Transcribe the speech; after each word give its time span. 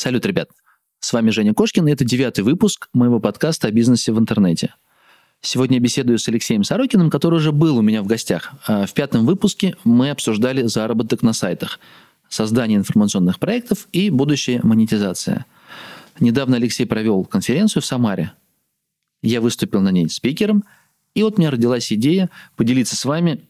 Салют, 0.00 0.24
ребят. 0.24 0.48
С 1.00 1.12
вами 1.12 1.28
Женя 1.28 1.52
Кошкин, 1.52 1.86
и 1.86 1.92
это 1.92 2.06
девятый 2.06 2.42
выпуск 2.42 2.88
моего 2.94 3.20
подкаста 3.20 3.68
о 3.68 3.70
бизнесе 3.70 4.12
в 4.12 4.18
интернете. 4.18 4.74
Сегодня 5.42 5.76
я 5.76 5.82
беседую 5.82 6.18
с 6.18 6.26
Алексеем 6.26 6.64
Сорокиным, 6.64 7.10
который 7.10 7.34
уже 7.34 7.52
был 7.52 7.76
у 7.76 7.82
меня 7.82 8.02
в 8.02 8.06
гостях. 8.06 8.54
А 8.66 8.86
в 8.86 8.94
пятом 8.94 9.26
выпуске 9.26 9.76
мы 9.84 10.08
обсуждали 10.08 10.62
заработок 10.62 11.20
на 11.20 11.34
сайтах, 11.34 11.80
создание 12.30 12.78
информационных 12.78 13.38
проектов 13.38 13.88
и 13.92 14.08
будущая 14.08 14.60
монетизация. 14.62 15.44
Недавно 16.18 16.56
Алексей 16.56 16.86
провел 16.86 17.26
конференцию 17.26 17.82
в 17.82 17.86
Самаре. 17.86 18.32
Я 19.22 19.42
выступил 19.42 19.82
на 19.82 19.90
ней 19.90 20.08
спикером, 20.08 20.64
и 21.14 21.22
вот 21.22 21.36
у 21.36 21.42
меня 21.42 21.50
родилась 21.50 21.92
идея 21.92 22.30
поделиться 22.56 22.96
с 22.96 23.04
вами 23.04 23.42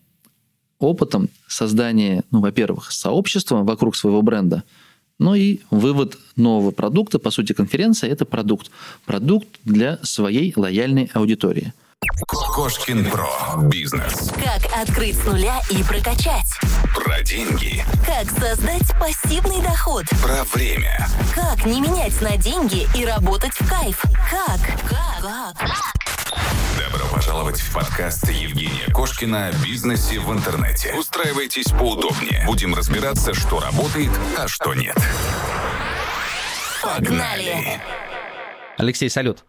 опытом 0.81 1.29
создания, 1.47 2.25
ну, 2.33 2.41
во-первых, 2.41 2.91
сообщества 2.91 3.63
вокруг 3.63 3.95
своего 3.95 4.21
бренда– 4.21 4.65
ну 5.21 5.35
и 5.35 5.61
вывод 5.71 6.19
нового 6.35 6.73
продукта, 6.73 7.19
по 7.19 7.31
сути, 7.31 7.53
конференция– 7.53 8.11
это 8.13 8.25
продукт. 8.25 8.71
Продукт 9.05 9.49
для 9.65 9.99
своей 10.03 10.53
лояльной 10.57 11.11
аудитории. 11.15 11.73
Кошкин 12.27 13.11
Про. 13.11 13.29
Бизнес. 13.69 14.33
Как 14.35 14.65
открыть 14.83 15.17
с 15.17 15.27
нуля 15.27 15.61
и 15.71 15.83
прокачать. 15.83 16.49
Про 16.95 17.23
деньги. 17.23 17.85
Как 18.07 18.31
создать 18.31 18.89
пассивный 18.99 19.63
доход. 19.63 20.05
Про 20.23 20.43
время. 20.55 21.07
Как 21.35 21.67
не 21.67 21.83
менять 21.83 22.19
на 22.23 22.39
деньги 22.39 22.89
и 22.99 23.05
работать 23.05 23.53
в 23.53 23.69
кайф. 23.69 24.03
Как? 24.31 24.61
Как? 24.89 25.23
Как? 25.23 26.70
Добро 26.91 27.07
пожаловать 27.13 27.61
в 27.61 27.73
подкаст 27.73 28.29
Евгения 28.31 28.93
Кошкина 28.93 29.49
о 29.49 29.53
бизнесе 29.65 30.19
в 30.19 30.33
интернете. 30.33 30.93
Устраивайтесь 30.99 31.71
поудобнее. 31.71 32.45
Будем 32.47 32.75
разбираться, 32.75 33.33
что 33.33 33.61
работает, 33.61 34.11
а 34.37 34.49
что 34.49 34.75
нет. 34.75 34.97
Погнали! 36.83 37.81
Алексей, 38.77 39.09
салют. 39.09 39.45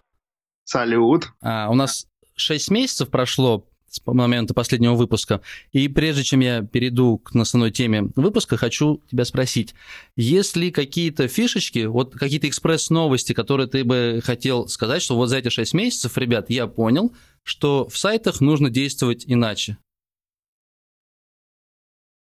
Салют. 0.65 1.31
А, 1.41 1.69
у 1.69 1.73
нас 1.73 2.05
6 2.35 2.69
месяцев 2.69 3.09
прошло 3.09 3.65
с 3.91 4.01
момента 4.05 4.53
последнего 4.53 4.93
выпуска. 4.93 5.41
И 5.71 5.87
прежде 5.87 6.23
чем 6.23 6.39
я 6.39 6.61
перейду 6.61 7.17
к 7.17 7.35
основной 7.35 7.71
теме 7.71 8.09
выпуска, 8.15 8.55
хочу 8.55 9.01
тебя 9.09 9.25
спросить, 9.25 9.75
есть 10.15 10.55
ли 10.55 10.71
какие-то 10.71 11.27
фишечки, 11.27 11.85
вот 11.85 12.13
какие-то 12.13 12.47
экспресс-новости, 12.47 13.33
которые 13.33 13.67
ты 13.67 13.83
бы 13.83 14.21
хотел 14.23 14.67
сказать, 14.69 15.01
что 15.01 15.15
вот 15.15 15.27
за 15.27 15.37
эти 15.37 15.49
6 15.49 15.73
месяцев, 15.73 16.17
ребят, 16.17 16.49
я 16.49 16.67
понял, 16.67 17.13
что 17.43 17.87
в 17.87 17.97
сайтах 17.97 18.41
нужно 18.41 18.69
действовать 18.69 19.23
иначе? 19.27 19.77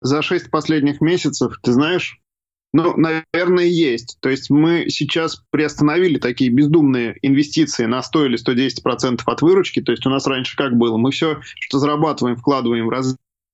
За 0.00 0.20
6 0.22 0.50
последних 0.50 1.00
месяцев, 1.00 1.58
ты 1.62 1.72
знаешь, 1.72 2.20
ну, 2.74 2.96
наверное, 2.96 3.66
есть. 3.66 4.18
То 4.20 4.28
есть 4.28 4.50
мы 4.50 4.90
сейчас 4.90 5.40
приостановили 5.50 6.18
такие 6.18 6.50
бездумные 6.50 7.16
инвестиции 7.22 7.86
на 7.86 8.02
100 8.02 8.26
или 8.26 8.36
110% 8.36 9.22
от 9.24 9.42
выручки. 9.42 9.80
То 9.80 9.92
есть 9.92 10.04
у 10.06 10.10
нас 10.10 10.26
раньше 10.26 10.56
как 10.56 10.76
было? 10.76 10.96
Мы 10.96 11.12
все, 11.12 11.40
что 11.42 11.78
зарабатываем, 11.78 12.36
вкладываем 12.36 12.86
в 12.86 12.90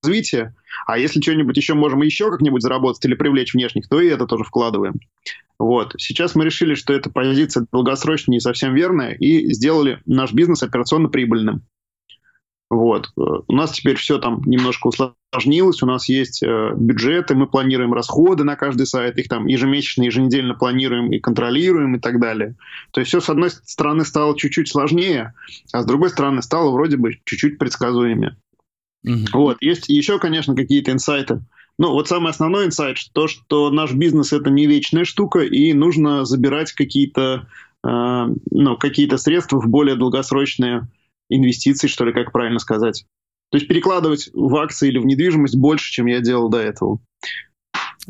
развитие, 0.01 0.55
а 0.87 0.97
если 0.97 1.21
что-нибудь 1.21 1.57
еще 1.57 1.73
можем 1.73 2.01
еще 2.01 2.31
как-нибудь 2.31 2.61
заработать 2.61 3.05
или 3.05 3.13
привлечь 3.13 3.53
внешних, 3.53 3.87
то 3.87 3.99
и 4.01 4.07
это 4.07 4.25
тоже 4.25 4.43
вкладываем. 4.43 4.95
Вот. 5.59 5.93
Сейчас 5.97 6.35
мы 6.35 6.45
решили, 6.45 6.73
что 6.73 6.93
эта 6.93 7.09
позиция 7.09 7.67
долгосрочная 7.71 8.33
не 8.33 8.39
совсем 8.39 8.73
верная, 8.73 9.13
и 9.13 9.53
сделали 9.53 9.99
наш 10.05 10.33
бизнес 10.33 10.63
операционно 10.63 11.09
прибыльным. 11.09 11.63
Вот. 12.71 13.09
У 13.15 13.53
нас 13.53 13.73
теперь 13.73 13.97
все 13.97 14.17
там 14.17 14.41
немножко 14.45 14.87
усложнилось, 14.87 15.83
у 15.83 15.85
нас 15.85 16.07
есть 16.07 16.41
э, 16.41 16.71
бюджеты, 16.73 17.35
мы 17.35 17.45
планируем 17.45 17.93
расходы 17.93 18.45
на 18.45 18.55
каждый 18.55 18.85
сайт, 18.85 19.17
их 19.17 19.27
там 19.27 19.45
ежемесячно, 19.45 20.03
еженедельно 20.03 20.55
планируем 20.55 21.11
и 21.11 21.19
контролируем 21.19 21.97
и 21.97 21.99
так 21.99 22.21
далее. 22.21 22.55
То 22.91 23.01
есть 23.01 23.09
все, 23.09 23.19
с 23.19 23.29
одной 23.29 23.49
стороны, 23.49 24.05
стало 24.05 24.37
чуть-чуть 24.37 24.69
сложнее, 24.69 25.33
а 25.73 25.81
с 25.81 25.85
другой 25.85 26.11
стороны, 26.11 26.41
стало 26.41 26.71
вроде 26.71 26.95
бы 26.95 27.19
чуть-чуть 27.25 27.57
предсказуемее. 27.57 28.37
Mm-hmm. 29.05 29.27
Вот. 29.33 29.57
Есть 29.61 29.89
еще, 29.89 30.19
конечно, 30.19 30.55
какие-то 30.55 30.91
инсайты. 30.91 31.41
Ну, 31.77 31.91
вот 31.91 32.07
самый 32.07 32.29
основной 32.29 32.65
инсайт, 32.65 32.97
то, 33.13 33.27
что 33.27 33.71
наш 33.71 33.93
бизнес— 33.93 34.33
это 34.33 34.49
не 34.49 34.67
вечная 34.67 35.05
штука, 35.05 35.39
и 35.39 35.73
нужно 35.73 36.25
забирать 36.25 36.73
какие-то 36.73 37.47
э, 37.83 38.25
ну, 38.51 38.77
какие 38.77 39.13
средства 39.15 39.59
в 39.59 39.67
более 39.67 39.95
долгосрочные 39.95 40.87
инвестиций, 41.29 41.89
что 41.89 42.05
ли, 42.05 42.13
как 42.13 42.31
правильно 42.31 42.59
сказать. 42.59 43.05
То 43.49 43.57
есть 43.57 43.67
перекладывать 43.67 44.29
в 44.33 44.55
акции 44.57 44.89
или 44.89 44.99
в 44.99 45.05
недвижимость 45.05 45.57
больше, 45.57 45.91
чем 45.91 46.05
я 46.05 46.19
делал 46.19 46.49
до 46.49 46.59
этого 46.59 46.99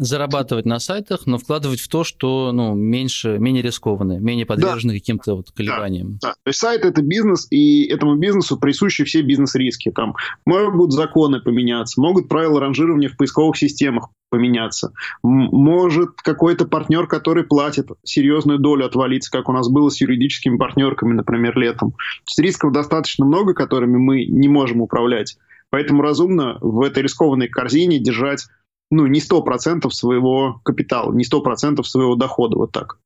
зарабатывать 0.02 0.66
на 0.66 0.80
сайтах, 0.80 1.28
но 1.28 1.38
вкладывать 1.38 1.80
в 1.80 1.88
то, 1.88 2.04
что 2.04 2.52
ну, 2.52 2.74
меньше, 2.74 3.38
менее 3.38 3.62
рискованное, 3.62 4.20
менее 4.20 4.48
подвержены 4.48 4.94
да. 4.94 5.00
каким-то 5.00 5.36
вот 5.36 5.52
колебаниям. 5.52 6.18
Да, 6.20 6.30
да. 6.30 6.34
То 6.34 6.48
есть 6.48 6.60
сайт 6.60 6.86
это 6.86 7.04
бизнес, 7.04 7.46
и 7.52 7.86
этому 7.86 8.16
бизнесу 8.16 8.58
присущи 8.58 9.04
все 9.04 9.22
бизнес-риски. 9.22 9.92
Там 9.92 10.16
могут 10.46 10.92
законы 10.92 11.40
поменяться, 11.40 12.02
могут 12.02 12.30
правила 12.30 12.60
ранжирования 12.60 13.10
в 13.10 13.16
поисковых 13.16 13.58
системах 13.58 14.10
поменяться. 14.32 14.92
Может 15.22 16.14
какой-то 16.24 16.66
партнер, 16.66 17.06
который 17.06 17.44
платит 17.44 17.90
серьезную 18.04 18.58
долю 18.58 18.86
отвалиться, 18.88 19.30
как 19.30 19.50
у 19.50 19.54
нас 19.54 19.70
было 19.70 19.90
с 19.90 20.02
юридическими 20.02 20.58
партнерками, 20.58 21.14
например, 21.14 21.56
летом. 21.60 21.92
То 21.92 21.98
есть 22.30 22.40
рисков 22.40 22.72
достаточно 22.72 23.24
много, 23.24 23.54
которыми 23.54 23.98
мы 23.98 24.26
не 24.26 24.48
можем 24.48 24.82
управлять. 24.82 25.38
Поэтому 25.70 26.02
разумно 26.02 26.58
в 26.60 26.82
этой 26.82 27.04
рискованной 27.04 27.48
корзине 27.48 28.00
держать 28.00 28.48
ну, 28.92 29.08
не 29.08 29.20
100% 29.20 29.90
своего 29.90 30.62
капитала, 30.64 31.12
не 31.14 31.24
100% 31.24 31.84
своего 31.84 32.16
дохода, 32.16 32.58
вот 32.58 32.72
так. 32.72 33.00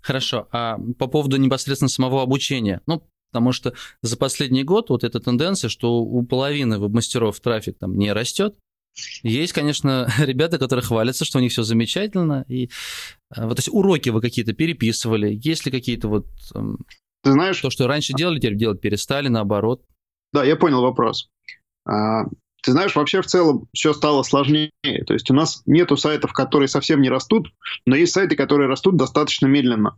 Хорошо. 0.00 0.48
А 0.52 0.78
по 0.98 1.08
поводу 1.08 1.36
непосредственно 1.36 1.88
самого 1.88 2.22
обучения? 2.22 2.80
Ну, 2.86 3.02
потому 3.32 3.52
что 3.52 3.74
за 4.02 4.16
последний 4.16 4.62
год 4.62 4.88
вот 4.88 5.04
эта 5.04 5.20
тенденция, 5.20 5.68
что 5.68 5.98
у 5.98 6.22
половины 6.22 6.78
веб-мастеров 6.78 7.38
трафик 7.40 7.76
там 7.78 7.98
не 7.98 8.12
растет, 8.12 8.56
есть, 9.22 9.52
конечно, 9.52 10.08
ребята, 10.18 10.58
которые 10.58 10.84
хвалятся, 10.84 11.24
что 11.24 11.38
у 11.38 11.42
них 11.42 11.52
все 11.52 11.64
замечательно. 11.64 12.44
И 12.48 12.70
а, 13.30 13.46
вот, 13.46 13.56
то 13.56 13.60
есть 13.60 13.68
уроки 13.68 14.10
вы 14.10 14.20
какие-то 14.20 14.52
переписывали? 14.52 15.38
Есть 15.42 15.66
ли 15.66 15.72
какие-то 15.72 16.08
вот... 16.08 16.26
Ты 17.22 17.32
знаешь... 17.32 17.60
То, 17.60 17.70
что 17.70 17.88
раньше 17.88 18.12
делали, 18.14 18.38
теперь 18.38 18.56
делать 18.56 18.80
перестали, 18.80 19.28
наоборот? 19.28 19.84
Да, 20.32 20.44
я 20.44 20.56
понял 20.56 20.82
вопрос. 20.82 21.28
Ты 22.66 22.72
знаешь, 22.72 22.96
вообще 22.96 23.22
в 23.22 23.26
целом 23.26 23.68
все 23.72 23.92
стало 23.92 24.24
сложнее. 24.24 24.72
То 25.06 25.14
есть 25.14 25.30
у 25.30 25.34
нас 25.34 25.62
нету 25.66 25.96
сайтов, 25.96 26.32
которые 26.32 26.66
совсем 26.66 27.00
не 27.00 27.08
растут, 27.08 27.52
но 27.86 27.94
есть 27.94 28.12
сайты, 28.12 28.34
которые 28.34 28.68
растут 28.68 28.96
достаточно 28.96 29.46
медленно. 29.46 29.96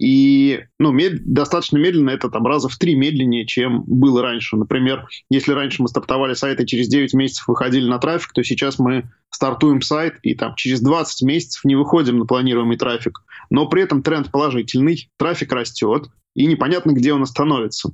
И 0.00 0.64
ну, 0.80 0.90
мед... 0.90 1.24
достаточно 1.24 1.78
медленно 1.78 2.10
это 2.10 2.30
там 2.30 2.44
раза 2.48 2.68
в 2.68 2.76
три 2.76 2.96
медленнее, 2.96 3.46
чем 3.46 3.84
было 3.86 4.22
раньше. 4.22 4.56
Например, 4.56 5.06
если 5.30 5.52
раньше 5.52 5.80
мы 5.80 5.86
стартовали 5.86 6.34
сайты 6.34 6.66
через 6.66 6.88
9 6.88 7.14
месяцев 7.14 7.46
выходили 7.46 7.88
на 7.88 8.00
трафик, 8.00 8.32
то 8.32 8.42
сейчас 8.42 8.80
мы 8.80 9.08
стартуем 9.30 9.80
сайт 9.80 10.16
и 10.22 10.34
там 10.34 10.56
через 10.56 10.80
20 10.80 11.22
месяцев 11.22 11.64
не 11.64 11.76
выходим 11.76 12.18
на 12.18 12.26
планируемый 12.26 12.76
трафик. 12.76 13.20
Но 13.50 13.66
при 13.68 13.82
этом 13.82 14.02
тренд 14.02 14.32
положительный, 14.32 15.08
трафик 15.16 15.52
растет, 15.52 16.08
и 16.34 16.46
непонятно, 16.46 16.90
где 16.90 17.12
он 17.12 17.22
остановится. 17.22 17.92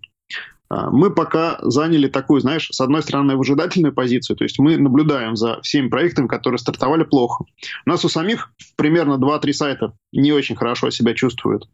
А, 0.74 0.90
мы 0.90 1.10
пока 1.10 1.58
заняли 1.62 2.08
такую, 2.08 2.40
знаешь, 2.40 2.68
с 2.70 2.80
одной 2.80 3.02
стороны, 3.02 3.36
выжидательную 3.36 3.94
позицию, 3.94 4.36
то 4.36 4.44
есть 4.44 4.58
мы 4.58 4.76
наблюдаем 4.76 5.36
за 5.36 5.60
всеми 5.62 5.88
проектами, 5.88 6.26
которые 6.26 6.58
стартовали 6.58 7.04
плохо. 7.04 7.44
У 7.86 7.90
нас 7.90 8.04
у 8.04 8.08
самих 8.08 8.52
примерно 8.76 9.14
2-3 9.14 9.52
сайта 9.52 9.92
не 10.12 10.32
очень 10.32 10.56
хорошо 10.56 10.90
себя 10.90 11.14
чувствуют. 11.14 11.68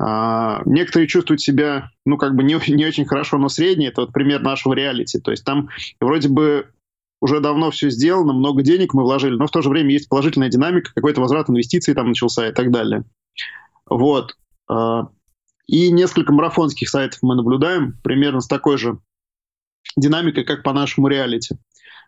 А, 0.00 0.62
некоторые 0.66 1.08
чувствуют 1.08 1.40
себя, 1.40 1.90
ну, 2.06 2.16
как 2.16 2.36
бы 2.36 2.44
не, 2.44 2.58
не 2.68 2.86
очень 2.86 3.06
хорошо, 3.06 3.38
но 3.38 3.48
средние. 3.48 3.90
Это 3.90 4.02
вот 4.02 4.12
пример 4.12 4.40
нашего 4.42 4.74
реалити. 4.74 5.18
То 5.18 5.32
есть 5.32 5.44
там 5.44 5.68
вроде 6.00 6.28
бы 6.28 6.68
уже 7.20 7.40
давно 7.40 7.70
все 7.70 7.90
сделано, 7.90 8.32
много 8.32 8.62
денег 8.62 8.94
мы 8.94 9.02
вложили, 9.02 9.36
но 9.36 9.46
в 9.46 9.50
то 9.52 9.62
же 9.62 9.68
время 9.68 9.92
есть 9.92 10.08
положительная 10.08 10.48
динамика, 10.48 10.92
какой-то 10.92 11.20
возврат 11.20 11.48
инвестиций 11.48 11.94
там 11.94 12.08
начался 12.08 12.48
и 12.48 12.52
так 12.52 12.72
далее. 12.72 13.04
Вот. 13.88 14.36
И 15.66 15.90
несколько 15.90 16.32
марафонских 16.32 16.88
сайтов 16.88 17.20
мы 17.22 17.34
наблюдаем 17.34 17.98
примерно 18.02 18.40
с 18.40 18.48
такой 18.48 18.78
же 18.78 18.98
динамикой, 19.96 20.44
как 20.44 20.62
по 20.62 20.72
нашему 20.72 21.08
реалити. 21.08 21.56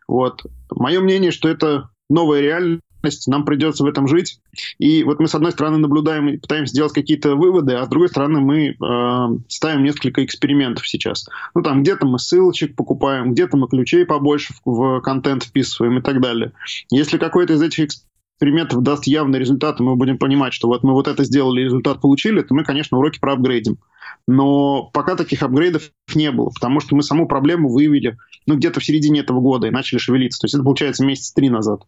Вот. 0.09 0.43
Мое 0.71 1.01
мнение, 1.01 1.31
что 1.31 1.49
это 1.49 1.91
новая 2.09 2.41
реальность, 2.41 2.83
нам 3.27 3.45
придется 3.45 3.85
в 3.85 3.87
этом 3.87 4.09
жить. 4.09 4.41
И 4.79 5.03
вот 5.05 5.21
мы, 5.21 5.29
с 5.29 5.35
одной 5.35 5.53
стороны, 5.53 5.79
наблюдаем 5.79 6.29
и 6.29 6.37
пытаемся 6.39 6.73
сделать 6.73 6.93
какие-то 6.93 7.37
выводы, 7.37 7.75
а 7.75 7.85
с 7.85 7.89
другой 7.89 8.09
стороны, 8.09 8.41
мы 8.41 8.69
э, 8.69 9.39
ставим 9.49 9.85
несколько 9.85 10.25
экспериментов 10.25 10.89
сейчас. 10.89 11.29
Ну, 11.55 11.63
там 11.63 11.83
где-то 11.83 12.07
мы 12.07 12.19
ссылочек 12.19 12.77
покупаем, 12.77 13.33
где-то 13.33 13.57
мы 13.57 13.69
ключей 13.69 14.07
побольше 14.07 14.55
в, 14.65 14.71
в 14.71 15.01
контент 15.01 15.45
вписываем 15.45 15.99
и 15.99 16.03
так 16.03 16.21
далее. 16.21 16.53
Если 16.91 17.19
какой-то 17.19 17.55
из 17.55 17.63
этих 17.63 17.85
экспериментов 17.85 18.14
даст 18.41 19.07
явный 19.07 19.39
результат, 19.39 19.81
и 19.81 19.83
мы 19.83 19.97
будем 19.97 20.19
понимать, 20.19 20.53
что 20.53 20.69
вот 20.69 20.83
мы 20.83 20.93
вот 20.93 21.09
это 21.09 21.25
сделали, 21.25 21.63
результат 21.63 22.01
получили, 22.01 22.43
то 22.43 22.55
мы, 22.55 22.65
конечно, 22.65 22.99
уроки 22.99 23.19
проапгрейдим. 23.21 23.79
Но 24.27 24.91
пока 24.93 25.17
таких 25.17 25.43
апгрейдов 25.43 25.91
не 26.15 26.31
было, 26.31 26.51
потому 26.51 26.81
что 26.81 26.97
мы 26.97 27.03
саму 27.03 27.29
проблему 27.29 27.69
выявили 27.69 28.17
ну, 28.47 28.57
где-то 28.57 28.81
в 28.81 28.85
середине 28.85 29.21
этого 29.21 29.41
года 29.41 29.67
и 29.67 29.71
начали 29.71 29.99
шевелиться. 29.99 30.41
То 30.41 30.47
есть 30.47 30.55
это 30.55 30.65
получается 30.65 31.05
месяц 31.05 31.33
три 31.33 31.51
назад. 31.51 31.83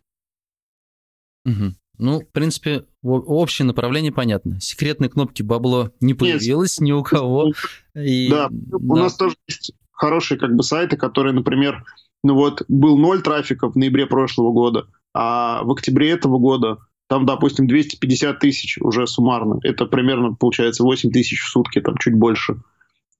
Угу. 1.44 1.74
Ну, 1.98 2.20
в 2.20 2.30
принципе, 2.30 2.84
общее 3.02 3.64
направление 3.64 4.12
понятно. 4.12 4.60
Секретной 4.60 5.08
кнопки 5.08 5.42
бабло 5.42 5.92
не 6.00 6.14
появилось 6.14 6.78
Нет. 6.78 6.86
ни 6.86 6.92
у 6.92 7.02
кого. 7.02 7.52
И, 7.94 8.28
да, 8.28 8.48
да, 8.50 8.76
у 8.76 8.96
нас 8.96 9.14
тоже 9.14 9.36
есть 9.48 9.72
хорошие 9.92 10.38
как 10.38 10.54
бы 10.54 10.62
сайты, 10.62 10.96
которые, 10.96 11.32
например, 11.32 11.84
ну 12.22 12.34
вот 12.34 12.64
был 12.68 12.98
ноль 12.98 13.22
трафика 13.22 13.70
в 13.70 13.76
ноябре 13.76 14.06
прошлого 14.06 14.52
года, 14.52 14.88
а 15.18 15.62
в 15.64 15.70
октябре 15.72 16.10
этого 16.10 16.38
года 16.38 16.78
там, 17.08 17.24
допустим, 17.24 17.66
250 17.66 18.38
тысяч 18.38 18.78
уже 18.78 19.06
суммарно. 19.06 19.60
Это 19.62 19.86
примерно, 19.86 20.34
получается, 20.34 20.82
8 20.82 21.10
тысяч 21.10 21.40
в 21.40 21.48
сутки, 21.48 21.80
там 21.80 21.96
чуть 21.98 22.14
больше. 22.14 22.56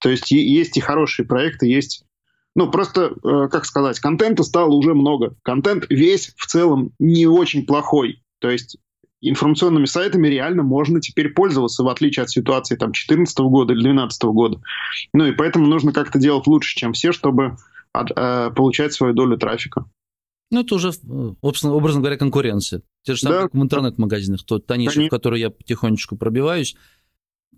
То 0.01 0.11
есть 0.11 0.31
есть 0.31 0.77
и 0.77 0.81
хорошие 0.81 1.27
проекты, 1.27 1.67
есть... 1.67 2.05
Ну, 2.55 2.71
просто, 2.71 3.13
э, 3.23 3.49
как 3.49 3.67
сказать, 3.67 4.01
контента 4.01 4.43
стало 4.43 4.75
уже 4.75 4.95
много. 4.95 5.37
Контент 5.43 5.85
весь 5.91 6.33
в 6.37 6.47
целом 6.47 6.93
не 6.99 7.27
очень 7.27 7.67
плохой. 7.67 8.23
То 8.41 8.51
есть 8.51 8.79
информационными 9.21 9.85
сайтами 9.85 10.29
реально 10.29 10.63
можно 10.63 11.01
теперь 11.01 11.31
пользоваться, 11.31 11.83
в 11.83 11.89
отличие 11.89 12.25
от 12.25 12.31
ситуации 12.31 12.77
там 12.77 12.89
2014 12.89 13.39
года 13.41 13.73
или 13.73 13.83
2012 13.83 14.23
года. 14.25 14.61
Ну 15.13 15.27
и 15.27 15.33
поэтому 15.33 15.67
нужно 15.67 15.93
как-то 15.93 16.19
делать 16.19 16.47
лучше, 16.47 16.77
чем 16.77 16.93
все, 16.93 17.13
чтобы 17.13 17.57
э, 17.95 18.51
получать 18.55 18.93
свою 18.93 19.13
долю 19.13 19.37
трафика. 19.37 19.85
Ну, 20.51 20.61
это 20.61 20.75
уже, 20.75 20.93
образно 21.41 22.01
говоря, 22.01 22.17
конкуренция. 22.17 22.83
Те 23.03 23.15
же 23.15 23.21
самые, 23.21 23.49
да. 23.53 23.59
в 23.59 23.63
интернет-магазинах, 23.63 24.45
тот 24.45 24.67
та 24.67 24.77
ниша, 24.77 25.03
в 25.03 25.09
которой 25.09 25.41
я 25.41 25.51
потихонечку 25.51 26.17
пробиваюсь. 26.17 26.77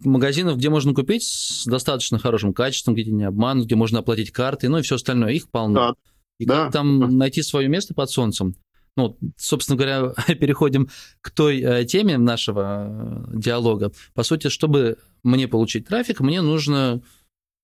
Магазинов, 0.00 0.58
где 0.58 0.70
можно 0.70 0.94
купить 0.94 1.24
с 1.24 1.64
достаточно 1.66 2.18
хорошим 2.18 2.54
качеством, 2.54 2.94
где 2.94 3.10
не 3.10 3.24
обманут, 3.24 3.66
где 3.66 3.74
можно 3.74 3.98
оплатить 3.98 4.30
карты, 4.30 4.68
ну 4.68 4.78
и 4.78 4.82
все 4.82 4.94
остальное, 4.94 5.32
их 5.32 5.50
полно. 5.50 5.74
Да. 5.74 5.94
И 6.38 6.46
да. 6.46 6.64
как 6.64 6.72
там 6.72 7.18
найти 7.18 7.42
свое 7.42 7.68
место 7.68 7.94
под 7.94 8.10
солнцем? 8.10 8.54
Ну, 8.96 9.18
собственно 9.36 9.76
говоря, 9.76 10.12
переходим 10.34 10.88
к 11.20 11.30
той 11.30 11.60
э, 11.60 11.84
теме 11.84 12.16
нашего 12.16 13.28
э, 13.32 13.38
диалога. 13.38 13.92
По 14.14 14.22
сути, 14.22 14.48
чтобы 14.48 14.98
мне 15.22 15.46
получить 15.46 15.86
трафик, 15.86 16.20
мне 16.20 16.42
нужно 16.42 17.02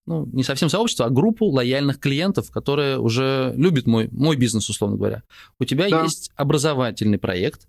ну, 0.06 0.26
не 0.32 0.42
совсем 0.42 0.68
сообщество, 0.68 1.06
а 1.06 1.10
группу 1.10 1.46
лояльных 1.46 1.98
клиентов, 1.98 2.50
которые 2.50 2.98
уже 2.98 3.54
любят 3.56 3.86
мой, 3.86 4.08
мой 4.12 4.36
бизнес, 4.36 4.68
условно 4.68 4.96
говоря. 4.96 5.22
У 5.58 5.64
тебя 5.64 5.88
да. 5.88 6.02
есть 6.02 6.30
образовательный 6.36 7.18
проект, 7.18 7.68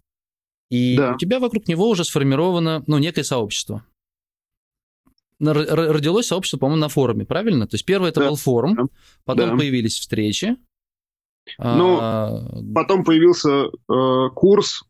и 0.70 0.98
да. 0.98 1.14
у 1.14 1.18
тебя 1.18 1.40
вокруг 1.40 1.68
него 1.68 1.90
уже 1.90 2.04
сформировано 2.04 2.84
ну, 2.88 2.98
некое 2.98 3.24
сообщество. 3.24 3.86
Родилось 5.40 6.28
сообщество, 6.28 6.58
по-моему, 6.58 6.82
на 6.82 6.90
форуме, 6.90 7.26
правильно? 7.26 7.68
То 7.68 7.76
есть 7.76 7.86
первое 7.86 8.10
это 8.10 8.22
да. 8.22 8.30
был 8.30 8.36
форум, 8.36 8.90
потом 9.26 9.52
да. 9.52 9.58
появились 9.58 10.00
встречи. 10.00 10.58
Ну, 11.60 11.98
а... 12.02 12.50
потом 12.74 13.04
появился 13.04 13.66
э, 13.66 14.30
курс 14.34 14.84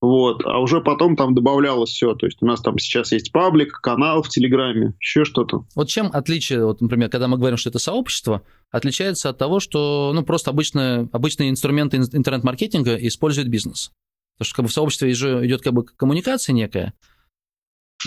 вот, 0.00 0.44
а 0.44 0.60
уже 0.60 0.80
потом 0.80 1.16
там 1.16 1.34
добавлялось 1.34 1.90
все. 1.90 2.14
То 2.14 2.26
есть 2.26 2.38
у 2.40 2.46
нас 2.46 2.60
там 2.60 2.78
сейчас 2.78 3.10
есть 3.10 3.32
паблик, 3.32 3.80
канал 3.80 4.22
в 4.22 4.28
Телеграме, 4.28 4.94
еще 5.00 5.24
что-то. 5.24 5.64
Вот 5.74 5.88
чем 5.88 6.10
отличие, 6.12 6.64
вот, 6.64 6.80
например, 6.80 7.10
когда 7.10 7.26
мы 7.26 7.36
говорим, 7.36 7.56
что 7.56 7.70
это 7.70 7.80
сообщество, 7.80 8.42
отличается 8.70 9.28
от 9.28 9.38
того, 9.38 9.58
что 9.58 10.12
ну, 10.14 10.22
просто 10.22 10.50
обычно, 10.50 11.08
обычные 11.12 11.50
инструменты 11.50 11.96
интернет-маркетинга 11.96 12.94
использует 12.94 13.48
бизнес. 13.48 13.90
Потому 14.36 14.46
что 14.46 14.56
как 14.56 14.64
бы, 14.66 14.68
в 14.68 14.72
сообществе 14.74 15.14
же 15.14 15.44
идет 15.44 15.62
как 15.62 15.72
бы 15.72 15.84
коммуникация 15.84 16.52
некая. 16.52 16.94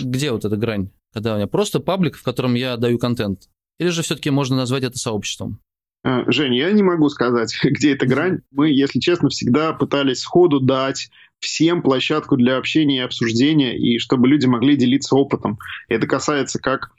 Где 0.00 0.32
вот 0.32 0.46
эта 0.46 0.56
грань? 0.56 0.90
Когда 1.12 1.34
у 1.34 1.36
меня 1.36 1.46
просто 1.46 1.78
паблик, 1.78 2.16
в 2.16 2.22
котором 2.22 2.54
я 2.54 2.78
даю 2.78 2.98
контент. 2.98 3.50
Или 3.78 3.88
же 3.88 4.02
все-таки 4.02 4.30
можно 4.30 4.56
назвать 4.56 4.84
это 4.84 4.96
сообществом? 4.96 5.60
А, 6.04 6.24
Жень, 6.30 6.54
я 6.54 6.72
не 6.72 6.82
могу 6.82 7.10
сказать, 7.10 7.54
где 7.62 7.92
эта 7.92 8.06
грань. 8.08 8.40
Мы, 8.50 8.70
если 8.70 8.98
честно, 8.98 9.28
всегда 9.28 9.74
пытались 9.74 10.20
сходу 10.20 10.58
дать 10.58 11.10
всем 11.42 11.82
площадку 11.82 12.36
для 12.36 12.56
общения 12.56 12.98
и 12.98 13.04
обсуждения, 13.04 13.76
и 13.76 13.98
чтобы 13.98 14.28
люди 14.28 14.46
могли 14.46 14.76
делиться 14.76 15.16
опытом. 15.16 15.58
Это 15.88 16.06
касается 16.06 16.60
как, 16.60 16.92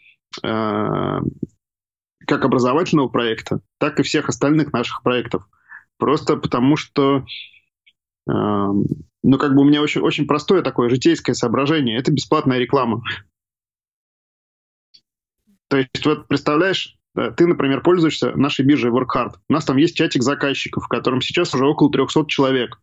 э, 0.44 1.20
как 2.28 2.46
образовательного 2.46 3.08
проекта, 3.08 3.62
так 3.80 4.00
и 4.00 4.04
всех 4.04 4.30
остальных 4.30 4.74
наших 4.74 5.02
проектов. 5.02 5.48
Просто 5.98 6.36
потому 6.36 6.76
что, 6.76 7.26
э, 8.28 8.32
ну, 8.32 9.38
как 9.38 9.56
бы 9.56 9.62
у 9.62 9.66
меня 9.66 9.82
очень, 9.82 10.02
очень 10.02 10.28
простое 10.28 10.62
такое 10.62 10.90
житейское 10.90 11.34
соображение. 11.34 11.98
Это 11.98 12.12
бесплатная 12.12 12.60
реклама. 12.60 13.02
То 15.70 15.78
есть, 15.78 16.06
вот 16.06 16.28
представляешь, 16.28 16.98
ты, 17.16 17.48
например, 17.48 17.82
пользуешься 17.82 18.36
нашей 18.36 18.66
биржей 18.66 18.92
WorkHard. 18.92 19.36
У 19.48 19.54
нас 19.54 19.66
там 19.66 19.78
есть 19.78 19.96
чатик 19.96 20.22
заказчиков, 20.22 20.84
в 20.84 20.88
котором 20.88 21.22
сейчас 21.22 21.54
уже 21.56 21.66
около 21.66 21.92
300 21.92 22.26
человек 22.28 22.80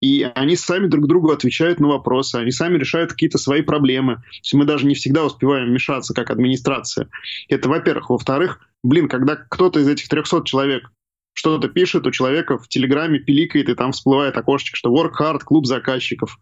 и 0.00 0.22
они 0.34 0.56
сами 0.56 0.86
друг 0.86 1.06
другу 1.06 1.30
отвечают 1.30 1.80
на 1.80 1.88
вопросы, 1.88 2.36
они 2.36 2.52
сами 2.52 2.78
решают 2.78 3.10
какие-то 3.10 3.38
свои 3.38 3.62
проблемы. 3.62 4.16
То 4.16 4.22
есть 4.42 4.54
мы 4.54 4.64
даже 4.64 4.86
не 4.86 4.94
всегда 4.94 5.24
успеваем 5.24 5.68
вмешаться 5.68 6.14
как 6.14 6.30
администрация. 6.30 7.08
Это, 7.48 7.68
во-первых. 7.68 8.10
Во-вторых, 8.10 8.60
блин, 8.82 9.08
когда 9.08 9.36
кто-то 9.36 9.80
из 9.80 9.88
этих 9.88 10.08
300 10.08 10.44
человек 10.44 10.90
что-то 11.32 11.68
пишет, 11.68 12.06
у 12.06 12.10
человека 12.10 12.58
в 12.58 12.68
Телеграме 12.68 13.18
пиликает, 13.18 13.68
и 13.68 13.74
там 13.74 13.92
всплывает 13.92 14.36
окошечко, 14.36 14.76
что 14.76 14.94
work 14.94 15.12
hard, 15.20 15.40
клуб 15.40 15.66
заказчиков. 15.66 16.38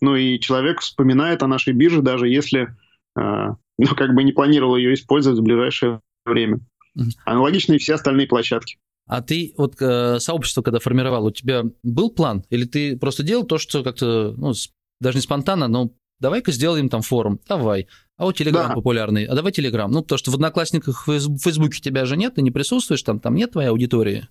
Ну 0.00 0.16
и 0.16 0.40
человек 0.40 0.80
вспоминает 0.80 1.42
о 1.42 1.46
нашей 1.46 1.74
бирже, 1.74 2.00
даже 2.00 2.28
если, 2.28 2.74
э, 3.18 3.48
ну, 3.78 3.86
как 3.96 4.14
бы 4.14 4.22
не 4.22 4.32
планировал 4.32 4.76
ее 4.76 4.94
использовать 4.94 5.38
в 5.38 5.42
ближайшее 5.42 6.00
время. 6.24 6.60
Аналогично 7.24 7.74
и 7.74 7.78
все 7.78 7.94
остальные 7.94 8.28
площадки. 8.28 8.78
А 9.06 9.20
ты 9.20 9.52
вот 9.56 9.76
э, 9.80 10.18
сообщество, 10.18 10.62
когда 10.62 10.78
формировал, 10.78 11.26
у 11.26 11.30
тебя 11.30 11.64
был 11.82 12.10
план? 12.10 12.44
Или 12.50 12.64
ты 12.64 12.96
просто 12.96 13.22
делал 13.22 13.44
то, 13.44 13.58
что 13.58 13.82
как-то, 13.82 14.34
ну, 14.36 14.52
даже 15.00 15.18
не 15.18 15.22
спонтанно, 15.22 15.68
но 15.68 15.90
давай-ка 16.20 16.52
сделаем 16.52 16.88
там 16.88 17.02
форум, 17.02 17.38
давай. 17.46 17.86
А 18.16 18.26
у 18.26 18.32
Телеграм 18.32 18.68
да. 18.68 18.74
популярный, 18.74 19.26
а 19.26 19.34
давай 19.34 19.52
Телеграм. 19.52 19.90
Ну, 19.90 20.02
потому 20.02 20.18
что 20.18 20.30
в 20.30 20.34
Одноклассниках, 20.34 21.06
в 21.06 21.38
Фейсбуке 21.38 21.80
тебя 21.80 22.06
же 22.06 22.16
нет, 22.16 22.36
ты 22.36 22.42
не 22.42 22.50
присутствуешь, 22.50 23.02
там, 23.02 23.20
там 23.20 23.34
нет 23.34 23.52
твоей 23.52 23.68
аудитории. 23.68 24.28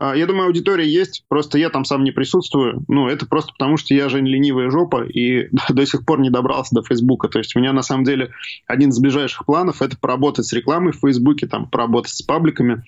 А, 0.00 0.16
я 0.16 0.26
думаю, 0.26 0.46
аудитория 0.46 0.88
есть, 0.88 1.24
просто 1.28 1.58
я 1.58 1.68
там 1.68 1.84
сам 1.84 2.04
не 2.04 2.10
присутствую. 2.10 2.84
Ну, 2.88 3.06
это 3.06 3.26
просто 3.26 3.52
потому, 3.52 3.76
что 3.76 3.92
я 3.92 4.08
же 4.08 4.22
ленивая 4.22 4.70
жопа 4.70 5.04
и 5.04 5.50
до 5.68 5.84
сих 5.84 6.06
пор 6.06 6.20
не 6.20 6.30
добрался 6.30 6.74
до 6.74 6.82
Фейсбука. 6.82 7.28
То 7.28 7.38
есть 7.38 7.54
у 7.54 7.60
меня 7.60 7.74
на 7.74 7.82
самом 7.82 8.04
деле 8.04 8.32
один 8.66 8.88
из 8.88 8.98
ближайших 8.98 9.44
планов— 9.44 9.82
это 9.82 9.98
поработать 9.98 10.46
с 10.46 10.54
рекламой 10.54 10.92
в 10.92 11.00
Фейсбуке, 11.00 11.46
там, 11.46 11.68
поработать 11.68 12.14
с 12.14 12.22
пабликами. 12.22 12.82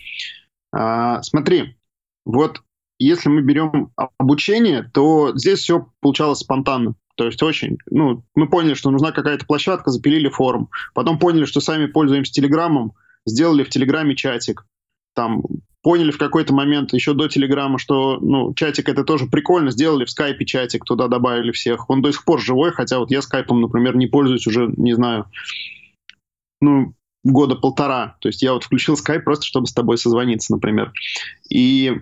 А, 0.72 1.22
смотри, 1.22 1.76
вот 2.24 2.62
если 2.98 3.28
мы 3.28 3.42
берем 3.42 3.90
обучение, 4.18 4.90
то 4.94 5.36
здесь 5.36 5.60
все 5.60 5.88
получалось 6.00 6.40
спонтанно. 6.40 6.94
То 7.16 7.26
есть 7.26 7.42
очень, 7.42 7.78
ну, 7.90 8.24
мы 8.34 8.48
поняли, 8.48 8.74
что 8.74 8.90
нужна 8.90 9.12
какая-то 9.12 9.44
площадка, 9.44 9.90
запилили 9.90 10.28
форум. 10.28 10.70
Потом 10.94 11.18
поняли, 11.18 11.44
что 11.44 11.60
сами 11.60 11.86
пользуемся 11.86 12.32
Телеграмом, 12.32 12.92
сделали 13.26 13.64
в 13.64 13.68
Телеграме 13.68 14.16
чатик. 14.16 14.66
Там 15.14 15.42
поняли 15.82 16.10
в 16.10 16.18
какой-то 16.18 16.54
момент 16.54 16.92
еще 16.92 17.12
до 17.12 17.28
Телеграма, 17.28 17.78
что 17.78 18.18
ну, 18.20 18.54
чатик 18.54 18.88
это 18.88 19.04
тоже 19.04 19.26
прикольно, 19.26 19.72
сделали 19.72 20.04
в 20.04 20.10
скайпе 20.10 20.46
чатик, 20.46 20.84
туда 20.84 21.08
добавили 21.08 21.52
всех. 21.52 21.90
Он 21.90 22.00
до 22.02 22.12
сих 22.12 22.24
пор 22.24 22.40
живой, 22.40 22.72
хотя 22.72 22.98
вот 22.98 23.10
я 23.10 23.20
скайпом, 23.20 23.60
например, 23.60 23.96
не 23.96 24.06
пользуюсь 24.06 24.46
уже, 24.46 24.72
не 24.76 24.94
знаю, 24.94 25.26
ну, 26.60 26.94
года 27.24 27.54
полтора. 27.54 28.16
То 28.20 28.28
есть 28.28 28.42
я 28.42 28.52
вот 28.52 28.64
включил 28.64 28.94
Skype 28.94 29.20
просто, 29.20 29.46
чтобы 29.46 29.66
с 29.66 29.72
тобой 29.72 29.98
созвониться, 29.98 30.52
например. 30.52 30.92
И 31.48 31.92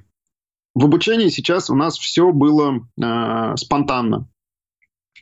в 0.75 0.85
обучении 0.85 1.29
сейчас 1.29 1.71
у 1.71 1.75
нас 1.75 1.99
все 1.99 2.33
было 2.33 2.87
э, 3.03 3.57
спонтанно. 3.57 4.29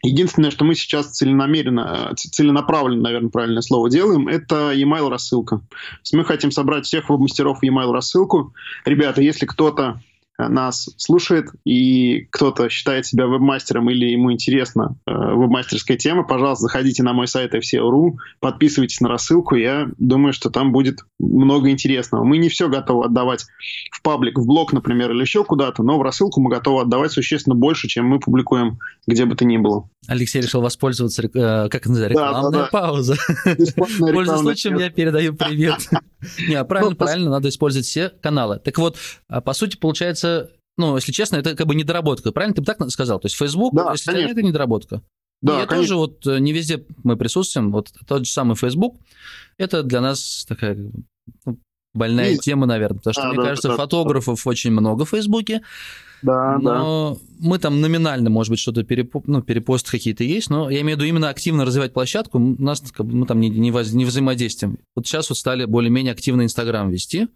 Единственное, 0.03 0.53
что 0.53 0.65
мы 0.65 0.77
сейчас 0.77 1.17
целенамеренно, 1.17 2.13
целенаправленно, 2.15 3.03
наверное, 3.03 3.31
правильное 3.31 3.63
слово 3.63 3.91
делаем, 3.91 4.29
это 4.29 4.73
email 4.73 5.09
рассылка. 5.09 5.61
мы 6.13 6.25
хотим 6.25 6.53
собрать 6.53 6.87
всех 6.87 7.09
веб-мастеров 7.09 7.59
в 7.59 7.65
email 7.65 7.91
рассылку. 7.91 8.55
Ребята, 8.85 9.23
если 9.23 9.45
кто-то 9.45 10.01
нас 10.39 10.89
слушает, 10.97 11.51
и 11.65 12.29
кто-то 12.31 12.69
считает 12.69 13.07
себя 13.07 13.27
вебмастером 13.27 13.91
или 13.91 14.07
ему 14.07 14.33
интересна 14.33 14.97
э, 15.07 15.11
вебмастерская 15.11 15.97
тема, 15.97 16.23
пожалуйста, 16.23 16.63
заходите 16.63 17.03
на 17.03 17.13
мой 17.13 17.27
сайт 17.27 17.55
FCL.ru, 17.55 18.13
подписывайтесь 18.39 19.01
на 19.01 19.09
рассылку, 19.09 19.57
я 19.57 19.89
думаю, 19.99 20.33
что 20.33 20.51
там 20.51 20.71
будет 20.71 21.01
много 21.19 21.71
интересного. 21.71 22.23
Мы 22.23 22.39
не 22.39 22.49
все 22.49 22.69
готовы 22.69 23.07
отдавать 23.07 23.47
в 23.91 24.01
паблик, 24.03 24.39
в 24.39 24.47
блог, 24.47 24.73
например, 24.73 25.11
или 25.11 25.23
еще 25.23 25.43
куда-то, 25.43 25.83
но 25.83 25.99
в 25.99 26.03
рассылку 26.03 26.41
мы 26.41 26.51
готовы 26.51 26.83
отдавать 26.83 27.11
существенно 27.11 27.57
больше, 27.57 27.89
чем 27.89 28.07
мы 28.07 28.21
публикуем 28.21 28.79
где 29.09 29.25
бы 29.25 29.35
то 29.35 29.45
ни 29.45 29.57
было. 29.57 29.89
Алексей 30.07 30.41
решил 30.41 30.61
воспользоваться, 30.61 31.23
э, 31.23 31.69
как 31.69 31.75
это 31.75 31.89
называется, 31.89 32.21
рекламная 32.21 32.51
да, 32.51 32.59
да, 32.61 32.69
пауза. 32.71 33.17
Пользуясь 33.99 34.41
случаем, 34.41 34.79
я 34.79 34.91
передаю 34.91 35.35
привет. 35.35 35.89
Не, 36.49 36.55
а 36.55 36.65
правильно, 36.65 36.91
ну, 36.91 36.97
правильно, 36.97 37.31
надо 37.31 37.49
использовать 37.49 37.87
все 37.87 38.11
каналы. 38.11 38.59
Так 38.59 38.79
вот, 38.79 38.97
а, 39.29 39.41
по 39.41 39.53
сути, 39.53 39.77
получается, 39.77 40.51
ну, 40.77 40.97
если 40.97 41.13
честно, 41.13 41.37
это 41.37 41.55
как 41.55 41.67
бы 41.67 41.75
недоработка, 41.75 42.33
правильно? 42.33 42.55
Ты 42.55 42.63
бы 42.63 42.67
так 42.67 42.91
сказал? 42.91 43.21
То 43.21 43.27
есть 43.27 43.37
Facebook, 43.37 43.75
да, 43.75 43.93
если 43.93 44.13
конечно. 44.13 44.33
это 44.33 44.43
недоработка. 44.43 45.03
Да, 45.41 45.63
и 45.63 45.67
конечно. 45.67 45.77
тоже 45.77 45.97
вот 45.97 46.27
э, 46.27 46.39
не 46.41 46.53
везде 46.53 46.85
мы 47.05 47.17
присутствуем, 47.17 47.71
вот 47.71 47.93
тот 48.07 48.27
же 48.27 48.33
самый 48.33 48.57
Facebook, 48.57 48.97
это 49.57 49.85
для 49.85 50.01
нас 50.01 50.45
такая 50.49 50.77
ну, 51.45 51.59
больная 51.95 52.31
и... 52.31 52.39
тема, 52.39 52.67
наверное, 52.67 52.99
потому 52.99 53.13
что, 53.13 53.23
а, 53.23 53.29
мне 53.29 53.37
да, 53.37 53.43
кажется, 53.45 53.69
да, 53.69 53.77
фотографов 53.77 54.43
да. 54.45 54.51
очень 54.51 54.73
много 54.73 55.05
в 55.05 55.11
Фейсбуке, 55.11 55.63
да, 56.23 56.59
но 56.59 57.15
да. 57.15 57.21
мы 57.41 57.59
там 57.59 57.81
номинально, 57.81 58.31
может 58.31 58.51
быть, 58.51 58.59
что-то 58.59 58.83
перепо... 58.83 59.23
ну, 59.27 59.43
перепосты 59.43 59.91
какие-то 59.91 60.25
есть, 60.25 60.51
но 60.51 60.71
я 60.71 60.81
имею 60.81 60.97
в 60.97 61.01
виду 61.01 61.09
именно 61.09 61.29
активно 61.29 61.65
развивать 61.65 61.93
площадку, 61.93 62.39
у 62.39 62.63
нас 62.63 62.83
мы 62.99 63.27
там 63.27 63.41
не, 63.41 63.51
не, 63.51 63.71
воз... 63.71 63.93
не 63.93 64.05
взаимодействуем. 64.05 64.79
Вот 64.95 65.07
сейчас 65.07 65.29
вот 65.29 65.39
стали 65.39 65.65
более-менее 65.65 66.13
активно 66.13 66.43
Инстаграм 66.43 66.91
вести. 66.91 67.29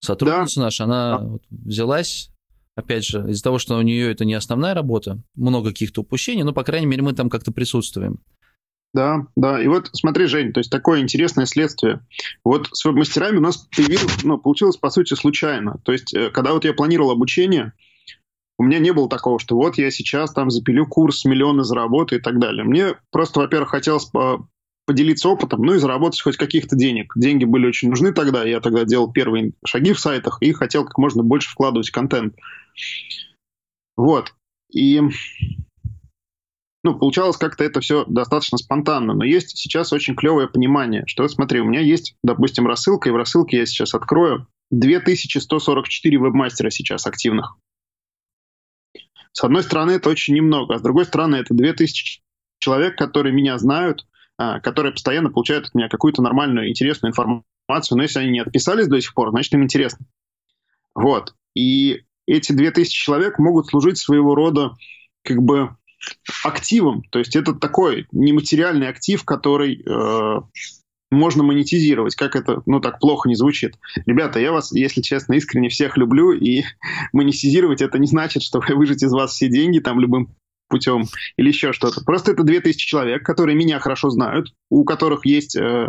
Сотрудница 0.00 0.60
да. 0.60 0.62
наша, 0.62 0.84
она 0.84 1.18
да. 1.18 1.24
вот 1.24 1.42
взялась, 1.50 2.30
опять 2.74 3.04
же, 3.04 3.30
из-за 3.30 3.42
того, 3.42 3.58
что 3.58 3.76
у 3.76 3.82
нее 3.82 4.10
это 4.10 4.24
не 4.24 4.34
основная 4.34 4.74
работа, 4.74 5.22
много 5.34 5.70
каких-то 5.70 6.02
упущений, 6.02 6.42
но, 6.42 6.52
по 6.52 6.64
крайней 6.64 6.86
мере, 6.86 7.02
мы 7.02 7.12
там 7.12 7.30
как-то 7.30 7.52
присутствуем. 7.52 8.20
Да, 8.94 9.26
да. 9.34 9.60
И 9.60 9.66
вот 9.66 9.90
смотри, 9.92 10.26
Жень, 10.26 10.52
то 10.52 10.60
есть 10.60 10.70
такое 10.70 11.00
интересное 11.00 11.46
следствие. 11.46 12.00
Вот 12.44 12.68
с 12.72 12.84
веб-мастерами 12.84 13.38
у 13.38 13.40
нас 13.40 13.68
появилось, 13.76 14.22
ну, 14.22 14.38
получилось, 14.38 14.76
по 14.76 14.88
сути, 14.88 15.14
случайно. 15.14 15.78
То 15.82 15.92
есть, 15.92 16.14
э, 16.14 16.30
когда 16.30 16.52
вот 16.52 16.64
я 16.64 16.72
планировал 16.72 17.10
обучение, 17.10 17.72
у 18.58 18.64
меня 18.64 18.78
не 18.78 18.92
было 18.92 19.08
такого, 19.08 19.38
что 19.38 19.56
вот 19.56 19.78
я 19.78 19.90
сейчас 19.90 20.32
там 20.32 20.50
запилю 20.50 20.86
курс, 20.86 21.24
миллионы 21.24 21.64
заработаю 21.64 22.20
и 22.20 22.22
так 22.22 22.38
далее. 22.38 22.64
Мне 22.64 22.94
просто, 23.10 23.40
во-первых, 23.40 23.70
хотелось 23.70 24.10
поделиться 24.86 25.28
опытом, 25.28 25.62
ну 25.62 25.74
и 25.74 25.78
заработать 25.78 26.20
хоть 26.20 26.36
каких-то 26.36 26.76
денег. 26.76 27.12
Деньги 27.16 27.44
были 27.44 27.66
очень 27.66 27.88
нужны 27.88 28.12
тогда, 28.12 28.44
я 28.44 28.60
тогда 28.60 28.84
делал 28.84 29.10
первые 29.10 29.52
шаги 29.64 29.92
в 29.92 30.00
сайтах 30.00 30.38
и 30.40 30.52
хотел 30.52 30.84
как 30.84 30.98
можно 30.98 31.22
больше 31.22 31.50
вкладывать 31.50 31.90
контент. 31.90 32.34
Вот. 33.96 34.34
И 34.70 35.00
ну, 36.82 36.98
получалось 36.98 37.38
как-то 37.38 37.64
это 37.64 37.80
все 37.80 38.04
достаточно 38.04 38.58
спонтанно, 38.58 39.14
но 39.14 39.24
есть 39.24 39.56
сейчас 39.56 39.92
очень 39.92 40.14
клевое 40.14 40.48
понимание, 40.48 41.04
что, 41.06 41.26
смотри, 41.28 41.60
у 41.60 41.64
меня 41.64 41.80
есть, 41.80 42.14
допустим, 42.22 42.66
рассылка, 42.66 43.08
и 43.08 43.12
в 43.12 43.16
рассылке 43.16 43.58
я 43.58 43.66
сейчас 43.66 43.94
открою 43.94 44.46
2144 44.70 46.18
вебмастера 46.18 46.68
сейчас 46.68 47.06
активных. 47.06 47.56
С 49.34 49.42
одной 49.42 49.64
стороны, 49.64 49.90
это 49.90 50.08
очень 50.08 50.34
немного, 50.34 50.74
а 50.74 50.78
с 50.78 50.82
другой 50.82 51.04
стороны, 51.04 51.36
это 51.36 51.54
2000 51.54 52.22
человек, 52.60 52.96
которые 52.96 53.34
меня 53.34 53.58
знают, 53.58 54.06
а, 54.38 54.60
которые 54.60 54.92
постоянно 54.92 55.28
получают 55.28 55.66
от 55.66 55.74
меня 55.74 55.88
какую-то 55.88 56.22
нормальную, 56.22 56.68
интересную 56.70 57.10
информацию, 57.10 57.96
но 57.96 58.02
если 58.04 58.20
они 58.20 58.30
не 58.30 58.40
отписались 58.40 58.86
до 58.86 59.00
сих 59.00 59.12
пор, 59.12 59.30
значит, 59.30 59.52
им 59.52 59.64
интересно. 59.64 60.06
Вот. 60.94 61.34
И 61.54 62.04
эти 62.26 62.52
2000 62.52 62.90
человек 62.96 63.40
могут 63.40 63.66
служить 63.66 63.98
своего 63.98 64.36
рода 64.36 64.76
как 65.24 65.42
бы 65.42 65.76
активом. 66.44 67.02
То 67.10 67.18
есть 67.18 67.34
это 67.34 67.54
такой 67.54 68.06
нематериальный 68.12 68.88
актив, 68.88 69.24
который 69.24 69.82
э, 69.84 70.40
можно 71.14 71.42
монетизировать. 71.42 72.14
Как 72.14 72.36
это, 72.36 72.62
ну, 72.66 72.80
так 72.80 72.98
плохо 72.98 73.28
не 73.28 73.34
звучит. 73.34 73.76
Ребята, 74.06 74.38
я 74.40 74.52
вас, 74.52 74.72
если 74.72 75.00
честно, 75.00 75.34
искренне 75.34 75.68
всех 75.68 75.96
люблю, 75.96 76.32
и 76.32 76.64
монетизировать 77.12 77.82
это 77.82 77.98
не 77.98 78.06
значит, 78.06 78.42
что 78.42 78.60
вы 78.60 78.74
выжить 78.74 79.02
из 79.02 79.12
вас 79.12 79.32
все 79.32 79.48
деньги 79.48 79.78
там 79.78 80.00
любым 80.00 80.34
путем 80.68 81.04
или 81.36 81.48
еще 81.48 81.72
что-то. 81.72 82.02
Просто 82.04 82.32
это 82.32 82.42
2000 82.42 82.86
человек, 82.86 83.24
которые 83.24 83.56
меня 83.56 83.78
хорошо 83.78 84.10
знают, 84.10 84.52
у 84.70 84.84
которых 84.84 85.26
есть 85.26 85.56
э, 85.56 85.88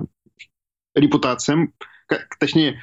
репутация, 0.94 1.70
как, 2.08 2.28
точнее, 2.40 2.82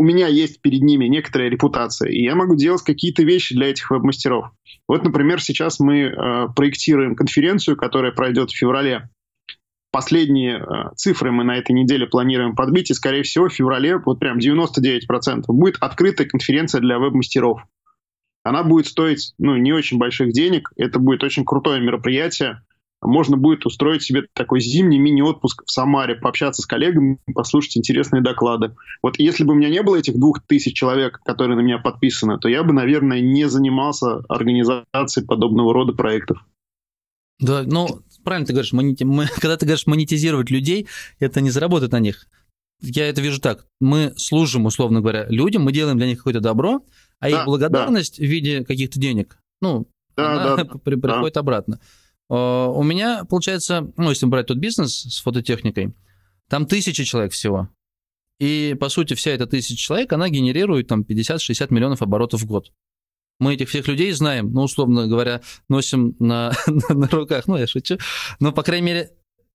у 0.00 0.02
меня 0.02 0.28
есть 0.28 0.62
перед 0.62 0.80
ними 0.80 1.04
некоторая 1.06 1.50
репутация, 1.50 2.10
и 2.10 2.22
я 2.22 2.34
могу 2.34 2.56
делать 2.56 2.82
какие-то 2.82 3.22
вещи 3.22 3.54
для 3.54 3.68
этих 3.68 3.90
веб-мастеров. 3.90 4.46
Вот, 4.88 5.04
например, 5.04 5.42
сейчас 5.42 5.78
мы 5.78 6.04
э, 6.04 6.46
проектируем 6.56 7.14
конференцию, 7.14 7.76
которая 7.76 8.10
пройдет 8.10 8.50
в 8.50 8.56
феврале. 8.56 9.10
Последние 9.92 10.58
э, 10.58 10.94
цифры 10.94 11.32
мы 11.32 11.42
на 11.42 11.56
этой 11.56 11.72
неделе 11.72 12.06
планируем 12.06 12.54
подбить, 12.54 12.90
и, 12.90 12.94
скорее 12.94 13.24
всего, 13.24 13.48
в 13.48 13.52
феврале, 13.52 13.98
вот 13.98 14.20
прям 14.20 14.38
99%, 14.38 15.44
будет 15.48 15.76
открытая 15.80 16.28
конференция 16.28 16.80
для 16.80 16.98
веб-мастеров. 16.98 17.62
Она 18.44 18.62
будет 18.62 18.86
стоить 18.86 19.34
ну, 19.38 19.56
не 19.56 19.72
очень 19.72 19.98
больших 19.98 20.32
денег, 20.32 20.72
это 20.76 20.98
будет 20.98 21.24
очень 21.24 21.44
крутое 21.44 21.80
мероприятие. 21.80 22.62
Можно 23.02 23.38
будет 23.38 23.64
устроить 23.64 24.02
себе 24.02 24.26
такой 24.34 24.60
зимний 24.60 24.98
мини-отпуск 24.98 25.64
в 25.66 25.70
Самаре, 25.70 26.16
пообщаться 26.16 26.60
с 26.60 26.66
коллегами, 26.66 27.18
послушать 27.34 27.78
интересные 27.78 28.22
доклады. 28.22 28.74
Вот 29.02 29.18
если 29.18 29.42
бы 29.42 29.54
у 29.54 29.56
меня 29.56 29.70
не 29.70 29.82
было 29.82 29.96
этих 29.96 30.18
двух 30.18 30.42
тысяч 30.46 30.74
человек, 30.74 31.18
которые 31.24 31.56
на 31.56 31.62
меня 31.62 31.78
подписаны, 31.78 32.38
то 32.38 32.48
я 32.48 32.62
бы, 32.62 32.74
наверное, 32.74 33.20
не 33.20 33.48
занимался 33.48 34.18
организацией 34.28 35.26
подобного 35.26 35.72
рода 35.72 35.94
проектов. 35.94 36.44
Да, 37.40 37.62
ну, 37.64 38.02
правильно 38.24 38.46
ты 38.46 38.52
говоришь, 38.52 38.72
монети... 38.72 39.04
мы, 39.04 39.26
когда 39.40 39.56
ты 39.56 39.66
говоришь 39.66 39.86
монетизировать 39.86 40.50
людей, 40.50 40.86
это 41.18 41.40
не 41.40 41.50
заработать 41.50 41.92
на 41.92 42.00
них. 42.00 42.26
Я 42.80 43.08
это 43.08 43.20
вижу 43.20 43.40
так. 43.40 43.66
Мы 43.80 44.14
служим, 44.16 44.66
условно 44.66 45.00
говоря, 45.00 45.26
людям, 45.28 45.62
мы 45.62 45.72
делаем 45.72 45.98
для 45.98 46.06
них 46.06 46.18
какое-то 46.18 46.40
добро, 46.40 46.84
а 47.18 47.30
да, 47.30 47.40
их 47.40 47.44
благодарность 47.44 48.18
да. 48.18 48.24
в 48.24 48.28
виде 48.28 48.64
каких-то 48.64 48.98
денег, 48.98 49.38
ну, 49.60 49.86
да, 50.16 50.54
она 50.54 50.64
да, 50.64 50.78
при, 50.84 50.96
приходит 50.96 51.34
да. 51.34 51.40
обратно. 51.40 51.80
Uh, 52.30 52.72
у 52.72 52.82
меня, 52.82 53.24
получается, 53.24 53.92
ну, 53.96 54.10
если 54.10 54.26
брать 54.26 54.46
тот 54.46 54.58
бизнес 54.58 55.02
с 55.02 55.20
фототехникой, 55.20 55.94
там 56.48 56.66
тысячи 56.66 57.04
человек 57.04 57.32
всего. 57.32 57.68
И, 58.38 58.76
по 58.80 58.88
сути, 58.88 59.14
вся 59.14 59.32
эта 59.32 59.46
тысяча 59.46 59.76
человек, 59.76 60.12
она 60.12 60.28
генерирует 60.28 60.86
там 60.86 61.02
50-60 61.02 61.66
миллионов 61.74 62.02
оборотов 62.02 62.40
в 62.40 62.46
год. 62.46 62.72
Мы 63.40 63.54
этих 63.54 63.70
всех 63.70 63.88
людей 63.88 64.12
знаем, 64.12 64.52
ну, 64.52 64.62
условно 64.62 65.08
говоря, 65.08 65.40
носим 65.68 66.14
на, 66.20 66.52
на, 66.66 66.94
на 66.94 67.08
руках, 67.08 67.48
ну, 67.48 67.56
я 67.56 67.66
шучу, 67.66 67.98
но, 68.38 68.52
по 68.52 68.62
крайней 68.62 68.86
мере, 68.86 69.10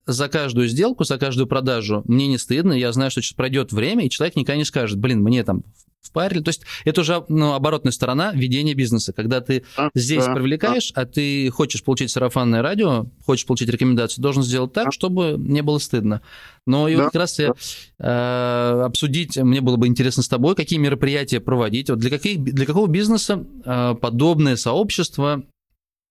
за 0.05 0.29
каждую 0.29 0.67
сделку, 0.67 1.03
за 1.03 1.17
каждую 1.17 1.47
продажу 1.47 2.03
мне 2.05 2.27
не 2.27 2.37
стыдно, 2.37 2.73
я 2.73 2.91
знаю, 2.91 3.11
что 3.11 3.21
сейчас 3.21 3.33
пройдет 3.33 3.71
время, 3.71 4.05
и 4.05 4.09
человек 4.09 4.35
никогда 4.35 4.57
не 4.57 4.65
скажет, 4.65 4.99
блин, 4.99 5.21
мне 5.21 5.43
там 5.43 5.63
впарили. 6.05 6.41
То 6.41 6.49
есть 6.49 6.61
это 6.85 7.01
уже 7.01 7.25
ну, 7.27 7.53
оборотная 7.53 7.91
сторона 7.91 8.31
ведения 8.33 8.73
бизнеса, 8.73 9.11
когда 9.13 9.41
ты 9.41 9.63
да, 9.75 9.89
здесь 9.95 10.25
да, 10.25 10.35
привлекаешь, 10.35 10.91
да. 10.91 11.01
а 11.01 11.05
ты 11.05 11.49
хочешь 11.49 11.83
получить 11.83 12.11
сарафанное 12.11 12.61
радио, 12.61 13.07
хочешь 13.25 13.45
получить 13.45 13.69
рекомендацию, 13.69 14.21
должен 14.21 14.43
сделать 14.43 14.73
так, 14.73 14.93
чтобы 14.93 15.35
не 15.37 15.61
было 15.61 15.79
стыдно. 15.79 16.21
Но 16.65 16.87
и 16.87 16.95
да, 16.95 17.03
вот 17.03 17.11
как 17.11 17.21
раз 17.21 17.37
да. 17.37 17.53
э, 17.99 18.81
обсудить, 18.85 19.37
мне 19.37 19.61
было 19.61 19.77
бы 19.77 19.87
интересно 19.87 20.23
с 20.23 20.27
тобой, 20.27 20.55
какие 20.55 20.79
мероприятия 20.79 21.39
проводить, 21.39 21.89
вот 21.89 21.99
для, 21.99 22.09
каких, 22.09 22.43
для 22.43 22.65
какого 22.65 22.87
бизнеса 22.87 23.43
э, 23.65 23.95
подобное 23.99 24.55
сообщество 24.55 25.43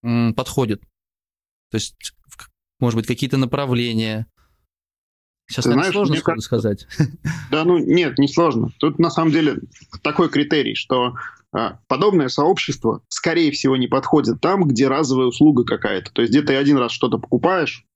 э, 0.03 0.33
подходит. 0.33 0.81
То 1.71 1.77
есть 1.77 1.95
может 2.85 2.99
быть, 2.99 3.07
какие-то 3.07 3.38
направления? 3.38 4.26
Сейчас, 5.49 5.64
Ты 5.64 5.73
знаешь, 5.73 5.93
сложно 5.93 6.21
кажется, 6.21 6.45
сказать. 6.45 6.87
Да, 7.50 7.64
ну 7.64 7.79
нет, 7.79 8.19
не 8.19 8.29
сложно. 8.29 8.73
Тут 8.79 8.99
на 8.99 9.11
самом 9.11 9.31
деле 9.31 9.57
такой 10.03 10.29
критерий, 10.29 10.75
что 10.75 11.14
а, 11.53 11.79
подобное 11.88 12.29
сообщество, 12.29 13.00
скорее 13.09 13.50
всего, 13.53 13.76
не 13.79 13.87
подходит 13.87 14.41
там, 14.43 14.64
где 14.64 14.87
разовая 14.87 15.29
услуга 15.29 15.64
какая-то. 15.64 16.12
То 16.12 16.21
есть 16.21 16.33
где 16.33 16.43
ты 16.43 16.57
один 16.57 16.76
раз 16.76 16.93
что-то 16.93 17.19
покупаешь, 17.19 17.87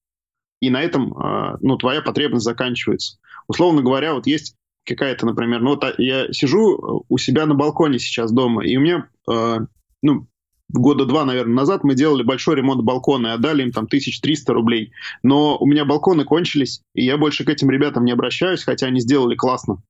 и 0.60 0.70
на 0.70 0.80
этом 0.80 1.14
а, 1.18 1.58
ну, 1.60 1.76
твоя 1.76 2.00
потребность 2.00 2.44
заканчивается. 2.44 3.18
Условно 3.46 3.82
говоря, 3.82 4.14
вот 4.14 4.26
есть 4.26 4.56
какая-то, 4.86 5.26
например, 5.26 5.60
ну 5.60 5.74
вот 5.74 5.84
я 5.98 6.32
сижу 6.32 7.04
у 7.06 7.18
себя 7.18 7.44
на 7.44 7.54
балконе 7.54 7.98
сейчас 7.98 8.32
дома, 8.32 8.64
и 8.64 8.74
у 8.78 8.80
меня 8.80 9.06
ну, 10.00 10.26
года 10.68 11.06
два, 11.06 11.24
наверное, 11.24 11.54
назад 11.54 11.84
мы 11.84 11.94
делали 11.94 12.22
большой 12.22 12.56
ремонт 12.56 12.82
балкона 12.82 13.28
и 13.28 13.30
отдали 13.30 13.62
им 13.62 13.72
там 13.72 13.84
1300 13.84 14.52
рублей. 14.52 14.92
Но 15.22 15.56
у 15.58 15.66
меня 15.66 15.84
балконы 15.84 16.24
кончились, 16.24 16.82
и 16.94 17.04
я 17.04 17.16
больше 17.16 17.44
к 17.44 17.48
этим 17.48 17.70
ребятам 17.70 18.04
не 18.04 18.12
обращаюсь, 18.12 18.64
хотя 18.64 18.86
они 18.86 19.00
сделали 19.00 19.34
классно. 19.34 19.82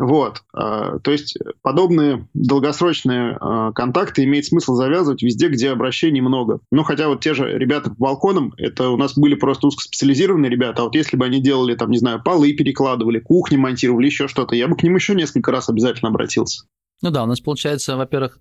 Вот. 0.00 0.44
А, 0.54 0.98
то 1.00 1.10
есть 1.10 1.36
подобные 1.60 2.26
долгосрочные 2.32 3.36
а, 3.38 3.70
контакты 3.72 4.24
имеет 4.24 4.46
смысл 4.46 4.74
завязывать 4.74 5.22
везде, 5.22 5.48
где 5.48 5.70
обращений 5.70 6.22
много. 6.22 6.60
Ну, 6.72 6.84
хотя 6.84 7.08
вот 7.08 7.20
те 7.20 7.34
же 7.34 7.58
ребята 7.58 7.90
по 7.90 7.96
балконам, 7.96 8.54
это 8.56 8.88
у 8.88 8.96
нас 8.96 9.16
были 9.18 9.34
просто 9.34 9.66
узкоспециализированные 9.66 10.50
ребята, 10.50 10.80
а 10.80 10.84
вот 10.86 10.94
если 10.94 11.18
бы 11.18 11.26
они 11.26 11.42
делали, 11.42 11.74
там, 11.74 11.90
не 11.90 11.98
знаю, 11.98 12.22
полы 12.24 12.54
перекладывали, 12.54 13.20
кухни 13.20 13.58
монтировали, 13.58 14.06
еще 14.06 14.26
что-то, 14.26 14.56
я 14.56 14.68
бы 14.68 14.76
к 14.76 14.82
ним 14.82 14.94
еще 14.94 15.14
несколько 15.14 15.52
раз 15.52 15.68
обязательно 15.68 16.08
обратился. 16.08 16.64
Ну 17.02 17.10
да, 17.10 17.22
у 17.22 17.26
нас 17.26 17.40
получается, 17.40 17.96
во-первых, 17.96 18.38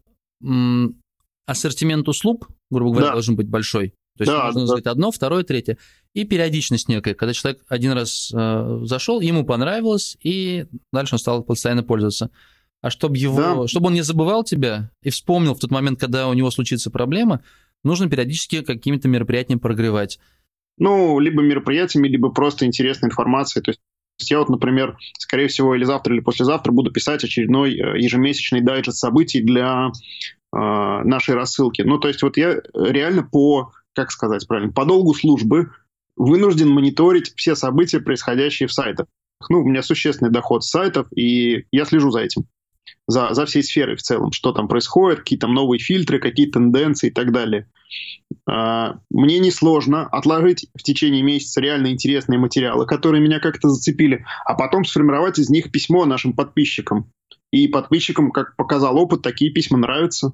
ассортимент 1.45 2.07
услуг, 2.07 2.49
грубо 2.69 2.91
говоря, 2.91 3.07
да. 3.07 3.13
должен 3.13 3.35
быть 3.35 3.47
большой. 3.47 3.93
То 4.17 4.23
есть 4.23 4.31
да, 4.31 4.45
можно 4.45 4.61
назвать 4.61 4.83
да. 4.83 4.91
одно, 4.91 5.11
второе, 5.11 5.43
третье. 5.43 5.77
И 6.13 6.25
периодичность 6.25 6.89
некая, 6.89 7.13
когда 7.13 7.33
человек 7.33 7.61
один 7.69 7.93
раз 7.93 8.31
э, 8.35 8.79
зашел, 8.83 9.21
ему 9.21 9.45
понравилось, 9.45 10.17
и 10.21 10.65
дальше 10.91 11.15
он 11.15 11.19
стал 11.19 11.41
постоянно 11.41 11.83
пользоваться. 11.83 12.29
А 12.81 12.89
чтобы 12.89 13.17
его, 13.17 13.61
да. 13.61 13.67
чтобы 13.67 13.87
он 13.87 13.93
не 13.93 14.01
забывал 14.01 14.43
тебя 14.43 14.91
и 15.03 15.09
вспомнил 15.09 15.53
в 15.53 15.59
тот 15.59 15.71
момент, 15.71 15.99
когда 15.99 16.27
у 16.27 16.33
него 16.33 16.51
случится 16.51 16.91
проблема, 16.91 17.41
нужно 17.83 18.09
периодически 18.09 18.61
какими-то 18.61 19.07
мероприятиями 19.07 19.59
прогревать. 19.59 20.19
Ну, 20.77 21.19
либо 21.19 21.41
мероприятиями, 21.41 22.07
либо 22.07 22.29
просто 22.29 22.65
интересной 22.65 23.07
информацией. 23.07 23.63
То 23.63 23.71
есть 23.71 23.81
я 24.21 24.39
вот, 24.39 24.49
например, 24.49 24.97
скорее 25.17 25.47
всего, 25.47 25.75
или 25.75 25.83
завтра, 25.83 26.13
или 26.13 26.21
послезавтра 26.21 26.71
буду 26.71 26.91
писать 26.91 27.23
очередной 27.23 27.73
э, 27.73 27.99
ежемесячный 27.99 28.61
дайджест 28.61 28.97
событий 28.97 29.41
для 29.41 29.87
э, 29.87 30.57
нашей 30.57 31.35
рассылки. 31.35 31.81
Ну, 31.81 31.97
то 31.97 32.07
есть 32.07 32.21
вот 32.21 32.37
я 32.37 32.61
реально 32.73 33.23
по, 33.23 33.71
как 33.93 34.11
сказать 34.11 34.47
правильно, 34.47 34.71
по 34.71 34.85
долгу 34.85 35.13
службы 35.13 35.71
вынужден 36.15 36.69
мониторить 36.69 37.33
все 37.35 37.55
события, 37.55 37.99
происходящие 37.99 38.67
в 38.67 38.73
сайтах. 38.73 39.07
ну, 39.49 39.61
у 39.61 39.67
меня 39.67 39.81
существенный 39.81 40.31
доход 40.31 40.63
с 40.63 40.69
сайтов, 40.69 41.07
и 41.15 41.65
я 41.71 41.85
слежу 41.85 42.11
за 42.11 42.19
этим 42.19 42.45
за, 43.07 43.33
за 43.33 43.45
всей 43.45 43.63
сферой 43.63 43.95
в 43.95 44.01
целом, 44.01 44.31
что 44.31 44.51
там 44.51 44.67
происходит, 44.67 45.19
какие 45.19 45.39
там 45.39 45.53
новые 45.53 45.79
фильтры, 45.79 46.19
какие 46.19 46.49
тенденции 46.49 47.07
и 47.07 47.11
так 47.11 47.31
далее. 47.31 47.69
А, 48.47 48.99
мне 49.09 49.39
несложно 49.39 50.07
отложить 50.07 50.67
в 50.75 50.83
течение 50.83 51.23
месяца 51.23 51.61
реально 51.61 51.87
интересные 51.87 52.39
материалы, 52.39 52.85
которые 52.85 53.21
меня 53.21 53.39
как-то 53.39 53.69
зацепили, 53.69 54.25
а 54.45 54.53
потом 54.53 54.85
сформировать 54.85 55.39
из 55.39 55.49
них 55.49 55.71
письмо 55.71 56.05
нашим 56.05 56.33
подписчикам. 56.33 57.11
И 57.51 57.67
подписчикам, 57.67 58.31
как 58.31 58.55
показал 58.55 58.97
опыт, 58.97 59.21
такие 59.21 59.51
письма 59.51 59.77
нравятся. 59.77 60.33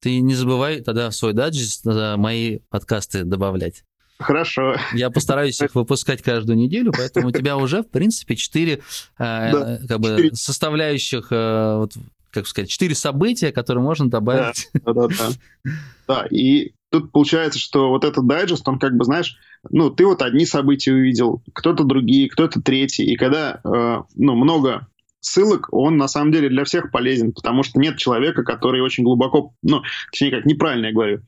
Ты 0.00 0.20
не 0.20 0.34
забывай 0.34 0.80
тогда 0.80 1.10
в 1.10 1.14
свой 1.14 1.34
дайджест 1.34 1.84
мои 1.84 2.60
подкасты 2.70 3.24
добавлять. 3.24 3.84
Хорошо. 4.20 4.76
Я 4.92 5.10
постараюсь 5.10 5.60
их 5.60 5.74
выпускать 5.74 6.22
каждую 6.22 6.58
неделю, 6.58 6.92
поэтому 6.96 7.28
у 7.28 7.32
тебя 7.32 7.56
уже, 7.56 7.82
в 7.82 7.88
принципе, 7.88 8.36
четыре 8.36 8.74
э, 8.74 8.78
да, 9.18 9.78
как 9.88 10.00
бы, 10.00 10.30
составляющих, 10.34 11.28
э, 11.30 11.76
вот, 11.78 11.92
как 12.30 12.46
сказать, 12.46 12.68
четыре 12.68 12.94
события, 12.94 13.50
которые 13.50 13.82
можно 13.82 14.10
добавить. 14.10 14.68
Да, 14.84 14.92
да, 14.92 15.08
да. 15.08 15.72
Да, 16.06 16.26
и 16.30 16.72
тут 16.90 17.12
получается, 17.12 17.58
что 17.58 17.88
вот 17.88 18.04
этот 18.04 18.26
дайджест, 18.26 18.68
он 18.68 18.78
как 18.78 18.94
бы, 18.94 19.04
знаешь, 19.04 19.36
ну, 19.70 19.90
ты 19.90 20.04
вот 20.04 20.20
одни 20.22 20.44
события 20.44 20.92
увидел, 20.92 21.42
кто-то 21.54 21.84
другие, 21.84 22.28
кто-то 22.28 22.60
третий, 22.60 23.04
и 23.04 23.16
когда, 23.16 23.60
э, 23.64 24.02
ну, 24.16 24.34
много 24.34 24.86
ссылок, 25.20 25.72
он 25.72 25.96
на 25.96 26.08
самом 26.08 26.32
деле 26.32 26.50
для 26.50 26.64
всех 26.64 26.90
полезен, 26.90 27.32
потому 27.32 27.62
что 27.62 27.78
нет 27.78 27.96
человека, 27.96 28.42
который 28.42 28.82
очень 28.82 29.04
глубоко, 29.04 29.54
ну, 29.62 29.82
точнее 30.10 30.30
как, 30.30 30.46
неправильно 30.46 30.86
я 30.86 30.92
говорю, 30.92 31.22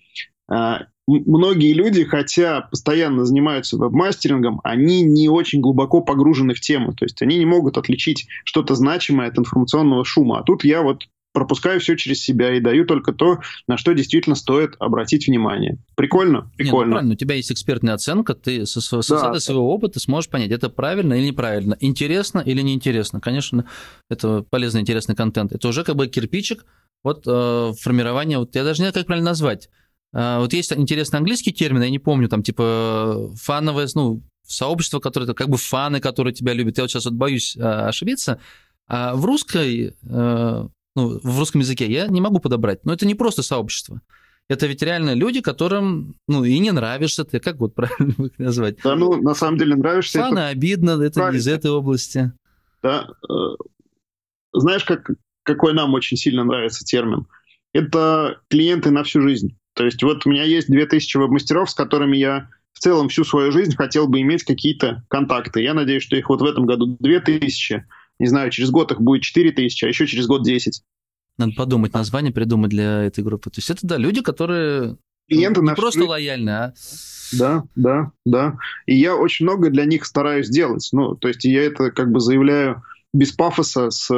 многие 1.06 1.72
люди, 1.72 2.04
хотя 2.04 2.62
постоянно 2.62 3.24
занимаются 3.24 3.76
веб-мастерингом, 3.76 4.60
они 4.64 5.02
не 5.02 5.28
очень 5.28 5.60
глубоко 5.60 6.00
погружены 6.00 6.54
в 6.54 6.60
тему. 6.60 6.92
То 6.94 7.04
есть 7.04 7.20
они 7.22 7.38
не 7.38 7.46
могут 7.46 7.78
отличить 7.78 8.28
что-то 8.44 8.74
значимое 8.74 9.28
от 9.28 9.38
информационного 9.38 10.04
шума. 10.04 10.38
А 10.38 10.42
тут 10.42 10.64
я 10.64 10.82
вот 10.82 11.04
пропускаю 11.32 11.80
все 11.80 11.96
через 11.96 12.22
себя 12.22 12.54
и 12.54 12.60
даю 12.60 12.84
только 12.84 13.12
то, 13.12 13.38
на 13.66 13.76
что 13.76 13.92
действительно 13.92 14.36
стоит 14.36 14.74
обратить 14.78 15.26
внимание. 15.26 15.78
Прикольно? 15.96 16.50
Прикольно. 16.56 16.80
Нет, 16.80 16.86
ну, 16.86 16.92
правильно, 16.92 17.14
у 17.14 17.16
тебя 17.16 17.34
есть 17.34 17.50
экспертная 17.50 17.94
оценка, 17.94 18.34
ты 18.34 18.66
со, 18.66 18.80
со, 18.80 19.00
да, 19.08 19.40
своего 19.40 19.72
опыта 19.72 19.98
сможешь 19.98 20.30
понять, 20.30 20.50
это 20.50 20.68
правильно 20.68 21.14
или 21.14 21.28
неправильно, 21.28 21.76
интересно 21.80 22.40
или 22.40 22.60
неинтересно. 22.60 23.20
Конечно, 23.20 23.64
это 24.10 24.44
полезный, 24.48 24.82
интересный 24.82 25.14
контент. 25.14 25.52
Это 25.52 25.66
уже 25.68 25.84
как 25.84 25.96
бы 25.96 26.06
кирпичик 26.06 26.66
вот 27.02 27.24
э, 27.26 27.72
формирования, 27.80 28.38
вот 28.38 28.54
я 28.54 28.62
даже 28.62 28.82
не 28.82 28.84
знаю, 28.84 28.94
как 28.94 29.06
правильно 29.06 29.30
назвать, 29.30 29.70
вот 30.12 30.52
есть 30.52 30.72
интересный 30.72 31.18
английский 31.18 31.52
термин, 31.52 31.82
я 31.82 31.90
не 31.90 31.98
помню, 31.98 32.28
там 32.28 32.42
типа 32.42 33.30
фановое, 33.34 33.88
ну, 33.94 34.22
сообщество, 34.46 35.00
которое 35.00 35.32
как 35.34 35.48
бы 35.48 35.56
фаны, 35.56 36.00
которые 36.00 36.34
тебя 36.34 36.52
любят. 36.52 36.76
Я 36.76 36.84
вот 36.84 36.90
сейчас 36.90 37.04
вот 37.04 37.14
боюсь 37.14 37.56
а, 37.58 37.88
ошибиться. 37.88 38.40
А 38.88 39.14
в 39.14 39.24
русской, 39.24 39.94
а, 40.08 40.68
ну, 40.94 41.20
в 41.22 41.38
русском 41.38 41.60
языке 41.60 41.90
я 41.90 42.06
не 42.06 42.20
могу 42.20 42.38
подобрать. 42.38 42.84
Но 42.84 42.92
это 42.92 43.06
не 43.06 43.14
просто 43.14 43.42
сообщество. 43.42 44.00
Это 44.48 44.66
ведь 44.66 44.82
реально 44.82 45.14
люди, 45.14 45.40
которым, 45.40 46.16
ну, 46.28 46.44
и 46.44 46.58
не 46.58 46.72
нравишься 46.72 47.24
ты, 47.24 47.38
как 47.38 47.56
вот 47.56 47.74
правильно 47.74 48.14
их 48.26 48.38
назвать? 48.38 48.76
Да, 48.82 48.94
ну, 48.96 49.20
на 49.20 49.34
самом 49.34 49.58
деле 49.58 49.76
нравишься. 49.76 50.20
Фаны 50.20 50.40
это... 50.40 50.48
обидно, 50.48 51.02
это 51.02 51.20
правильно. 51.20 51.38
из 51.38 51.48
этой 51.48 51.70
области. 51.70 52.32
Да. 52.82 53.08
Э, 53.28 53.34
знаешь, 54.52 54.84
как, 54.84 55.10
какой 55.44 55.72
нам 55.72 55.94
очень 55.94 56.16
сильно 56.16 56.44
нравится 56.44 56.84
термин? 56.84 57.26
Это 57.72 58.40
клиенты 58.48 58.90
на 58.90 59.04
всю 59.04 59.22
жизнь. 59.22 59.56
То 59.74 59.84
есть 59.84 60.02
вот 60.02 60.26
у 60.26 60.30
меня 60.30 60.44
есть 60.44 60.68
2000 60.68 61.16
веб-мастеров, 61.16 61.70
с 61.70 61.74
которыми 61.74 62.16
я 62.16 62.48
в 62.72 62.78
целом 62.78 63.08
всю 63.08 63.24
свою 63.24 63.52
жизнь 63.52 63.74
хотел 63.76 64.08
бы 64.08 64.20
иметь 64.20 64.44
какие-то 64.44 65.04
контакты. 65.08 65.62
Я 65.62 65.74
надеюсь, 65.74 66.02
что 66.02 66.16
их 66.16 66.28
вот 66.28 66.40
в 66.40 66.44
этом 66.44 66.66
году 66.66 66.96
2000, 66.98 67.86
не 68.18 68.26
знаю, 68.26 68.50
через 68.50 68.70
год 68.70 68.92
их 68.92 69.00
будет 69.00 69.22
4000, 69.22 69.84
а 69.84 69.88
еще 69.88 70.06
через 70.06 70.26
год 70.26 70.42
10. 70.42 70.82
Надо 71.38 71.52
подумать, 71.56 71.94
название 71.94 72.32
придумать 72.32 72.70
для 72.70 73.04
этой 73.04 73.24
группы. 73.24 73.50
То 73.50 73.58
есть 73.58 73.70
это, 73.70 73.86
да, 73.86 73.96
люди, 73.96 74.20
которые 74.20 74.98
Клиенты 75.28 75.62
ну, 75.62 75.70
не 75.70 75.74
просто 75.74 76.00
жизнь. 76.00 76.10
лояльны, 76.10 76.50
а... 76.50 76.74
Да, 77.32 77.64
да, 77.76 78.12
да. 78.26 78.58
И 78.86 78.94
я 78.94 79.16
очень 79.16 79.46
много 79.46 79.70
для 79.70 79.86
них 79.86 80.04
стараюсь 80.04 80.50
делать. 80.50 80.86
Ну, 80.92 81.14
то 81.14 81.28
есть 81.28 81.44
я 81.44 81.62
это 81.62 81.90
как 81.90 82.12
бы 82.12 82.20
заявляю 82.20 82.82
без 83.14 83.32
пафоса, 83.32 83.90
с, 83.90 84.08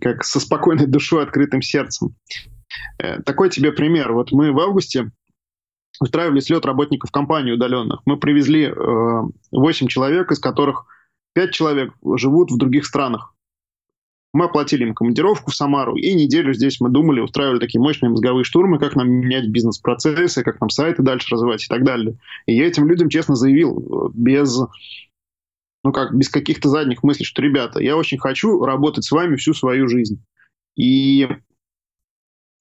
как 0.00 0.24
со 0.24 0.38
спокойной 0.38 0.86
душой, 0.86 1.24
открытым 1.24 1.62
сердцем. 1.62 2.14
Э, 2.98 3.22
такой 3.22 3.50
тебе 3.50 3.72
пример. 3.72 4.12
Вот 4.12 4.32
мы 4.32 4.52
в 4.52 4.58
августе 4.58 5.10
устраивали 6.00 6.40
слет 6.40 6.64
работников 6.66 7.10
компании 7.10 7.52
удаленных. 7.52 8.00
Мы 8.04 8.16
привезли 8.18 8.72
8 8.72 9.86
э, 9.86 9.88
человек, 9.88 10.32
из 10.32 10.38
которых 10.38 10.86
5 11.34 11.50
человек 11.52 11.92
живут 12.16 12.50
в 12.50 12.58
других 12.58 12.86
странах. 12.86 13.34
Мы 14.32 14.46
оплатили 14.46 14.82
им 14.82 14.94
командировку 14.94 15.52
в 15.52 15.54
Самару, 15.54 15.94
и 15.94 16.12
неделю 16.12 16.52
здесь 16.54 16.80
мы 16.80 16.90
думали, 16.90 17.20
устраивали 17.20 17.60
такие 17.60 17.80
мощные 17.80 18.10
мозговые 18.10 18.42
штурмы, 18.42 18.80
как 18.80 18.96
нам 18.96 19.08
менять 19.08 19.48
бизнес-процессы, 19.48 20.42
как 20.42 20.60
нам 20.60 20.70
сайты 20.70 21.04
дальше 21.04 21.28
развивать 21.30 21.64
и 21.64 21.68
так 21.68 21.84
далее. 21.84 22.18
И 22.46 22.56
я 22.56 22.66
этим 22.66 22.88
людям 22.88 23.08
честно 23.08 23.36
заявил, 23.36 24.10
без, 24.12 24.58
ну 25.84 25.92
как, 25.92 26.16
без 26.16 26.30
каких-то 26.30 26.68
задних 26.68 27.04
мыслей, 27.04 27.24
что, 27.24 27.42
ребята, 27.42 27.80
я 27.80 27.96
очень 27.96 28.18
хочу 28.18 28.64
работать 28.64 29.04
с 29.04 29.12
вами 29.12 29.36
всю 29.36 29.54
свою 29.54 29.86
жизнь. 29.86 30.20
И 30.74 31.28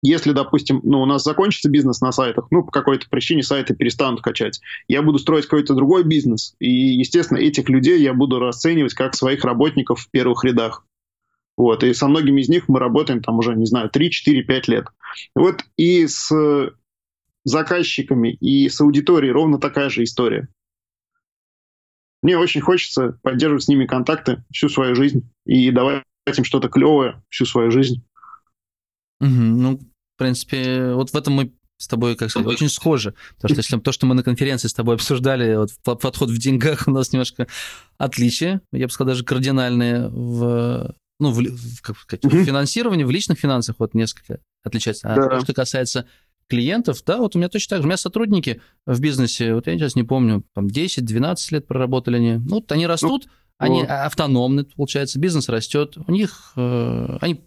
если, 0.04 0.34
допустим, 0.34 0.82
ну, 0.84 1.02
у 1.02 1.06
нас 1.06 1.24
закончится 1.24 1.70
бизнес 1.70 2.02
на 2.02 2.12
сайтах, 2.12 2.48
ну, 2.52 2.64
по 2.64 2.72
какой-то 2.72 3.08
причине 3.10 3.42
сайты 3.42 3.74
перестанут 3.74 4.22
качать, 4.22 4.60
я 4.90 5.02
буду 5.02 5.18
строить 5.18 5.46
какой-то 5.46 5.74
другой 5.74 6.04
бизнес, 6.04 6.56
и, 6.60 6.70
естественно, 6.70 7.38
этих 7.38 7.70
людей 7.70 8.02
я 8.02 8.14
буду 8.14 8.38
расценивать 8.38 8.94
как 8.94 9.16
своих 9.16 9.46
работников 9.46 10.02
в 10.02 10.12
первых 10.12 10.44
рядах. 10.44 10.86
Вот, 11.56 11.84
и 11.84 11.94
со 11.94 12.08
многими 12.08 12.42
из 12.42 12.50
них 12.50 12.68
мы 12.68 12.80
работаем 12.80 13.22
там 13.22 13.40
уже, 13.40 13.56
не 13.56 13.66
знаю, 13.66 13.90
3, 13.90 14.12
4, 14.12 14.44
5 14.44 14.68
лет. 14.68 14.88
Вот 15.36 15.64
и 15.78 16.06
с 16.06 16.30
заказчиками, 17.46 18.34
и 18.34 18.68
с 18.68 18.82
аудиторией 18.82 19.32
ровно 19.32 19.58
такая 19.58 19.90
же 19.90 20.04
история. 20.04 20.50
Мне 22.22 22.38
очень 22.38 22.62
хочется 22.62 23.20
поддерживать 23.22 23.64
с 23.64 23.68
ними 23.70 23.86
контакты 23.86 24.44
всю 24.52 24.68
свою 24.68 24.96
жизнь 24.96 25.30
и 25.46 25.72
давать 25.72 26.04
им 26.26 26.44
что-то 26.44 26.68
клевое 26.68 27.22
всю 27.30 27.46
свою 27.46 27.72
жизнь. 27.72 28.04
Угу, 29.22 29.30
ну, 29.30 29.80
принципе, 30.24 30.94
вот 30.94 31.12
в 31.12 31.16
этом 31.16 31.34
мы 31.34 31.54
с 31.78 31.88
тобой, 31.88 32.16
как 32.16 32.30
сказать, 32.30 32.48
очень 32.48 32.70
схожи. 32.70 33.14
Потому 33.36 33.56
что 33.56 33.60
если 33.62 33.80
то, 33.80 33.92
что 33.92 34.06
мы 34.06 34.16
на 34.16 34.24
конференции 34.24 34.68
с 34.68 34.74
тобой 34.74 34.96
обсуждали, 34.96 35.56
вот 35.56 35.72
подход 35.84 36.30
в 36.30 36.38
деньгах 36.38 36.88
у 36.88 36.92
нас 36.92 37.12
немножко 37.12 37.48
отличие, 37.98 38.62
я 38.72 38.88
бы 38.88 38.92
сказал, 38.92 39.10
даже 39.10 39.24
кардинальные 39.24 40.08
в 40.10 40.96
ну, 41.20 41.32
в, 41.32 41.82
как 41.82 41.98
сказать, 41.98 42.26
в 42.26 42.44
финансировании, 42.44 43.04
в 43.04 43.12
личных 43.12 43.38
финансах 43.38 43.76
вот 43.80 43.94
несколько 43.94 44.40
отличается. 44.64 45.14
А 45.14 45.16
да. 45.16 45.28
то, 45.28 45.40
что 45.42 45.54
касается 45.54 46.08
клиентов, 46.48 47.04
да, 47.06 47.18
вот 47.18 47.36
у 47.36 47.40
меня 47.40 47.50
точно 47.50 47.76
так 47.76 47.82
же. 47.82 47.84
У 47.86 47.88
меня 47.88 47.98
сотрудники 47.98 48.62
в 48.86 49.00
бизнесе, 49.00 49.54
вот 49.54 49.68
я 49.68 49.78
сейчас 49.78 49.96
не 49.96 50.04
помню, 50.04 50.44
там 50.54 50.68
10-12 50.68 51.36
лет 51.52 51.68
проработали 51.68 52.18
они. 52.18 52.34
Ну, 52.34 52.56
вот 52.56 52.72
они 52.72 52.88
растут, 52.88 53.26
ну, 53.26 53.32
они 53.58 53.82
вот. 53.82 53.90
автономны, 53.90 54.66
получается, 54.66 55.20
бизнес 55.20 55.50
растет, 55.50 55.98
у 55.98 56.12
них, 56.12 56.54
э, 56.56 57.18
они 57.22 57.42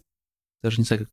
даже 0.63 0.77
не 0.77 0.85
знаю, 0.85 1.03
как 1.03 1.09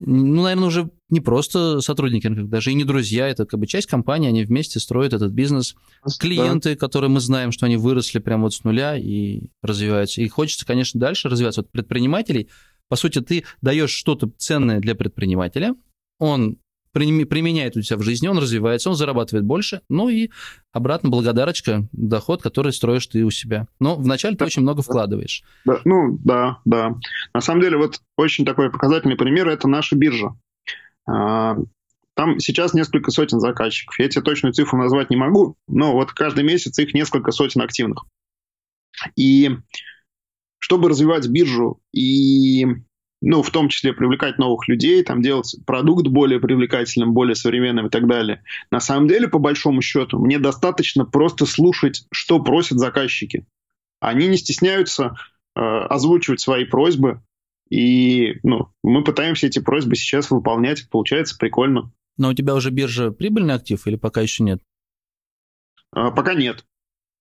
ну, 0.00 0.42
наверное, 0.42 0.68
уже 0.68 0.90
не 1.08 1.20
просто 1.20 1.80
сотрудники, 1.80 2.28
даже 2.28 2.70
и 2.70 2.74
не 2.74 2.84
друзья, 2.84 3.28
это 3.28 3.46
как 3.46 3.58
бы 3.58 3.66
часть 3.66 3.86
компании, 3.86 4.28
они 4.28 4.44
вместе 4.44 4.78
строят 4.78 5.14
этот 5.14 5.32
бизнес. 5.32 5.74
Клиенты, 6.18 6.74
да. 6.74 6.76
которые 6.76 7.10
мы 7.10 7.20
знаем, 7.20 7.52
что 7.52 7.66
они 7.66 7.76
выросли 7.76 8.18
прямо 8.18 8.44
вот 8.44 8.54
с 8.54 8.64
нуля 8.64 8.96
и 8.96 9.44
развиваются. 9.62 10.20
И 10.20 10.28
хочется, 10.28 10.66
конечно, 10.66 11.00
дальше 11.00 11.28
развиваться. 11.28 11.62
Вот 11.62 11.70
предпринимателей, 11.70 12.50
по 12.88 12.96
сути, 12.96 13.20
ты 13.20 13.44
даешь 13.62 13.90
что-то 13.90 14.30
ценное 14.36 14.80
для 14.80 14.94
предпринимателя, 14.94 15.74
он 16.18 16.58
применяет 16.96 17.76
у 17.76 17.82
себя 17.82 17.98
в 17.98 18.02
жизни, 18.02 18.28
он 18.28 18.38
развивается, 18.38 18.90
он 18.90 18.96
зарабатывает 18.96 19.44
больше, 19.44 19.82
ну 19.88 20.08
и 20.08 20.30
обратно 20.72 21.10
благодарочка, 21.10 21.88
доход, 21.92 22.42
который 22.42 22.72
строишь 22.72 23.06
ты 23.06 23.24
у 23.24 23.30
себя. 23.30 23.66
Но 23.80 23.96
вначале 23.96 24.36
ты 24.36 24.44
очень 24.44 24.62
много 24.62 24.82
вкладываешь. 24.82 25.42
Да, 25.64 25.80
ну, 25.84 26.18
да, 26.24 26.58
да. 26.64 26.96
На 27.34 27.40
самом 27.40 27.60
деле, 27.60 27.76
вот 27.76 28.00
очень 28.16 28.44
такой 28.44 28.70
показательный 28.70 29.16
пример– 29.16 29.48
это 29.50 29.68
наша 29.68 29.96
биржа. 29.96 30.36
А, 31.08 31.56
там 32.14 32.40
сейчас 32.40 32.74
несколько 32.74 33.10
сотен 33.10 33.40
заказчиков. 33.40 33.98
Я 33.98 34.08
тебе 34.08 34.22
точную 34.22 34.52
цифру 34.54 34.78
назвать 34.78 35.10
не 35.10 35.16
могу, 35.16 35.56
но 35.68 35.92
вот 35.92 36.12
каждый 36.12 36.44
месяц 36.44 36.78
их 36.78 36.94
несколько 36.94 37.30
сотен 37.30 37.60
активных. 37.60 38.04
И 39.16 39.50
чтобы 40.58 40.88
развивать 40.88 41.28
биржу 41.28 41.80
и 41.92 42.66
ну, 43.28 43.42
в 43.42 43.50
том 43.50 43.68
числе 43.68 43.92
привлекать 43.92 44.38
новых 44.38 44.68
людей, 44.68 45.02
там 45.02 45.20
делать 45.20 45.56
продукт 45.66 46.06
более 46.06 46.38
привлекательным, 46.38 47.12
более 47.12 47.34
современным 47.34 47.88
и 47.88 47.90
так 47.90 48.06
далее. 48.06 48.44
На 48.70 48.78
самом 48.78 49.08
деле, 49.08 49.26
по 49.26 49.40
большому 49.40 49.82
счету, 49.82 50.20
мне 50.20 50.38
достаточно 50.38 51.04
просто 51.04 51.44
слушать, 51.44 52.06
что 52.12 52.40
просят 52.40 52.78
заказчики. 52.78 53.44
Они 53.98 54.28
не 54.28 54.36
стесняются 54.36 55.16
э, 55.56 55.60
озвучивать 55.60 56.38
свои 56.38 56.66
просьбы, 56.66 57.20
и 57.68 58.36
ну, 58.44 58.68
мы 58.84 59.02
пытаемся 59.02 59.48
эти 59.48 59.58
просьбы 59.58 59.96
сейчас 59.96 60.30
выполнять, 60.30 60.88
получается 60.88 61.36
прикольно. 61.36 61.90
Но 62.16 62.28
у 62.28 62.32
тебя 62.34 62.54
уже 62.54 62.70
биржа 62.70 63.10
прибыльный 63.10 63.54
актив 63.54 63.84
или 63.88 63.96
пока 63.96 64.20
еще 64.20 64.44
нет? 64.44 64.62
А, 65.90 66.12
пока 66.12 66.34
нет. 66.34 66.64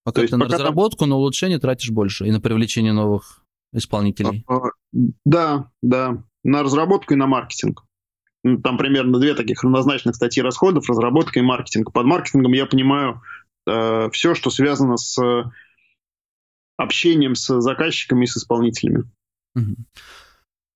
Пока 0.03 0.21
ты 0.21 0.37
на 0.37 0.45
разработку, 0.45 0.99
там... 0.99 1.09
на 1.09 1.15
улучшение 1.15 1.57
тратишь 1.57 1.89
больше 1.89 2.27
и 2.27 2.31
на 2.31 2.39
привлечение 2.39 2.93
новых 2.93 3.44
исполнителей. 3.75 4.45
А, 4.47 4.69
да, 5.25 5.69
да. 5.81 6.23
На 6.43 6.63
разработку 6.63 7.13
и 7.13 7.17
на 7.17 7.27
маркетинг. 7.27 7.83
Ну, 8.43 8.61
там 8.61 8.77
примерно 8.77 9.19
две 9.19 9.33
таких 9.33 9.63
равнозначных 9.63 10.15
статьи 10.15 10.41
расходов, 10.41 10.89
разработка 10.89 11.39
и 11.39 11.43
маркетинг. 11.43 11.91
Под 11.91 12.05
маркетингом 12.05 12.53
я 12.53 12.65
понимаю 12.65 13.21
э, 13.67 14.09
все, 14.11 14.35
что 14.35 14.49
связано 14.51 14.97
с 14.97 15.19
общением 16.77 17.35
с 17.35 17.61
заказчиками 17.61 18.25
и 18.25 18.27
с 18.27 18.37
исполнителями. 18.37 19.09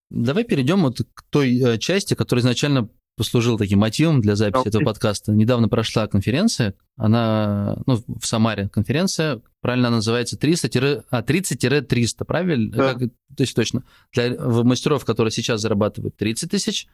Давай 0.10 0.44
перейдем 0.44 0.82
вот 0.82 1.02
к 1.14 1.24
той 1.30 1.60
э, 1.60 1.78
части, 1.78 2.16
которая 2.16 2.42
изначально 2.42 2.90
послужил 3.20 3.58
таким 3.58 3.80
мотивом 3.80 4.22
для 4.22 4.38
записи 4.38 4.70
этого 4.70 4.86
подкаста. 4.86 5.34
Недавно 5.34 5.68
прошла 5.68 6.08
конференция, 6.08 6.74
она, 6.96 7.78
ну, 7.86 8.02
в 8.08 8.26
Самаре 8.26 8.70
конференция, 8.70 9.42
правильно 9.60 9.90
она 9.90 9.98
называется 9.98 10.38
300 10.38 11.04
а, 11.10 11.22
30-300, 11.22 12.24
правильно? 12.24 12.72
Да. 12.72 12.94
Как, 12.94 13.10
то 13.36 13.42
есть 13.42 13.54
точно. 13.54 13.84
Для 14.14 14.40
мастеров, 14.40 15.04
которые 15.04 15.34
сейчас 15.34 15.60
зарабатывают 15.60 16.16
30 16.16 16.50
тысяч, 16.50 16.88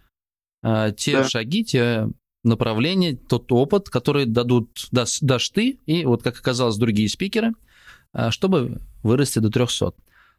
а, 0.64 0.90
те 0.90 1.18
да. 1.18 1.30
шаги, 1.30 1.64
те 1.64 2.10
направления, 2.44 3.16
тот 3.16 3.52
опыт, 3.52 3.92
который 3.92 4.26
дадут, 4.26 4.88
дашь, 4.92 5.20
дашь 5.22 5.50
ты 5.52 5.78
и, 5.86 6.06
вот 6.06 6.24
как 6.24 6.40
оказалось, 6.40 6.78
другие 6.78 7.08
спикеры, 7.08 7.54
а, 8.14 8.32
чтобы 8.32 8.82
вырасти 9.04 9.38
до 9.38 9.52
300. 9.52 9.94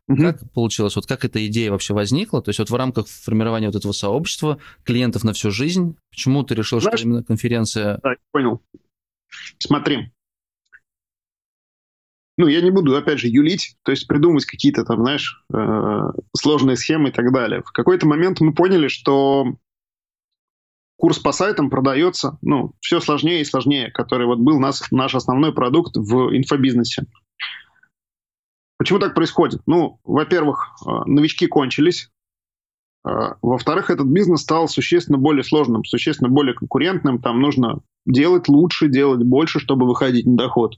Угу. 0.09 0.23
Как 0.23 0.53
получилось? 0.53 0.95
Вот 0.95 1.07
как 1.07 1.25
эта 1.25 1.45
идея 1.47 1.73
вообще 1.73 1.93
возникла? 1.93 2.41
То 2.41 2.51
есть 2.51 2.61
вот 2.61 2.71
в 2.71 2.75
рамках 2.75 3.09
формирования 3.09 3.67
вот 3.67 3.77
этого 3.77 3.93
сообщества 3.93 4.59
клиентов 4.85 5.25
на 5.25 5.33
всю 5.33 5.51
жизнь, 5.51 5.97
почему 6.11 6.45
ты 6.45 6.55
решил, 6.55 6.81
Знаешь, 6.81 7.01
что 7.01 7.09
именно 7.09 7.25
конференция... 7.25 7.99
Да, 8.03 8.15
понял. 8.31 8.63
Смотри. 9.59 10.13
Ну, 12.39 12.47
я 12.47 12.61
не 12.61 12.71
буду, 12.71 12.95
опять 12.95 13.19
же, 13.19 13.29
юлить, 13.29 13.77
то 13.83 13.91
есть 13.91 14.07
придумывать 14.07 14.45
какие-то 14.45 14.85
там, 14.85 15.01
знаешь, 15.01 15.43
э, 15.53 16.01
сложные 16.37 16.77
схемы 16.77 17.09
и 17.09 17.13
так 17.13 17.33
далее. 17.33 17.63
В 17.63 17.73
какой-то 17.73 18.07
момент 18.07 18.41
мы 18.41 18.53
поняли, 18.53 18.89
что 18.89 19.57
курс 20.99 21.19
по 21.19 21.33
сайтам 21.33 21.71
продается, 21.71 22.39
ну, 22.43 22.75
все 22.81 23.01
сложнее 23.01 23.41
и 23.41 23.45
сложнее, 23.45 23.91
который 23.91 24.27
вот 24.27 24.39
был 24.39 24.61
нас, 24.61 24.85
наш 24.91 25.15
основной 25.15 25.55
продукт 25.55 25.97
в 25.97 26.37
инфобизнесе. 26.37 27.07
Почему 28.79 28.99
так 28.99 29.15
происходит? 29.15 29.63
Ну, 29.67 30.01
во-первых, 30.05 30.75
э, 30.87 30.91
новички 31.07 31.47
кончились. 31.47 32.11
Э, 33.07 33.35
во-вторых, 33.41 33.91
этот 33.91 34.07
бизнес 34.07 34.43
стал 34.43 34.69
существенно 34.69 35.19
более 35.19 35.45
сложным, 35.45 35.85
существенно 35.85 36.29
более 36.29 36.55
конкурентным. 36.55 37.21
Там 37.21 37.41
нужно 37.41 37.81
делать 38.05 38.49
лучше, 38.49 38.89
делать 38.89 39.23
больше, 39.23 39.61
чтобы 39.61 39.87
выходить 39.87 40.27
на 40.27 40.37
доход. 40.37 40.77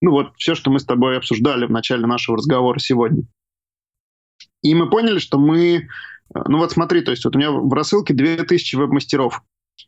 Ну 0.00 0.10
вот 0.10 0.32
все, 0.36 0.54
что 0.54 0.70
мы 0.70 0.80
с 0.80 0.84
тобой 0.84 1.16
обсуждали 1.16 1.66
в 1.66 1.70
начале 1.70 2.06
нашего 2.06 2.36
разговора 2.36 2.78
сегодня. 2.78 3.22
И 4.62 4.74
мы 4.74 4.90
поняли, 4.90 5.18
что 5.18 5.38
мы... 5.38 5.88
Э, 6.34 6.42
ну 6.48 6.58
вот 6.58 6.72
смотри, 6.72 7.02
то 7.02 7.12
есть 7.12 7.24
вот 7.24 7.36
у 7.36 7.38
меня 7.38 7.52
в 7.52 7.72
рассылке 7.72 8.14
2000 8.14 8.76
веб-мастеров. 8.76 9.42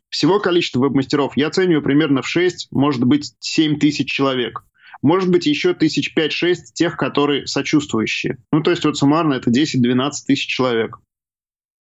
Всего 0.09 0.39
количество 0.39 0.81
веб-мастеров 0.81 1.37
я 1.37 1.49
оцениваю 1.49 1.83
примерно 1.83 2.23
в 2.23 2.29
6, 2.29 2.69
может 2.71 3.05
быть, 3.05 3.35
7 3.41 3.79
тысяч 3.79 4.11
человек. 4.11 4.65
Может 5.03 5.31
быть, 5.31 5.47
еще 5.47 5.75
тысяч 5.75 6.15
пять-шесть 6.15 6.75
тех, 6.75 6.97
которые 6.97 7.47
сочувствующие. 7.47 8.39
Ну, 8.53 8.63
то 8.63 8.71
есть 8.71 8.85
вот 8.85 8.97
суммарно 8.97 9.35
это 9.35 9.51
10-12 9.51 10.11
тысяч 10.27 10.47
человек. 10.47 10.99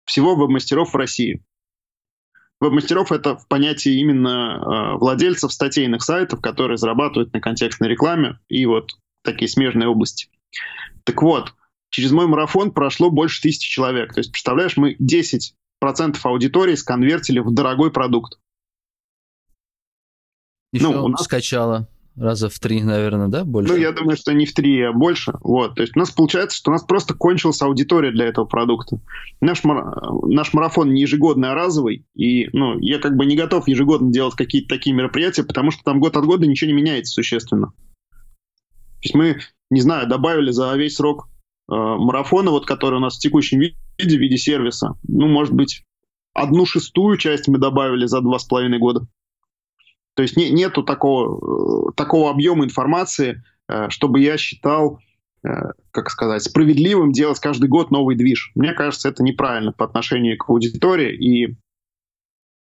Всего 0.05 0.35
веб-мастеров 0.35 0.93
в 0.93 0.97
России. 0.97 1.43
Веб-мастеров 2.59 3.11
это 3.11 3.37
в 3.37 3.47
понятии 3.47 3.99
именно 3.99 4.27
э, 4.59 4.97
владельцев 4.97 5.51
статейных 5.51 6.03
сайтов, 6.03 6.41
которые 6.41 6.77
зарабатывают 6.77 7.33
на 7.33 7.39
контекстной 7.39 7.89
рекламе 7.89 8.39
и 8.47 8.65
вот 8.65 8.91
такие 9.23 9.49
смежные 9.49 9.87
области. 9.87 10.29
Так 11.03 11.21
вот, 11.21 11.53
через 11.89 12.11
мой 12.11 12.27
марафон 12.27 12.71
прошло 12.71 13.09
больше 13.09 13.41
тысячи 13.41 13.69
человек. 13.69 14.13
То 14.13 14.19
есть, 14.19 14.31
представляешь, 14.31 14.77
мы 14.77 14.95
10% 14.95 15.53
аудитории 16.23 16.75
сконвертили 16.75 17.39
в 17.39 17.53
дорогой 17.53 17.91
продукт. 17.91 18.39
Еще 20.71 20.89
ну, 20.89 21.05
у 21.05 21.07
нас... 21.07 21.23
скачала 21.23 21.87
раза 22.19 22.49
в 22.49 22.59
три, 22.59 22.83
наверное, 22.83 23.27
да, 23.27 23.45
больше? 23.45 23.73
Ну, 23.73 23.79
я 23.79 23.91
думаю, 23.91 24.17
что 24.17 24.33
не 24.33 24.45
в 24.45 24.53
три, 24.53 24.81
а 24.81 24.91
больше. 24.91 25.33
Вот. 25.41 25.75
То 25.75 25.81
есть 25.81 25.95
у 25.95 25.99
нас 25.99 26.11
получается, 26.11 26.57
что 26.57 26.71
у 26.71 26.73
нас 26.73 26.83
просто 26.83 27.13
кончилась 27.13 27.61
аудитория 27.61 28.11
для 28.11 28.25
этого 28.25 28.45
продукта. 28.45 28.99
Наш, 29.41 29.63
наш 29.63 30.53
марафон 30.53 30.93
не 30.93 31.01
ежегодный, 31.01 31.49
а 31.49 31.55
разовый. 31.55 32.05
И 32.15 32.49
ну, 32.53 32.77
я 32.79 32.99
как 32.99 33.15
бы 33.15 33.25
не 33.25 33.35
готов 33.35 33.67
ежегодно 33.67 34.11
делать 34.11 34.35
какие-то 34.35 34.69
такие 34.69 34.95
мероприятия, 34.95 35.43
потому 35.43 35.71
что 35.71 35.83
там 35.83 35.99
год 35.99 36.17
от 36.17 36.25
года 36.25 36.45
ничего 36.45 36.67
не 36.67 36.75
меняется 36.75 37.13
существенно. 37.13 37.67
То 37.67 39.03
есть 39.03 39.15
мы, 39.15 39.39
не 39.69 39.81
знаю, 39.81 40.07
добавили 40.07 40.51
за 40.51 40.75
весь 40.75 40.95
срок 40.95 41.29
э, 41.71 41.73
марафона, 41.73 42.51
вот 42.51 42.65
который 42.65 42.95
у 42.95 43.01
нас 43.01 43.15
в 43.15 43.21
текущем 43.21 43.59
виде, 43.59 43.75
в 43.97 44.03
виде 44.03 44.37
сервиса, 44.37 44.95
ну, 45.07 45.27
может 45.27 45.53
быть, 45.53 45.83
одну 46.33 46.65
шестую 46.65 47.17
часть 47.17 47.47
мы 47.47 47.59
добавили 47.59 48.05
за 48.05 48.21
два 48.21 48.39
с 48.39 48.45
половиной 48.45 48.79
года. 48.79 49.07
То 50.19 50.23
есть 50.23 50.35
не, 50.35 50.49
нету 50.49 50.83
такого, 50.83 51.87
э, 51.87 51.91
такого 51.95 52.29
объема 52.29 52.65
информации, 52.65 53.41
э, 53.69 53.87
чтобы 53.87 54.19
я 54.19 54.37
считал, 54.37 54.99
э, 55.45 55.49
как 55.91 56.09
сказать, 56.09 56.43
справедливым 56.43 57.13
делать 57.13 57.39
каждый 57.39 57.69
год 57.69 57.89
новый 57.89 58.17
движ. 58.17 58.51
Мне 58.53 58.73
кажется, 58.73 59.07
это 59.07 59.23
неправильно 59.23 59.71
по 59.71 59.85
отношению 59.85 60.37
к 60.37 60.49
аудитории 60.49 61.15
и 61.15 61.55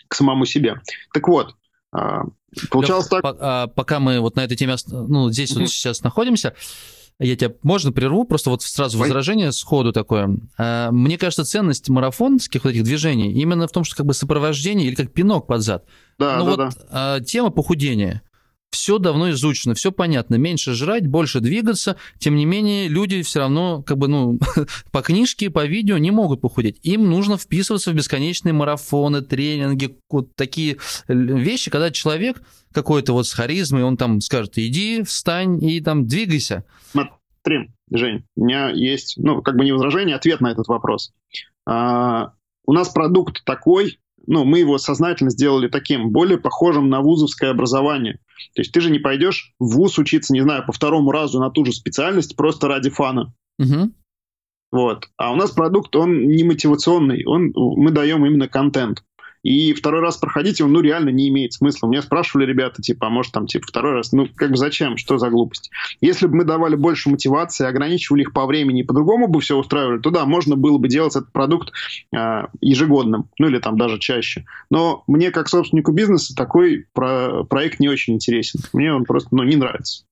к 0.10 0.16
самому 0.16 0.44
себе. 0.44 0.82
Так 1.14 1.30
вот, 1.30 1.56
получалось 2.70 3.10
Лёх, 3.10 3.22
так... 3.22 3.24
По, 3.24 3.38
а, 3.40 3.68
пока 3.68 4.02
мы 4.02 4.20
вот 4.20 4.36
на 4.36 4.44
этой 4.44 4.58
теме, 4.58 4.76
ну, 4.88 5.32
здесь 5.32 5.56
mm-hmm. 5.56 5.62
вот 5.62 5.70
сейчас 5.70 6.04
находимся, 6.04 6.56
я 7.20 7.36
тебя, 7.36 7.54
можно 7.64 7.92
прерву? 7.92 8.26
Просто 8.26 8.50
вот 8.50 8.62
сразу 8.62 8.98
возражение 8.98 9.52
сходу 9.52 9.94
такое. 9.94 10.38
А, 10.58 10.92
мне 10.92 11.18
кажется, 11.18 11.46
ценность 11.46 11.90
марафонских 11.90 12.64
вот 12.64 12.72
этих 12.72 12.84
движений 12.84 13.32
именно 13.32 13.68
в 13.68 13.72
том, 13.72 13.84
что 13.84 13.96
как 13.96 14.06
бы 14.06 14.14
сопровождение 14.14 14.88
или 14.88 14.96
как 14.96 15.14
пинок 15.14 15.48
под 15.48 15.62
зад. 15.62 15.86
Да, 16.20 16.38
ну 16.38 16.46
да, 16.46 16.50
вот 16.52 16.58
да. 16.58 16.72
А, 16.90 17.20
тема 17.22 17.52
похудения. 17.52 18.22
Все 18.76 18.98
давно 18.98 19.32
изучено, 19.32 19.74
все 19.74 19.94
понятно. 19.94 20.36
Меньше 20.36 20.74
жрать, 20.74 21.08
больше 21.08 21.40
двигаться. 21.40 21.96
Тем 22.20 22.36
не 22.36 22.44
менее, 22.44 22.90
люди 22.90 23.22
все 23.22 23.40
равно, 23.40 23.82
как 23.84 23.98
бы, 23.98 24.10
ну, 24.10 24.38
по 24.92 25.02
книжке, 25.02 25.50
по 25.50 25.66
видео 25.66 25.98
не 25.98 26.12
могут 26.12 26.42
похудеть. 26.42 26.78
Им 26.84 27.10
нужно 27.10 27.38
вписываться 27.38 27.92
в 27.92 27.94
бесконечные 27.94 28.52
марафоны, 28.52 29.22
тренинги, 29.22 29.98
вот 30.10 30.36
такие 30.36 30.76
вещи, 31.08 31.72
когда 31.72 31.90
человек 31.90 32.42
какой-то 32.74 33.14
вот 33.14 33.28
с 33.28 33.34
харизмой, 33.34 33.84
он 33.84 33.96
там 33.96 34.20
скажет, 34.20 34.58
иди, 34.58 35.04
встань 35.04 35.64
и 35.64 35.80
там 35.80 36.06
двигайся. 36.06 36.66
Смотри, 36.92 37.72
Жень, 37.90 38.26
у 38.36 38.44
меня 38.44 38.72
есть, 38.72 39.16
ну, 39.16 39.42
как 39.42 39.56
бы 39.56 39.64
не 39.64 39.72
возражение, 39.72 40.16
а 40.16 40.18
ответ 40.18 40.42
на 40.42 40.52
этот 40.52 40.68
вопрос. 40.68 41.14
А, 41.66 42.34
у 42.66 42.74
нас 42.74 42.90
продукт 42.90 43.46
такой, 43.46 44.00
ну, 44.28 44.44
мы 44.44 44.60
его 44.60 44.78
сознательно 44.78 45.30
сделали 45.30 45.68
таким, 45.68 46.12
более 46.12 46.38
похожим 46.38 46.90
на 46.90 47.02
вузовское 47.02 47.52
образование. 47.52 48.20
То 48.54 48.62
есть 48.62 48.72
ты 48.72 48.82
же 48.82 48.92
не 48.92 49.00
пойдешь 49.00 49.54
в 49.60 49.76
вуз 49.76 49.98
учиться, 49.98 50.34
не 50.34 50.42
знаю, 50.42 50.66
по 50.66 50.72
второму 50.72 51.12
разу 51.12 51.40
на 51.40 51.50
ту 51.50 51.66
же 51.66 51.72
специальность 51.72 52.36
просто 52.36 52.68
ради 52.68 52.90
фана. 52.90 53.34
Угу. 53.60 53.92
Вот. 54.72 55.08
А 55.18 55.32
у 55.32 55.36
нас 55.36 55.52
продукт, 55.52 55.96
он 55.96 56.28
не 56.28 56.44
мотивационный, 56.44 57.26
он, 57.26 57.54
мы 57.56 57.92
даем 57.92 58.26
именно 58.26 58.48
контент. 58.48 59.04
И 59.46 59.74
второй 59.74 60.02
раз 60.02 60.18
проходить 60.18 60.60
его, 60.60 60.68
ну, 60.68 60.82
реально 60.82 61.10
не 61.10 61.30
имеет 61.30 61.54
смысла. 61.54 61.88
Меня 61.88 62.02
спрашивали 62.02 62.48
ребята, 62.48 62.82
типа, 62.82 63.06
а 63.06 63.10
может 63.12 63.32
там, 63.32 63.46
типа, 63.46 63.68
второй 63.68 63.94
раз, 63.94 64.12
ну, 64.12 64.28
как 64.36 64.50
бы 64.50 64.58
зачем, 64.58 64.98
что 64.98 65.20
за 65.20 65.30
глупость? 65.30 65.70
Если 66.02 66.26
бы 66.26 66.38
мы 66.38 66.44
давали 66.46 66.74
больше 66.74 67.12
мотивации, 67.12 67.68
ограничивали 67.68 68.24
их 68.24 68.34
по 68.34 68.48
времени 68.48 68.82
и 68.82 68.84
по-другому 68.84 69.28
бы 69.28 69.40
все 69.42 69.56
устраивали, 69.56 70.00
то 70.00 70.10
да, 70.10 70.26
можно 70.26 70.56
было 70.56 70.80
бы 70.80 70.88
делать 70.88 71.16
этот 71.16 71.32
продукт 71.32 71.72
э, 72.12 72.48
ежегодным, 72.60 73.30
ну, 73.38 73.48
или 73.48 73.60
там 73.60 73.78
даже 73.78 74.00
чаще. 74.00 74.46
Но 74.72 75.04
мне, 75.06 75.30
как 75.30 75.48
собственнику 75.48 75.92
бизнеса, 75.92 76.34
такой 76.36 76.88
про 76.94 77.44
проект 77.44 77.80
не 77.80 77.88
очень 77.88 78.16
интересен. 78.16 78.62
Мне 78.74 78.92
он 78.96 79.04
просто, 79.06 79.30
ну, 79.32 79.44
не 79.44 79.58
нравится. 79.58 80.06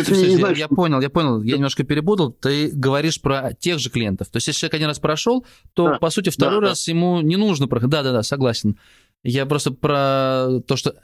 Это 0.00 0.14
Слушай, 0.14 0.34
не, 0.34 0.40
я, 0.40 0.50
я 0.50 0.68
понял, 0.68 1.00
я 1.00 1.10
понял, 1.10 1.42
я 1.42 1.56
немножко 1.56 1.84
перепутал. 1.84 2.32
Ты 2.32 2.70
говоришь 2.72 3.20
про 3.20 3.52
тех 3.52 3.78
же 3.78 3.90
клиентов. 3.90 4.28
То 4.28 4.36
есть, 4.36 4.48
если 4.48 4.60
человек 4.60 4.74
один 4.74 4.88
раз 4.88 4.98
прошел, 4.98 5.46
то, 5.74 5.90
да. 5.90 5.98
по 5.98 6.10
сути, 6.10 6.30
второй 6.30 6.60
да, 6.60 6.68
раз 6.68 6.86
да. 6.86 6.92
ему 6.92 7.20
не 7.20 7.36
нужно 7.36 7.68
проходить. 7.68 7.92
Да-да-да, 7.92 8.22
согласен. 8.22 8.78
Я 9.22 9.46
просто 9.46 9.72
про 9.72 10.60
то, 10.66 10.76
что 10.76 10.94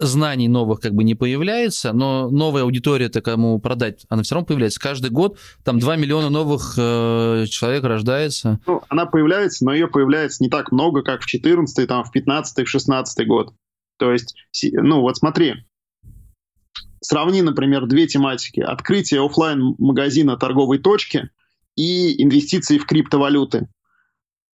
знаний 0.00 0.48
новых 0.48 0.80
как 0.80 0.94
бы 0.94 1.04
не 1.04 1.14
появляется, 1.14 1.92
но 1.92 2.30
новая 2.30 2.62
аудитория-то 2.62 3.20
кому 3.20 3.60
продать, 3.60 4.06
она 4.08 4.22
все 4.22 4.34
равно 4.34 4.46
появляется. 4.46 4.80
Каждый 4.80 5.10
год 5.10 5.38
там 5.62 5.78
2 5.78 5.96
миллиона 5.96 6.30
новых 6.30 6.74
э, 6.76 7.44
человек 7.48 7.84
рождается. 7.84 8.58
Ну, 8.66 8.82
она 8.88 9.06
появляется, 9.06 9.64
но 9.64 9.74
ее 9.74 9.88
появляется 9.88 10.42
не 10.42 10.48
так 10.48 10.72
много, 10.72 11.02
как 11.02 11.20
в 11.20 11.26
14 11.26 11.86
там, 11.86 12.04
в 12.04 12.10
15 12.10 12.66
в 12.66 12.70
16 12.70 13.26
год. 13.26 13.54
То 13.98 14.10
есть, 14.10 14.34
ну 14.72 15.02
вот 15.02 15.18
смотри, 15.18 15.66
Сравни, 17.00 17.42
например, 17.42 17.86
две 17.86 18.06
тематики. 18.06 18.60
Открытие 18.60 19.24
офлайн 19.24 19.74
магазина 19.78 20.36
торговой 20.36 20.78
точки 20.78 21.30
и 21.76 22.22
инвестиции 22.22 22.78
в 22.78 22.86
криптовалюты. 22.86 23.68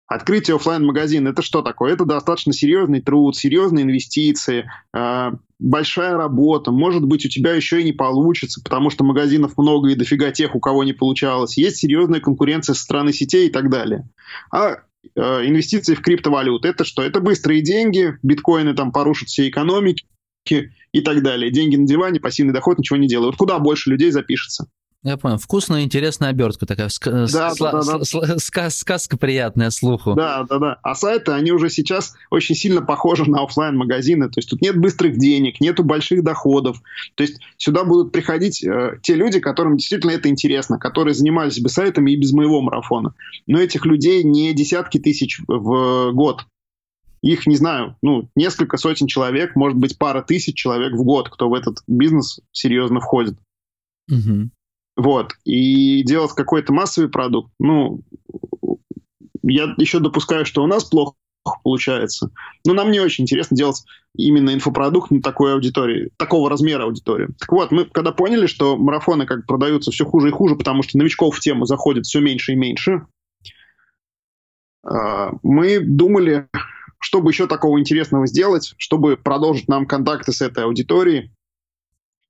Открытие 0.09 0.57
офлайн 0.57 0.85
магазина 0.85 1.29
это 1.29 1.41
что 1.41 1.63
такое? 1.63 1.95
Это 1.95 2.05
достаточно 2.05 2.53
серьезный 2.53 3.01
труд, 3.01 3.37
серьезные 3.37 3.85
инвестиции, 3.85 4.69
э, 4.95 5.31
большая 5.59 6.17
работа. 6.17 6.71
Может 6.71 7.05
быть, 7.05 7.25
у 7.25 7.29
тебя 7.29 7.55
еще 7.55 7.81
и 7.81 7.85
не 7.85 7.93
получится, 7.93 8.61
потому 8.63 8.91
что 8.91 9.05
магазинов 9.05 9.57
много 9.57 9.91
и 9.91 9.95
дофига 9.95 10.31
тех, 10.33 10.55
у 10.55 10.61
кого 10.61 10.85
не 10.85 10.93
получалось. 10.93 11.57
Есть 11.57 11.79
серьезная 11.79 12.21
конкуренция 12.21 12.75
со 12.75 12.83
стороны 12.83 13.13
сетей 13.13 13.49
и 13.49 13.51
так 13.51 13.71
далее. 13.71 14.07
А 14.51 14.73
э, 15.15 15.47
инвестиции 15.47 15.95
в 15.95 16.03
криптовалюты 16.03 16.69
это 16.69 16.85
что? 16.85 17.03
Это 17.03 17.21
быстрые 17.21 17.63
деньги, 17.63 18.19
биткоины 18.23 18.75
там 18.75 18.93
порушат 18.93 19.29
все 19.29 19.49
экономики 19.49 20.05
и 20.93 21.01
так 21.01 21.23
далее. 21.23 21.51
Деньги 21.51 21.77
на 21.77 21.87
диване, 21.87 22.21
пассивный 22.21 22.53
доход, 22.53 22.79
ничего 22.79 22.97
не 22.99 23.09
делают. 23.09 23.37
Куда 23.37 23.59
больше 23.59 23.91
людей 23.91 24.11
запишется? 24.11 24.67
Я 25.05 25.17
понял. 25.17 25.37
Вкусная, 25.37 25.83
интересная 25.83 26.29
обертка 26.29 26.65
такая. 26.65 26.87
Ска- 26.87 27.27
да, 27.33 27.51
сла- 27.51 27.73
да, 27.73 27.83
да. 27.83 27.99
Сла- 28.05 28.37
ска- 28.37 28.71
сказка 28.71 29.17
приятная 29.19 29.71
слуху. 29.71 30.15
Да, 30.15 30.45
да, 30.49 30.59
да. 30.61 30.79
А 30.85 30.95
сайты, 30.95 31.33
они 31.33 31.51
уже 31.51 31.71
сейчас 31.71 32.15
очень 32.31 32.55
сильно 32.55 32.83
похожи 32.83 33.29
на 33.29 33.43
офлайн 33.43 33.77
магазины 33.77 34.29
То 34.29 34.39
есть 34.39 34.49
тут 34.49 34.61
нет 34.63 34.79
быстрых 34.79 35.19
денег, 35.19 35.61
нету 35.61 35.83
больших 35.83 36.23
доходов. 36.23 36.81
То 37.17 37.25
есть 37.25 37.41
сюда 37.57 37.83
будут 37.83 38.13
приходить 38.13 38.63
э, 38.63 38.99
те 39.03 39.17
люди, 39.17 39.41
которым 39.41 39.77
действительно 39.77 40.13
это 40.13 40.29
интересно, 40.29 40.79
которые 40.79 41.15
занимались 41.15 41.59
бы 41.59 41.69
сайтами 41.69 42.13
и 42.13 42.17
без 42.17 42.33
моего 42.33 42.61
марафона. 42.61 43.13
Но 43.49 43.59
этих 43.59 43.85
людей 43.85 44.23
не 44.23 44.53
десятки 44.53 44.99
тысяч 44.99 45.41
в 45.49 46.13
год. 46.13 46.45
Их, 47.23 47.47
не 47.47 47.57
знаю, 47.57 47.97
ну, 48.03 48.29
несколько 48.35 48.77
сотен 48.77 49.07
человек, 49.07 49.55
может 49.55 49.79
быть, 49.79 49.97
пара 49.97 50.23
тысяч 50.23 50.57
человек 50.57 50.93
в 50.93 51.05
год, 51.05 51.31
кто 51.31 51.49
в 51.49 51.55
этот 51.55 51.79
бизнес 51.87 52.41
серьезно 52.51 53.01
входит. 53.01 53.39
Угу. 54.11 54.51
Вот. 54.97 55.33
И 55.45 56.03
делать 56.03 56.33
какой-то 56.33 56.73
массовый 56.73 57.09
продукт, 57.09 57.53
ну, 57.61 58.03
я 59.43 59.75
еще 59.79 60.01
допускаю, 60.01 60.45
что 60.45 60.63
у 60.63 60.67
нас 60.67 60.85
плохо 60.85 61.15
получается. 61.63 62.31
Но 62.67 62.75
нам 62.75 62.91
не 62.91 63.01
очень 63.01 63.23
интересно 63.23 63.57
делать 63.57 63.85
именно 64.17 64.53
инфопродукт 64.53 65.11
на 65.11 65.23
такой 65.23 65.55
аудитории, 65.55 66.11
такого 66.17 66.51
размера 66.51 66.85
аудитории. 66.85 67.29
Так 67.39 67.51
вот, 67.53 67.71
мы 67.71 67.85
когда 67.85 68.13
поняли, 68.13 68.47
что 68.47 68.77
марафоны 68.77 69.27
как 69.27 69.47
продаются 69.47 69.91
все 69.91 70.05
хуже 70.05 70.29
и 70.29 70.33
хуже, 70.33 70.57
потому 70.57 70.83
что 70.83 70.99
новичков 70.99 71.37
в 71.37 71.41
тему 71.41 71.67
заходит 71.67 72.07
все 72.07 72.21
меньше 72.21 72.53
и 72.53 72.57
меньше, 72.57 73.07
а, 74.85 75.33
мы 75.43 75.81
думали, 75.81 76.49
чтобы 77.03 77.31
еще 77.31 77.47
такого 77.47 77.79
интересного 77.79 78.27
сделать, 78.27 78.75
чтобы 78.79 79.17
продолжить 79.17 79.69
нам 79.69 79.87
контакты 79.87 80.33
с 80.33 80.41
этой 80.41 80.65
аудиторией, 80.65 81.31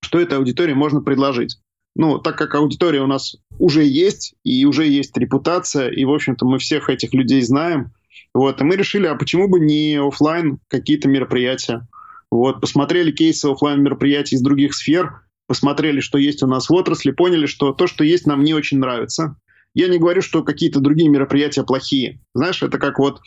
что 0.01 0.19
этой 0.19 0.39
аудитории 0.39 0.73
можно 0.73 1.01
предложить 1.01 1.59
ну, 1.95 2.19
так 2.19 2.37
как 2.37 2.55
аудитория 2.55 3.01
у 3.03 3.07
нас 3.07 3.37
уже 3.59 3.85
есть, 3.85 4.35
и 4.45 4.65
уже 4.65 4.87
есть 4.87 5.17
репутация, 5.17 5.91
и, 5.91 6.05
в 6.05 6.13
общем-то, 6.13 6.47
мы 6.47 6.59
всех 6.59 6.89
этих 6.89 7.13
людей 7.13 7.43
знаем, 7.43 7.93
вот, 8.35 8.61
и 8.61 8.65
мы 8.65 8.77
решили, 8.77 9.07
а 9.07 9.15
почему 9.15 9.49
бы 9.49 9.61
не 9.61 9.97
офлайн 9.97 10.59
какие-то 10.69 11.09
мероприятия? 11.09 11.87
Вот, 12.31 12.61
посмотрели 12.63 13.13
кейсы 13.13 13.47
офлайн 13.47 13.83
мероприятий 13.83 14.37
из 14.37 14.41
других 14.41 14.75
сфер, 14.75 15.23
посмотрели, 15.47 16.01
что 16.01 16.17
есть 16.17 16.43
у 16.43 16.47
нас 16.47 16.71
в 16.71 16.73
отрасли, 16.73 17.11
поняли, 17.11 17.45
что 17.45 17.73
то, 17.73 17.87
что 17.87 18.05
есть, 18.05 18.27
нам 18.27 18.43
не 18.43 18.55
очень 18.55 18.79
нравится. 18.79 19.37
Я 19.75 19.89
не 19.89 19.99
говорю, 19.99 20.23
что 20.23 20.43
какие-то 20.43 20.81
другие 20.81 21.11
мероприятия 21.11 21.63
плохие. 21.63 22.21
Знаешь, 22.35 22.63
это 22.63 22.79
как 22.79 22.99
вот, 22.99 23.21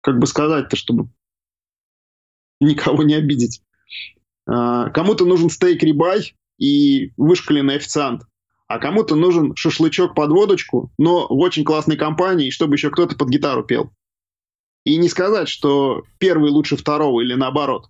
как 0.00 0.18
бы 0.18 0.26
сказать-то, 0.26 0.76
чтобы 0.76 1.08
никого 2.60 3.02
не 3.02 3.14
обидеть. 3.14 3.62
А, 4.46 4.90
кому-то 4.90 5.24
нужен 5.24 5.50
стейк 5.50 5.82
рибай 5.82 6.34
и 6.58 7.12
вышкаленный 7.16 7.76
официант, 7.76 8.22
а 8.66 8.78
кому-то 8.78 9.16
нужен 9.16 9.54
шашлычок 9.56 10.14
под 10.14 10.30
водочку, 10.30 10.92
но 10.98 11.26
в 11.26 11.38
очень 11.38 11.64
классной 11.64 11.96
компании, 11.96 12.50
чтобы 12.50 12.74
еще 12.74 12.90
кто-то 12.90 13.16
под 13.16 13.28
гитару 13.28 13.64
пел. 13.64 13.92
И 14.84 14.96
не 14.96 15.08
сказать, 15.08 15.48
что 15.48 16.02
первый 16.18 16.50
лучше 16.50 16.76
второго 16.76 17.22
или 17.22 17.34
наоборот. 17.34 17.88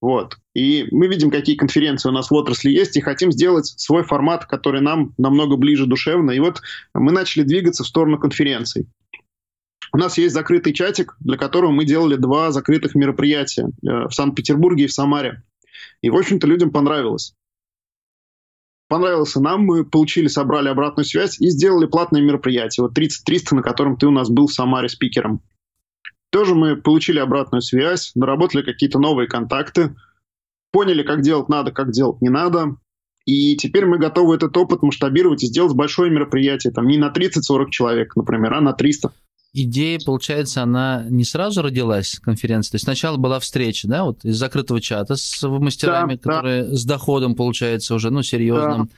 Вот. 0.00 0.38
И 0.54 0.86
мы 0.90 1.08
видим, 1.08 1.30
какие 1.30 1.56
конференции 1.56 2.08
у 2.08 2.12
нас 2.12 2.30
в 2.30 2.34
отрасли 2.34 2.70
есть, 2.70 2.96
и 2.96 3.02
хотим 3.02 3.30
сделать 3.32 3.66
свой 3.66 4.02
формат, 4.02 4.46
который 4.46 4.80
нам 4.80 5.14
намного 5.18 5.56
ближе 5.56 5.86
душевно. 5.86 6.30
И 6.30 6.40
вот 6.40 6.62
мы 6.94 7.12
начали 7.12 7.42
двигаться 7.42 7.84
в 7.84 7.86
сторону 7.86 8.18
конференций. 8.18 8.86
У 9.92 9.98
нас 9.98 10.16
есть 10.18 10.34
закрытый 10.34 10.72
чатик, 10.72 11.16
для 11.20 11.36
которого 11.36 11.70
мы 11.70 11.84
делали 11.84 12.16
два 12.16 12.52
закрытых 12.52 12.94
мероприятия 12.94 13.66
э, 13.66 14.06
в 14.08 14.10
Санкт-Петербурге 14.12 14.84
и 14.84 14.86
в 14.86 14.92
Самаре. 14.92 15.42
И, 16.00 16.10
в 16.10 16.16
общем-то, 16.16 16.46
людям 16.46 16.70
понравилось. 16.70 17.34
Понравился 18.88 19.40
нам, 19.40 19.62
мы 19.62 19.84
получили, 19.84 20.28
собрали 20.28 20.68
обратную 20.68 21.04
связь 21.04 21.40
и 21.40 21.48
сделали 21.50 21.86
платное 21.86 22.22
мероприятие. 22.22 22.84
Вот 22.84 22.96
30-300, 22.96 23.56
на 23.56 23.62
котором 23.62 23.96
ты 23.96 24.06
у 24.06 24.10
нас 24.10 24.30
был 24.30 24.46
в 24.46 24.52
Самаре 24.52 24.88
спикером. 24.88 25.42
Тоже 26.30 26.54
мы 26.54 26.76
получили 26.76 27.18
обратную 27.18 27.62
связь, 27.62 28.12
наработали 28.14 28.62
какие-то 28.62 28.98
новые 28.98 29.28
контакты, 29.28 29.94
поняли, 30.72 31.02
как 31.02 31.22
делать 31.22 31.48
надо, 31.48 31.72
как 31.72 31.90
делать 31.90 32.20
не 32.22 32.28
надо. 32.28 32.76
И 33.26 33.56
теперь 33.56 33.86
мы 33.86 33.98
готовы 33.98 34.36
этот 34.36 34.56
опыт 34.56 34.82
масштабировать 34.82 35.42
и 35.42 35.46
сделать 35.46 35.74
большое 35.74 36.10
мероприятие. 36.10 36.72
Там 36.72 36.86
не 36.86 36.98
на 36.98 37.12
30-40 37.12 37.70
человек, 37.70 38.16
например, 38.16 38.54
а 38.54 38.60
на 38.60 38.72
300 38.72 39.12
идея, 39.52 39.98
получается, 40.04 40.62
она 40.62 41.04
не 41.08 41.24
сразу 41.24 41.62
родилась, 41.62 42.20
конференция. 42.22 42.72
То 42.72 42.74
есть 42.76 42.84
сначала 42.84 43.16
была 43.16 43.40
встреча, 43.40 43.88
да, 43.88 44.04
вот 44.04 44.24
из 44.24 44.36
закрытого 44.36 44.80
чата 44.80 45.16
с 45.16 45.42
мастерами, 45.42 46.14
да, 46.14 46.32
которые 46.32 46.64
да. 46.64 46.76
с 46.76 46.84
доходом, 46.84 47.34
получается, 47.34 47.94
уже, 47.94 48.10
ну, 48.10 48.22
серьезным. 48.22 48.90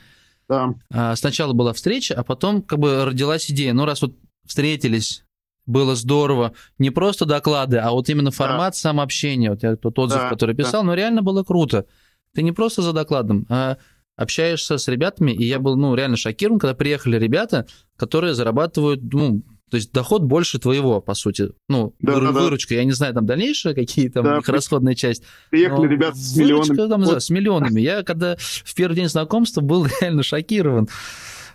Да, 0.47 0.73
да. 0.89 1.15
Сначала 1.15 1.53
была 1.53 1.73
встреча, 1.73 2.13
а 2.15 2.23
потом 2.23 2.61
как 2.61 2.79
бы 2.79 3.05
родилась 3.05 3.49
идея. 3.49 3.73
Ну, 3.73 3.85
раз 3.85 4.01
вот 4.01 4.15
встретились, 4.45 5.23
было 5.65 5.95
здорово. 5.95 6.53
Не 6.77 6.89
просто 6.89 7.25
доклады, 7.25 7.77
а 7.77 7.91
вот 7.91 8.09
именно 8.09 8.31
формат 8.31 8.73
да. 8.73 8.79
самообщения. 8.79 9.49
Вот 9.51 9.63
я 9.63 9.75
тот 9.75 9.97
отзыв, 9.99 10.19
да, 10.19 10.29
который 10.29 10.55
писал, 10.55 10.81
да. 10.81 10.87
но 10.87 10.93
реально 10.93 11.21
было 11.21 11.43
круто. 11.43 11.85
Ты 12.33 12.43
не 12.43 12.51
просто 12.51 12.81
за 12.81 12.93
докладом, 12.93 13.45
а 13.49 13.77
общаешься 14.15 14.77
с 14.77 14.87
ребятами, 14.87 15.31
и 15.31 15.45
я 15.45 15.59
был, 15.59 15.75
ну, 15.75 15.95
реально 15.95 16.17
шокирован, 16.17 16.59
когда 16.59 16.73
приехали 16.75 17.17
ребята, 17.17 17.67
которые 17.95 18.33
зарабатывают, 18.33 19.01
ну, 19.11 19.41
то 19.73 19.77
есть 19.77 19.91
доход 19.91 20.21
больше 20.21 20.59
твоего, 20.59 21.01
по 21.01 21.15
сути. 21.15 21.49
Ну, 21.67 21.95
да, 21.99 22.13
вы, 22.13 22.21
да, 22.21 22.31
выручка, 22.31 22.75
да. 22.75 22.81
я 22.81 22.83
не 22.83 22.91
знаю, 22.91 23.15
там 23.15 23.25
дальнейшие 23.25 23.73
какие 23.73 24.07
там 24.07 24.23
да, 24.23 24.37
их 24.37 24.47
расходная 24.47 24.93
часть. 24.93 25.23
Приехали 25.49 25.87
ребята 25.87 26.15
с 26.15 26.35
миллионами. 26.37 26.89
Там, 26.89 27.01
вот. 27.01 27.23
с 27.23 27.29
миллионами. 27.31 27.81
Я 27.81 28.03
когда 28.03 28.35
в 28.37 28.75
первый 28.75 28.93
день 28.95 29.09
знакомства 29.09 29.61
был 29.61 29.87
реально 30.01 30.21
шокирован. 30.21 30.89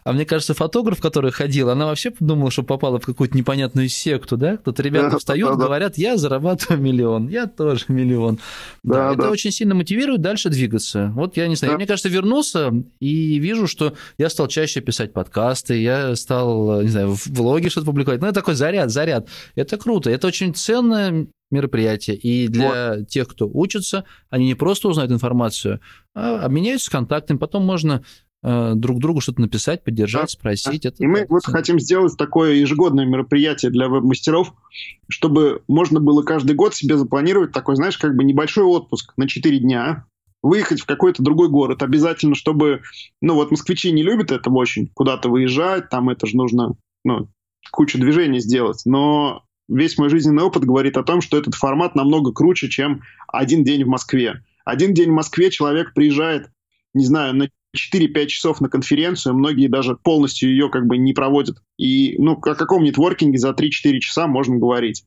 А 0.08 0.12
мне 0.14 0.24
кажется, 0.24 0.54
фотограф, 0.54 1.02
который 1.02 1.32
ходил, 1.32 1.68
она 1.68 1.84
вообще 1.84 2.10
подумала, 2.10 2.50
что 2.50 2.62
попала 2.62 2.98
в 2.98 3.04
какую-то 3.04 3.36
непонятную 3.36 3.90
секту, 3.90 4.38
да? 4.38 4.56
Тут 4.56 4.80
ребята 4.80 5.18
встают, 5.18 5.58
говорят, 5.58 5.98
я 5.98 6.16
зарабатываю 6.16 6.80
миллион, 6.80 7.28
я 7.28 7.46
тоже 7.46 7.84
миллион. 7.88 8.38
Да, 8.82 9.12
это 9.12 9.28
очень 9.28 9.50
сильно 9.50 9.74
мотивирует 9.74 10.22
дальше 10.22 10.48
двигаться. 10.48 11.12
Вот 11.14 11.36
я 11.36 11.46
не 11.46 11.56
знаю, 11.56 11.74
мне 11.74 11.86
кажется, 11.86 12.08
вернулся 12.08 12.72
и 13.00 13.38
вижу, 13.38 13.66
что 13.66 13.92
я 14.16 14.30
стал 14.30 14.48
чаще 14.48 14.80
писать 14.80 15.12
подкасты, 15.12 15.78
я 15.78 16.16
стал, 16.16 16.80
не 16.80 16.88
знаю, 16.88 17.14
в 17.14 17.26
влоге 17.26 17.68
что-то 17.68 17.84
публиковать. 17.84 18.22
Ну, 18.22 18.28
это 18.28 18.36
такой 18.36 18.54
заряд, 18.54 18.90
заряд. 18.90 19.28
Это 19.56 19.76
круто, 19.76 20.08
это 20.08 20.26
очень 20.26 20.54
ценное 20.54 21.26
мероприятие. 21.50 22.16
И 22.16 22.48
для 22.48 22.94
вот. 22.94 23.08
тех, 23.08 23.28
кто 23.28 23.46
учится, 23.46 24.04
они 24.30 24.46
не 24.46 24.54
просто 24.54 24.88
узнают 24.88 25.12
информацию, 25.12 25.80
а 26.14 26.40
обменяются 26.44 26.90
контактами, 26.90 27.36
потом 27.36 27.64
можно 27.64 28.02
Э, 28.50 28.72
друг 28.74 28.98
другу 28.98 29.20
что-то 29.20 29.42
написать, 29.42 29.84
поддержать, 29.84 30.22
да, 30.22 30.28
спросить. 30.28 30.82
Да. 30.84 30.88
Это 30.88 31.04
и 31.04 31.06
мы 31.06 31.26
вот 31.28 31.44
хотим 31.44 31.78
сделать 31.78 32.16
такое 32.16 32.54
ежегодное 32.54 33.04
мероприятие 33.04 33.70
для 33.70 33.88
веб-мастеров, 33.88 34.54
чтобы 35.06 35.62
можно 35.68 36.00
было 36.00 36.22
каждый 36.22 36.56
год 36.56 36.74
себе 36.74 36.96
запланировать 36.96 37.52
такой, 37.52 37.76
знаешь, 37.76 37.98
как 37.98 38.16
бы 38.16 38.24
небольшой 38.24 38.64
отпуск 38.64 39.12
на 39.18 39.28
4 39.28 39.58
дня, 39.58 40.06
выехать 40.42 40.80
в 40.80 40.87
какой-то 40.87 41.22
другой 41.22 41.50
город. 41.50 41.82
Обязательно, 41.82 42.34
чтобы... 42.34 42.80
Ну 43.20 43.34
вот 43.34 43.50
москвичи 43.50 43.92
не 43.92 44.02
любят 44.02 44.32
этого 44.32 44.56
очень, 44.56 44.88
куда-то 44.94 45.28
выезжать, 45.28 45.90
там 45.90 46.08
это 46.08 46.26
же 46.26 46.34
нужно 46.34 46.72
ну, 47.04 47.28
кучу 47.70 47.98
движений 47.98 48.40
сделать. 48.40 48.80
Но 48.87 49.42
весь 49.68 49.98
мой 49.98 50.08
жизненный 50.08 50.44
опыт 50.44 50.64
говорит 50.64 50.96
о 50.96 51.04
том, 51.04 51.20
что 51.20 51.37
этот 51.37 51.54
формат 51.54 51.94
намного 51.94 52.32
круче, 52.32 52.70
чем 52.70 53.02
один 53.30 53.62
день 53.62 53.84
в 53.84 53.88
Москве. 53.88 54.42
Один 54.64 54.94
день 54.94 55.11
в 55.11 55.14
Москве 55.14 55.50
человек 55.50 55.92
приезжает, 55.92 56.48
не 56.94 57.04
знаю, 57.04 57.34
на 57.37 57.48
4-5 57.76 58.26
часов 58.26 58.61
на 58.61 58.68
конференцию, 58.68 59.35
многие 59.35 59.68
даже 59.68 59.96
полностью 59.96 60.50
ее 60.50 60.70
как 60.70 60.87
бы 60.87 60.96
не 60.96 61.12
проводят. 61.12 61.59
И, 61.76 62.16
ну, 62.18 62.33
о 62.33 62.54
каком 62.54 62.83
нетворкинге 62.83 63.38
за 63.38 63.50
3-4 63.50 63.98
часа 63.98 64.26
можно 64.26 64.57
говорить? 64.57 65.04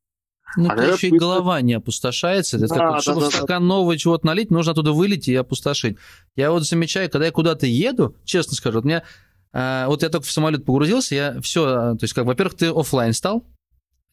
Ну, 0.57 0.69
а 0.69 0.75
еще 0.75 1.07
и 1.07 1.17
голова 1.17 1.61
не 1.61 1.73
опустошается. 1.73 2.59
Да, 2.59 2.67
как, 2.67 2.77
да, 2.77 3.01
чтобы 3.01 3.21
да, 3.21 3.29
стакан 3.29 3.63
да. 3.63 3.67
нового 3.67 3.97
чего-то 3.97 4.25
налить, 4.27 4.51
нужно 4.51 4.73
оттуда 4.73 4.91
вылить 4.91 5.27
и 5.27 5.35
опустошить. 5.35 5.97
Я 6.35 6.51
вот 6.51 6.63
замечаю, 6.63 7.09
когда 7.09 7.25
я 7.25 7.31
куда-то 7.31 7.65
еду, 7.65 8.15
честно 8.25 8.55
скажу, 8.55 8.79
вот, 8.79 8.85
меня, 8.85 9.03
э, 9.53 9.85
вот 9.87 10.03
я 10.03 10.09
только 10.09 10.27
в 10.27 10.31
самолет 10.31 10.65
погрузился, 10.65 11.15
я 11.15 11.41
все, 11.41 11.65
а, 11.65 11.95
то 11.95 12.03
есть, 12.03 12.13
как, 12.13 12.25
во-первых, 12.25 12.55
ты 12.55 12.67
офлайн 12.67 13.13
стал, 13.13 13.45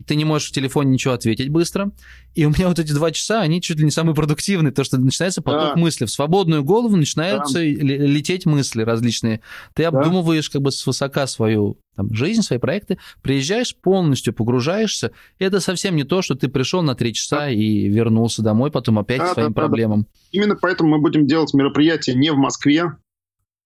ты 0.06 0.14
не 0.14 0.24
можешь 0.24 0.48
в 0.48 0.52
телефоне 0.52 0.92
ничего 0.92 1.14
ответить 1.14 1.48
быстро. 1.48 1.90
И 2.34 2.44
у 2.44 2.50
меня 2.50 2.68
вот 2.68 2.78
эти 2.78 2.92
два 2.92 3.10
часа, 3.10 3.40
они 3.40 3.60
чуть 3.60 3.78
ли 3.78 3.84
не 3.84 3.90
самые 3.90 4.14
продуктивные, 4.14 4.70
потому 4.70 4.84
что 4.84 4.98
начинается 4.98 5.42
поток 5.42 5.74
да. 5.74 5.80
мыслей. 5.80 6.06
В 6.06 6.10
свободную 6.10 6.62
голову 6.62 6.96
начинаются 6.96 7.54
да. 7.54 7.60
лететь 7.60 8.46
мысли 8.46 8.82
различные. 8.82 9.40
Ты 9.74 9.82
да. 9.82 9.88
обдумываешь 9.88 10.50
как 10.50 10.62
бы 10.62 10.70
свысока 10.70 11.26
свою 11.26 11.78
там, 11.96 12.14
жизнь, 12.14 12.42
свои 12.42 12.60
проекты, 12.60 12.98
приезжаешь, 13.22 13.74
полностью 13.74 14.32
погружаешься. 14.32 15.10
И 15.40 15.44
это 15.44 15.58
совсем 15.58 15.96
не 15.96 16.04
то, 16.04 16.22
что 16.22 16.36
ты 16.36 16.48
пришел 16.48 16.82
на 16.82 16.94
три 16.94 17.12
часа 17.12 17.40
да. 17.40 17.50
и 17.50 17.88
вернулся 17.88 18.42
домой 18.42 18.70
потом 18.70 19.00
опять 19.00 19.18
да, 19.18 19.30
к 19.30 19.34
своим 19.34 19.52
да, 19.52 19.54
проблемам. 19.54 20.02
Да. 20.02 20.08
Именно 20.30 20.56
поэтому 20.56 20.90
мы 20.90 21.00
будем 21.00 21.26
делать 21.26 21.52
мероприятие 21.54 22.14
не 22.14 22.30
в 22.30 22.36
Москве 22.36 22.92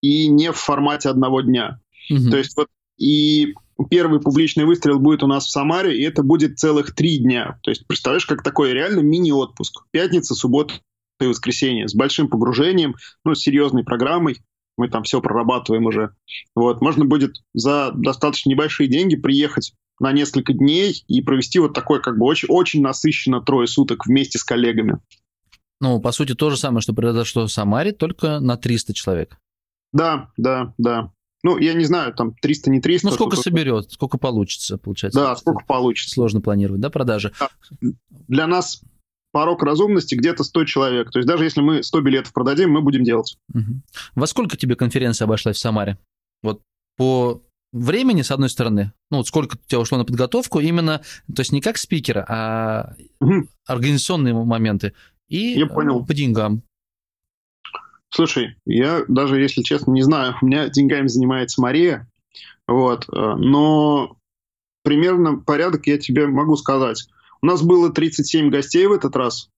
и 0.00 0.28
не 0.28 0.50
в 0.50 0.56
формате 0.56 1.10
одного 1.10 1.42
дня. 1.42 1.78
Угу. 2.10 2.30
То 2.30 2.38
есть 2.38 2.56
вот 2.56 2.68
и 2.98 3.54
первый 3.86 4.20
публичный 4.20 4.64
выстрел 4.64 4.98
будет 4.98 5.22
у 5.22 5.26
нас 5.26 5.46
в 5.46 5.50
Самаре, 5.50 5.98
и 5.98 6.02
это 6.02 6.22
будет 6.22 6.58
целых 6.58 6.94
три 6.94 7.18
дня. 7.18 7.58
То 7.62 7.70
есть, 7.70 7.86
представляешь, 7.86 8.26
как 8.26 8.42
такой 8.42 8.72
реально 8.72 9.00
мини-отпуск. 9.00 9.84
Пятница, 9.90 10.34
суббота 10.34 10.74
и 11.20 11.26
воскресенье 11.26 11.88
с 11.88 11.94
большим 11.94 12.28
погружением, 12.28 12.96
ну, 13.24 13.34
с 13.34 13.40
серьезной 13.40 13.84
программой. 13.84 14.42
Мы 14.76 14.88
там 14.88 15.02
все 15.02 15.20
прорабатываем 15.20 15.86
уже. 15.86 16.14
Вот. 16.54 16.80
Можно 16.80 17.04
будет 17.04 17.36
за 17.54 17.92
достаточно 17.94 18.50
небольшие 18.50 18.88
деньги 18.88 19.16
приехать 19.16 19.74
на 20.00 20.12
несколько 20.12 20.52
дней 20.52 21.04
и 21.06 21.20
провести 21.20 21.58
вот 21.58 21.74
такой 21.74 22.00
как 22.00 22.18
бы 22.18 22.26
очень, 22.26 22.48
очень 22.48 22.82
насыщенно 22.82 23.40
трое 23.40 23.66
суток 23.66 24.06
вместе 24.06 24.38
с 24.38 24.44
коллегами. 24.44 24.98
Ну, 25.80 26.00
по 26.00 26.12
сути, 26.12 26.34
то 26.34 26.50
же 26.50 26.56
самое, 26.56 26.80
что 26.80 26.94
произошло 26.94 27.46
в 27.46 27.52
Самаре, 27.52 27.92
только 27.92 28.40
на 28.40 28.56
300 28.56 28.94
человек. 28.94 29.38
Да, 29.92 30.30
да, 30.36 30.74
да. 30.78 31.12
Ну, 31.44 31.58
я 31.58 31.74
не 31.74 31.84
знаю, 31.84 32.14
там 32.14 32.34
300, 32.34 32.70
не 32.70 32.80
300. 32.80 33.08
Ну, 33.08 33.14
сколько 33.14 33.36
соберет, 33.36 33.90
сколько 33.90 34.16
получится, 34.16 34.78
получается. 34.78 35.20
Да, 35.20 35.36
сколько 35.36 35.64
получится. 35.64 36.14
Сложно 36.14 36.40
планировать, 36.40 36.80
да, 36.80 36.88
продажи? 36.88 37.32
Да. 37.38 37.48
Для 38.28 38.46
нас 38.46 38.82
порог 39.32 39.62
разумности 39.62 40.14
где-то 40.14 40.44
100 40.44 40.64
человек. 40.66 41.10
То 41.10 41.18
есть 41.18 41.26
даже 41.26 41.44
если 41.44 41.60
мы 41.60 41.82
100 41.82 42.00
билетов 42.02 42.32
продадим, 42.32 42.70
мы 42.70 42.82
будем 42.82 43.02
делать. 43.02 43.36
Угу. 43.52 43.82
Во 44.14 44.26
сколько 44.26 44.56
тебе 44.56 44.76
конференция 44.76 45.24
обошлась 45.24 45.56
в 45.56 45.60
Самаре? 45.60 45.98
Вот 46.42 46.60
по 46.96 47.42
времени, 47.72 48.22
с 48.22 48.30
одной 48.30 48.50
стороны, 48.50 48.92
ну 49.10 49.18
вот 49.18 49.26
сколько 49.26 49.56
у 49.56 49.68
тебя 49.68 49.80
ушло 49.80 49.98
на 49.98 50.04
подготовку, 50.04 50.60
именно, 50.60 51.00
то 51.34 51.40
есть 51.40 51.52
не 51.52 51.60
как 51.60 51.78
спикера, 51.78 52.24
а 52.28 52.94
угу. 53.20 53.48
организационные 53.66 54.34
моменты, 54.34 54.92
и 55.28 55.58
Я 55.58 55.66
понял. 55.66 56.04
по 56.04 56.14
деньгам. 56.14 56.62
Слушай, 58.14 58.56
я 58.66 59.04
даже, 59.08 59.40
если 59.40 59.62
честно, 59.62 59.92
не 59.92 60.02
знаю, 60.02 60.36
у 60.40 60.46
меня 60.46 60.68
деньгами 60.68 61.06
занимается 61.06 61.62
Мария, 61.62 62.08
вот, 62.68 63.08
э, 63.08 63.34
но 63.36 64.18
примерно 64.84 65.38
порядок 65.38 65.86
я 65.86 65.96
тебе 65.96 66.26
могу 66.26 66.56
сказать. 66.56 67.08
У 67.40 67.46
нас 67.46 67.62
было 67.62 67.90
37 67.90 68.50
гостей 68.50 68.86
в 68.86 68.92
этот 68.92 69.16
раз, 69.16 69.48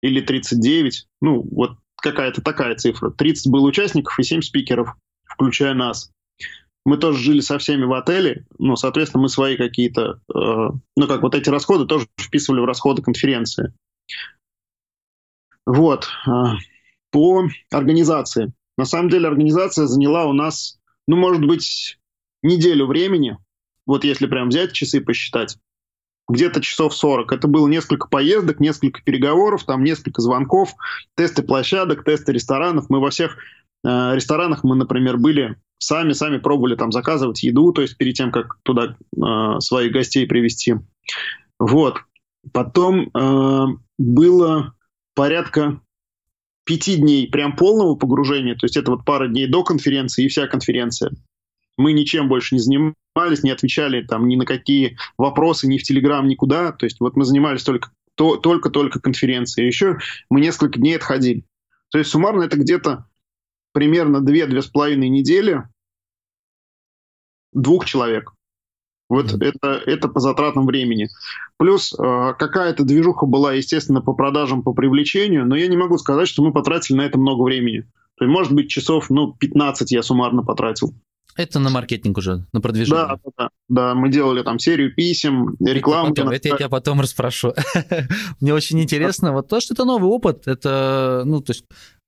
или 0.00 0.22
39, 0.22 1.06
ну, 1.20 1.46
вот 1.50 1.76
какая-то 1.96 2.40
такая 2.40 2.76
цифра. 2.76 3.10
30 3.10 3.52
было 3.52 3.66
участников 3.66 4.18
и 4.18 4.22
7 4.22 4.40
спикеров, 4.40 4.94
включая 5.24 5.74
нас. 5.74 6.10
Мы 6.86 6.96
тоже 6.96 7.18
жили 7.18 7.40
со 7.40 7.58
всеми 7.58 7.84
в 7.84 7.92
отеле, 7.92 8.46
но, 8.58 8.76
соответственно, 8.76 9.22
мы 9.22 9.28
свои 9.28 9.56
какие-то, 9.56 10.20
э, 10.34 10.38
ну, 10.96 11.08
как 11.08 11.22
вот 11.22 11.34
эти 11.34 11.50
расходы 11.50 11.86
тоже 11.86 12.06
вписывали 12.18 12.60
в 12.60 12.64
расходы 12.64 13.02
конференции. 13.02 13.74
Вот. 15.66 16.08
По 17.14 17.48
организации. 17.70 18.52
На 18.76 18.84
самом 18.84 19.08
деле 19.08 19.28
организация 19.28 19.86
заняла 19.86 20.26
у 20.26 20.32
нас, 20.32 20.80
ну, 21.06 21.16
может 21.16 21.46
быть, 21.46 22.00
неделю 22.42 22.86
времени, 22.86 23.38
вот 23.86 24.02
если 24.02 24.26
прям 24.26 24.48
взять 24.48 24.72
часы 24.72 25.00
посчитать, 25.00 25.56
где-то 26.28 26.60
часов 26.60 26.92
40. 26.92 27.30
Это 27.30 27.46
было 27.46 27.68
несколько 27.68 28.08
поездок, 28.08 28.58
несколько 28.58 29.00
переговоров, 29.00 29.62
там 29.62 29.84
несколько 29.84 30.20
звонков, 30.22 30.74
тесты 31.16 31.44
площадок, 31.44 32.02
тесты 32.02 32.32
ресторанов. 32.32 32.86
Мы 32.88 32.98
во 32.98 33.10
всех 33.10 33.36
э, 33.86 34.14
ресторанах, 34.14 34.64
мы, 34.64 34.74
например, 34.74 35.16
были 35.16 35.56
сами, 35.78 36.14
сами 36.14 36.38
пробовали 36.38 36.74
там 36.74 36.90
заказывать 36.90 37.44
еду, 37.44 37.72
то 37.72 37.82
есть 37.82 37.96
перед 37.96 38.14
тем, 38.14 38.32
как 38.32 38.58
туда 38.64 38.96
э, 39.16 39.60
своих 39.60 39.92
гостей 39.92 40.26
привести. 40.26 40.74
Вот. 41.60 42.00
Потом 42.52 43.08
э, 43.14 43.66
было 43.98 44.74
порядка 45.14 45.80
пяти 46.64 46.96
дней 46.96 47.28
прям 47.28 47.56
полного 47.56 47.94
погружения, 47.94 48.54
то 48.54 48.64
есть 48.64 48.76
это 48.76 48.90
вот 48.90 49.04
пара 49.04 49.28
дней 49.28 49.46
до 49.46 49.62
конференции 49.64 50.24
и 50.24 50.28
вся 50.28 50.46
конференция. 50.46 51.12
Мы 51.76 51.92
ничем 51.92 52.28
больше 52.28 52.54
не 52.54 52.60
занимались, 52.60 53.42
не 53.42 53.50
отвечали 53.50 54.02
там 54.02 54.28
ни 54.28 54.36
на 54.36 54.46
какие 54.46 54.96
вопросы, 55.18 55.66
ни 55.66 55.78
в 55.78 55.82
Телеграм, 55.82 56.26
никуда. 56.26 56.72
То 56.72 56.86
есть 56.86 57.00
вот 57.00 57.16
мы 57.16 57.24
занимались 57.24 57.64
только 57.64 57.90
то, 58.14 58.36
только-только 58.36 59.00
конференцией. 59.00 59.66
Еще 59.66 59.98
мы 60.30 60.40
несколько 60.40 60.78
дней 60.78 60.96
отходили. 60.96 61.44
То 61.90 61.98
есть 61.98 62.10
суммарно 62.10 62.44
это 62.44 62.56
где-то 62.56 63.06
примерно 63.72 64.20
две-две 64.20 64.62
с 64.62 64.66
половиной 64.66 65.08
недели 65.08 65.64
двух 67.52 67.86
человек. 67.86 68.32
Вот 69.14 69.26
mm-hmm. 69.26 69.44
это, 69.44 69.80
это 69.86 70.08
по 70.08 70.18
затратам 70.18 70.66
времени. 70.66 71.08
Плюс 71.56 71.94
э, 71.94 72.34
какая-то 72.36 72.82
движуха 72.82 73.26
была, 73.26 73.52
естественно, 73.52 74.00
по 74.02 74.12
продажам, 74.12 74.64
по 74.64 74.72
привлечению, 74.72 75.46
но 75.46 75.54
я 75.54 75.68
не 75.68 75.76
могу 75.76 75.98
сказать, 75.98 76.26
что 76.26 76.42
мы 76.42 76.52
потратили 76.52 76.96
на 76.96 77.02
это 77.02 77.16
много 77.16 77.44
времени. 77.44 77.82
То 78.16 78.24
есть, 78.24 78.34
может 78.34 78.52
быть, 78.52 78.68
часов, 78.68 79.10
ну, 79.10 79.32
15 79.32 79.92
я 79.92 80.02
суммарно 80.02 80.42
потратил. 80.42 80.94
Это 81.36 81.58
на 81.58 81.70
маркетинг 81.70 82.18
уже, 82.18 82.46
на 82.52 82.60
продвижение. 82.60 83.06
Да, 83.06 83.18
да, 83.36 83.48
да. 83.68 83.94
Мы 83.94 84.10
делали 84.10 84.42
там 84.42 84.58
серию 84.58 84.94
писем, 84.94 85.56
рекламу. 85.60 86.12
Это, 86.12 86.22
потом, 86.22 86.34
это 86.34 86.48
я 86.48 86.56
тебя 86.56 86.68
потом 86.68 87.00
расспрошу. 87.00 87.54
Мне 88.40 88.54
очень 88.54 88.80
интересно. 88.80 89.32
Вот 89.32 89.48
то, 89.48 89.60
что 89.60 89.74
это 89.74 89.84
новый 89.84 90.08
опыт, 90.08 90.46
это, 90.46 91.22
ну, 91.24 91.40
то 91.40 91.52
есть 91.52 91.64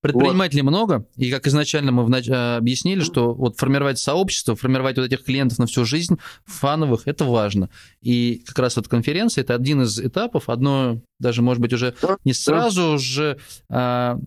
Предпринимателей 0.07 0.63
вот. 0.63 0.71
много, 0.71 1.07
и 1.17 1.31
как 1.31 1.47
изначально 1.47 1.91
мы 1.91 2.05
внач... 2.05 2.29
Э, 2.29 2.57
объяснили, 2.57 3.01
что 3.01 3.35
вот 3.35 3.57
формировать 3.57 3.99
сообщество, 3.99 4.55
формировать 4.55 4.99
вот 4.99 5.07
этих 5.07 5.25
клиентов 5.25 5.59
на 5.59 5.67
всю 5.67 5.85
жизнь, 5.85 6.19
фановых, 6.45 7.03
это 7.07 7.25
важно. 7.25 7.71
И 8.03 8.43
как 8.47 8.59
раз 8.59 8.77
вот 8.77 8.89
конференция– 8.89 9.43
это 9.43 9.55
один 9.55 9.83
из 9.83 9.99
этапов, 9.99 10.49
одно 10.49 11.01
даже, 11.19 11.43
может 11.43 11.61
быть, 11.61 11.73
уже 11.73 11.95
не 12.25 12.35
сразу 12.35 12.99
же 12.99 13.39
а, 13.69 14.19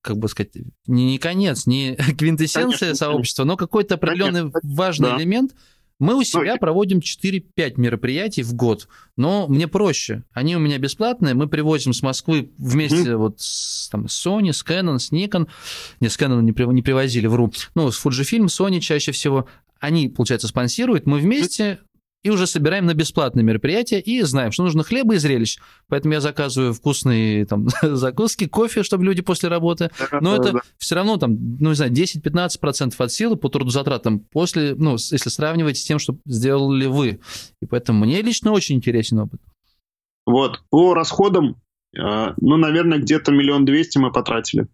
как 0.00 0.16
бы 0.18 0.28
сказать, 0.28 0.52
не 0.86 1.18
конец, 1.18 1.66
не 1.66 1.94
квинтэссенция 2.18 2.88
Конечно. 2.88 2.94
сообщества, 2.94 3.44
но 3.44 3.56
какой-то 3.56 3.94
определенный 3.94 4.50
Конечно. 4.50 4.60
важный 4.62 5.10
да. 5.10 5.16
элемент– 5.18 5.54
мы 6.00 6.16
у 6.16 6.24
себя 6.24 6.56
проводим 6.56 6.98
4-5 6.98 7.74
мероприятий 7.76 8.42
в 8.42 8.52
год, 8.54 8.88
но 9.16 9.46
мне 9.46 9.68
проще. 9.68 10.24
Они 10.32 10.56
у 10.56 10.58
меня 10.58 10.78
бесплатные, 10.78 11.34
мы 11.34 11.48
привозим 11.48 11.92
с 11.92 12.02
Москвы 12.02 12.50
вместе 12.58 13.10
mm-hmm. 13.10 13.16
вот 13.16 13.40
с, 13.40 13.88
там, 13.90 14.06
Sony, 14.06 14.52
с 14.52 14.64
Canon, 14.64 14.98
с 14.98 15.12
Nikon. 15.12 15.48
Не, 16.00 16.08
с 16.08 16.18
Canon 16.18 16.42
не, 16.42 16.52
не 16.72 16.82
привозили, 16.82 17.26
вру. 17.26 17.52
Ну, 17.74 17.90
с 17.92 18.04
Fujifilm, 18.04 18.46
Sony 18.46 18.80
чаще 18.80 19.12
всего. 19.12 19.46
Они, 19.78 20.08
получается, 20.08 20.48
спонсируют. 20.48 21.06
Мы 21.06 21.18
вместе 21.18 21.78
и 22.24 22.30
уже 22.30 22.46
собираем 22.46 22.86
на 22.86 22.94
бесплатные 22.94 23.44
мероприятия 23.44 24.00
и 24.00 24.22
знаем, 24.22 24.50
что 24.50 24.64
нужно 24.64 24.82
хлеба 24.82 25.14
и 25.14 25.18
зрелищ. 25.18 25.58
Поэтому 25.88 26.14
я 26.14 26.20
заказываю 26.22 26.72
вкусные 26.72 27.44
там, 27.44 27.68
закуски, 27.82 28.48
кофе, 28.48 28.82
чтобы 28.82 29.04
люди 29.04 29.20
после 29.20 29.50
работы. 29.50 29.90
Но 30.20 30.34
это 30.34 30.62
все 30.78 30.94
равно 30.94 31.18
там, 31.18 31.36
ну 31.60 31.68
не 31.68 31.74
знаю, 31.74 31.92
10-15% 31.92 32.94
от 32.96 33.12
силы 33.12 33.36
по 33.36 33.50
трудозатратам 33.50 34.20
после, 34.20 34.74
ну, 34.74 34.92
если 34.92 35.28
сравнивать 35.28 35.76
с 35.76 35.84
тем, 35.84 35.98
что 35.98 36.16
сделали 36.24 36.86
вы. 36.86 37.20
И 37.60 37.66
поэтому 37.66 38.06
мне 38.06 38.22
лично 38.22 38.52
очень 38.52 38.76
интересен 38.76 39.18
опыт. 39.18 39.40
Вот, 40.24 40.62
по 40.70 40.94
расходам, 40.94 41.60
э, 41.94 42.32
ну, 42.38 42.56
наверное, 42.56 42.98
где-то 42.98 43.32
миллион 43.32 43.66
двести 43.66 43.98
мы 43.98 44.10
потратили. 44.10 44.66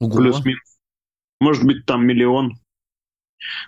Плюс-минус. 0.00 0.78
Может 1.40 1.62
быть, 1.64 1.86
там 1.86 2.04
миллион. 2.04 2.58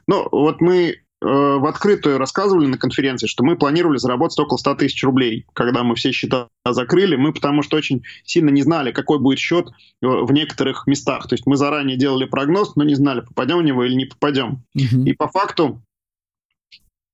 Ну, 0.08 0.28
вот 0.32 0.60
мы 0.60 1.05
в 1.22 1.66
открытую 1.66 2.18
рассказывали 2.18 2.66
на 2.66 2.76
конференции, 2.76 3.26
что 3.26 3.42
мы 3.42 3.56
планировали 3.56 3.96
заработать 3.96 4.38
около 4.38 4.58
100 4.58 4.74
тысяч 4.74 5.02
рублей, 5.02 5.46
когда 5.54 5.82
мы 5.82 5.94
все 5.94 6.12
счета 6.12 6.48
закрыли. 6.68 7.16
Мы 7.16 7.32
потому 7.32 7.62
что 7.62 7.76
очень 7.76 8.02
сильно 8.24 8.50
не 8.50 8.62
знали, 8.62 8.92
какой 8.92 9.18
будет 9.18 9.38
счет 9.38 9.68
э, 9.68 9.72
в 10.06 10.30
некоторых 10.32 10.86
местах. 10.86 11.26
То 11.26 11.34
есть 11.34 11.46
мы 11.46 11.56
заранее 11.56 11.96
делали 11.96 12.26
прогноз, 12.26 12.76
но 12.76 12.84
не 12.84 12.94
знали, 12.94 13.22
попадем 13.22 13.58
в 13.58 13.62
него 13.62 13.84
или 13.84 13.94
не 13.94 14.04
попадем. 14.04 14.62
Угу. 14.74 15.04
И 15.04 15.12
по 15.14 15.28
факту 15.28 15.82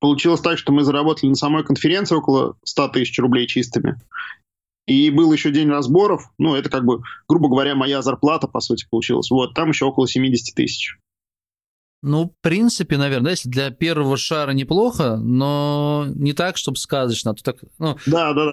получилось 0.01 0.41
так, 0.41 0.59
что 0.59 0.73
мы 0.73 0.83
заработали 0.83 1.31
на 1.31 1.37
самой 1.37 1.65
конференции 1.65 2.17
около 2.17 2.57
100 2.65 2.89
тысяч 2.89 3.17
рублей 3.21 3.47
чистыми. 3.47 4.01
И 4.87 5.11
был 5.11 5.33
еще 5.33 5.53
день 5.53 5.69
разборов, 5.69 6.29
ну, 6.39 6.57
это 6.57 6.69
как 6.69 6.85
бы, 6.85 7.03
грубо 7.29 7.49
говоря, 7.49 7.77
моя 7.77 8.03
зарплата, 8.03 8.49
по 8.49 8.59
сути, 8.59 8.87
получилась. 8.91 9.31
Вот, 9.31 9.55
там 9.55 9.69
еще 9.69 9.85
около 9.85 10.09
70 10.09 10.57
тысяч. 10.57 10.97
Ну, 12.03 12.27
в 12.27 12.43
принципе, 12.43 12.97
наверное, 12.97 13.33
если 13.33 13.49
для 13.49 13.71
первого 13.71 14.17
шара 14.17 14.51
неплохо, 14.51 15.17
но 15.17 16.07
не 16.15 16.33
так, 16.33 16.57
чтобы 16.57 16.77
сказочно. 16.77 17.31
А 17.31 17.35
то 17.35 17.43
так, 17.45 17.57
ну, 17.79 17.97
да, 18.07 18.33
да, 18.33 18.47
да. 18.47 18.53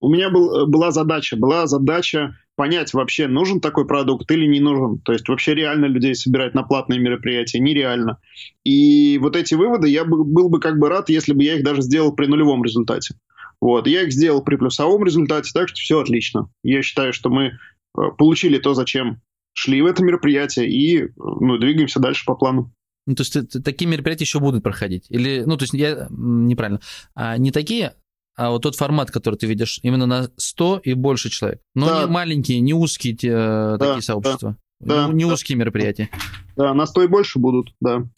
у 0.00 0.08
меня 0.08 0.30
был, 0.30 0.66
была 0.66 0.90
задача, 0.90 1.36
была 1.36 1.66
задача 1.66 2.34
понять 2.56 2.94
вообще, 2.94 3.28
нужен 3.28 3.60
такой 3.60 3.86
продукт 3.86 4.30
или 4.30 4.46
не 4.46 4.60
нужен. 4.60 4.98
То 5.00 5.12
есть 5.12 5.28
вообще 5.28 5.54
реально 5.54 5.86
людей 5.86 6.14
собирать 6.14 6.54
на 6.54 6.62
платные 6.62 6.98
мероприятия, 6.98 7.58
нереально. 7.58 8.18
И 8.64 9.18
вот 9.18 9.36
эти 9.36 9.54
выводы 9.54 9.88
я 9.88 10.04
бы, 10.04 10.24
был 10.24 10.48
бы 10.48 10.60
как 10.60 10.78
бы 10.78 10.88
рад, 10.88 11.08
если 11.08 11.34
бы 11.34 11.44
я 11.44 11.56
их 11.56 11.64
даже 11.64 11.82
сделал 11.82 12.12
при 12.14 12.26
нулевом 12.26 12.64
результате. 12.64 13.16
Вот, 13.60 13.86
я 13.86 14.02
их 14.02 14.12
сделал 14.12 14.42
при 14.42 14.56
плюсовом 14.56 15.04
результате, 15.04 15.50
так 15.54 15.68
что 15.68 15.76
все 15.76 16.00
отлично. 16.00 16.48
Я 16.62 16.82
считаю, 16.82 17.12
что 17.12 17.30
мы 17.30 17.44
э, 17.46 18.00
получили 18.18 18.58
то, 18.58 18.74
зачем 18.74 19.20
шли 19.52 19.82
в 19.82 19.86
это 19.86 20.02
мероприятие 20.02 20.68
и 20.68 21.12
ну, 21.16 21.58
двигаемся 21.58 22.00
дальше 22.00 22.24
по 22.24 22.34
плану. 22.34 22.72
Ну, 23.06 23.14
то 23.14 23.22
есть 23.22 23.62
такие 23.64 23.88
мероприятия 23.88 24.24
еще 24.24 24.38
будут 24.38 24.62
проходить? 24.62 25.06
Или, 25.08 25.42
ну, 25.44 25.56
то 25.56 25.64
есть 25.64 25.74
я 25.74 26.06
неправильно. 26.10 26.80
А 27.14 27.36
не 27.36 27.50
такие, 27.50 27.94
а 28.36 28.50
вот 28.50 28.62
тот 28.62 28.76
формат, 28.76 29.10
который 29.10 29.36
ты 29.36 29.46
видишь, 29.46 29.80
именно 29.82 30.06
на 30.06 30.30
100 30.36 30.82
и 30.84 30.94
больше 30.94 31.28
человек. 31.28 31.60
Но 31.74 31.86
да. 31.86 32.00
не 32.02 32.06
маленькие, 32.06 32.60
не 32.60 32.74
узкие 32.74 33.14
те, 33.14 33.32
да, 33.32 33.78
такие 33.78 34.02
сообщества. 34.02 34.56
Да, 34.80 35.08
не, 35.08 35.14
не 35.14 35.24
да. 35.24 35.34
узкие 35.34 35.58
мероприятия. 35.58 36.08
Да, 36.56 36.74
на 36.74 36.86
100 36.86 37.04
и 37.04 37.06
больше 37.08 37.38
будут, 37.38 37.74
да. 37.80 38.08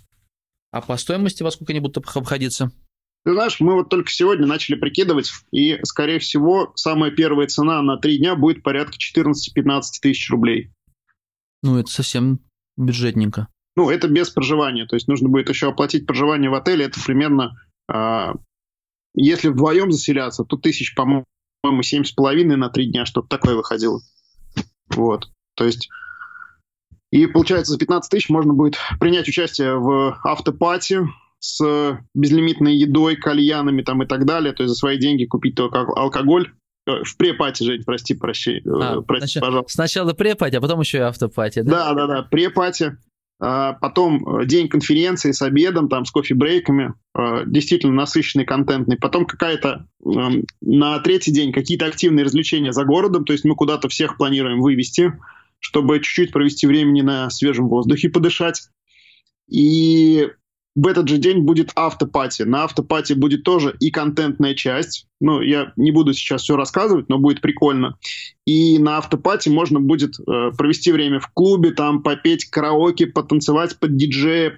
А 0.70 0.80
по 0.80 0.96
стоимости 0.96 1.42
во 1.42 1.50
сколько 1.50 1.72
они 1.72 1.80
будут 1.80 1.98
обходиться? 1.98 2.72
Ты 3.24 3.32
знаешь, 3.32 3.58
мы 3.58 3.74
вот 3.74 3.88
только 3.88 4.10
сегодня 4.10 4.46
начали 4.46 4.74
прикидывать, 4.74 5.32
и, 5.50 5.78
скорее 5.84 6.18
всего, 6.18 6.72
самая 6.74 7.10
первая 7.10 7.46
цена 7.46 7.80
на 7.80 7.96
три 7.96 8.18
дня 8.18 8.36
будет 8.36 8.62
порядка 8.62 8.96
14-15 8.96 9.82
тысяч 10.02 10.28
рублей. 10.30 10.70
Ну, 11.64 11.78
это 11.78 11.90
совсем 11.90 12.38
бюджетненько. 12.76 13.48
Ну, 13.74 13.90
это 13.90 14.06
без 14.06 14.30
проживания, 14.30 14.86
то 14.86 14.94
есть 14.94 15.08
нужно 15.08 15.28
будет 15.28 15.48
еще 15.48 15.68
оплатить 15.68 16.06
проживание 16.06 16.48
в 16.48 16.54
отеле, 16.54 16.84
это 16.84 17.00
примерно 17.04 17.58
а, 17.90 18.34
если 19.16 19.48
вдвоем 19.48 19.90
заселяться, 19.90 20.44
то 20.44 20.56
тысяч, 20.56 20.94
по-моему, 20.94 21.24
семь 21.82 22.04
с 22.04 22.12
половиной 22.12 22.56
на 22.56 22.68
три 22.68 22.90
дня, 22.90 23.04
что-то 23.04 23.28
такое 23.28 23.56
выходило. 23.56 24.00
Вот. 24.90 25.28
То 25.56 25.64
есть 25.64 25.88
и 27.14 27.26
получается, 27.26 27.72
за 27.72 27.78
15 27.78 28.10
тысяч 28.10 28.28
можно 28.28 28.54
будет 28.54 28.76
принять 28.98 29.28
участие 29.28 29.78
в 29.78 30.18
автопати 30.24 31.00
с 31.38 31.96
безлимитной 32.12 32.74
едой, 32.76 33.14
кальянами 33.14 33.82
там 33.82 34.02
и 34.02 34.06
так 34.06 34.24
далее. 34.26 34.52
То 34.52 34.64
есть 34.64 34.74
за 34.74 34.76
свои 34.76 34.98
деньги 34.98 35.24
купить 35.24 35.54
только 35.54 35.78
алкоголь. 35.78 36.52
Э, 36.86 37.02
в 37.02 37.16
препати, 37.16 37.64
Жень, 37.64 37.82
прости, 37.84 38.14
прощи, 38.14 38.62
э, 38.64 38.70
а, 38.70 39.00
прости, 39.00 39.26
значит, 39.26 39.42
пожалуйста. 39.42 39.72
Сначала 39.72 40.12
препати, 40.12 40.56
а 40.56 40.60
потом 40.60 40.80
еще 40.80 40.98
и 40.98 41.00
автопати, 41.00 41.62
да? 41.62 41.70
Да, 41.70 41.94
да, 41.94 42.06
да, 42.06 42.22
препати. 42.22 42.96
А 43.40 43.72
потом 43.72 44.40
э, 44.40 44.46
день 44.46 44.68
конференции 44.68 45.32
с 45.32 45.42
обедом, 45.42 45.88
там, 45.88 46.04
с 46.04 46.10
кофе-брейками, 46.10 46.94
действительно 47.46 47.94
насыщенный, 47.94 48.44
контентный. 48.44 48.96
Потом 48.96 49.24
какая-то 49.26 49.86
эм, 50.04 50.44
на 50.60 50.98
третий 51.00 51.32
день 51.32 51.52
какие-то 51.52 51.86
активные 51.86 52.24
развлечения 52.24 52.72
за 52.72 52.84
городом, 52.84 53.24
то 53.24 53.32
есть 53.32 53.44
мы 53.44 53.54
куда-то 53.54 53.88
всех 53.88 54.16
планируем 54.16 54.60
вывести, 54.60 55.12
чтобы 55.58 56.00
чуть-чуть 56.00 56.32
провести 56.32 56.66
времени 56.66 57.02
на 57.02 57.30
свежем 57.30 57.68
воздухе, 57.68 58.08
подышать. 58.08 58.68
И 59.48 60.28
в 60.74 60.86
этот 60.86 61.08
же 61.08 61.18
день 61.18 61.40
будет 61.42 61.70
автопати. 61.76 62.42
На 62.42 62.64
автопати 62.64 63.12
будет 63.12 63.44
тоже 63.44 63.76
и 63.78 63.90
контентная 63.90 64.54
часть. 64.54 65.06
Ну, 65.20 65.40
я 65.40 65.72
не 65.76 65.92
буду 65.92 66.12
сейчас 66.12 66.42
все 66.42 66.56
рассказывать, 66.56 67.08
но 67.08 67.18
будет 67.18 67.40
прикольно. 67.40 67.96
И 68.44 68.78
на 68.78 68.98
автопати 68.98 69.48
можно 69.48 69.80
будет 69.80 70.18
э, 70.18 70.50
провести 70.56 70.90
время 70.92 71.20
в 71.20 71.28
клубе, 71.32 71.70
там 71.70 72.02
попеть 72.02 72.46
караоке, 72.46 73.06
потанцевать 73.06 73.78
под 73.78 73.96
диджея, 73.96 74.56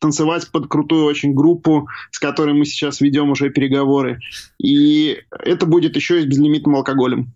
танцевать 0.00 0.48
под 0.50 0.68
крутую 0.68 1.04
очень 1.04 1.34
группу, 1.34 1.88
с 2.10 2.18
которой 2.18 2.54
мы 2.54 2.64
сейчас 2.64 3.00
ведем 3.00 3.30
уже 3.30 3.50
переговоры. 3.50 4.20
И 4.62 5.18
это 5.30 5.66
будет 5.66 5.96
еще 5.96 6.20
и 6.20 6.22
с 6.22 6.26
безлимитным 6.26 6.76
алкоголем. 6.76 7.34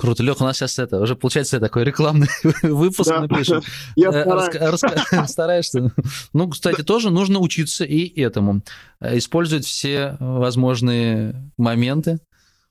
Круто. 0.00 0.22
Леха, 0.22 0.44
у 0.44 0.46
нас 0.46 0.56
сейчас 0.56 0.78
это, 0.78 0.98
уже 0.98 1.14
получается 1.14 1.60
такой 1.60 1.84
рекламный 1.84 2.28
выпуск 2.62 3.10
да, 3.10 3.20
напишем. 3.20 3.60
Я 3.96 4.08
э, 4.08 4.22
стараюсь. 4.22 5.28
Стараешься. 5.30 5.92
Ну, 6.32 6.48
кстати, 6.48 6.82
тоже 6.82 7.10
нужно 7.10 7.38
учиться 7.38 7.84
и 7.84 8.18
этому. 8.18 8.62
Э, 9.00 9.18
использовать 9.18 9.66
все 9.66 10.16
возможные 10.18 11.52
моменты. 11.58 12.18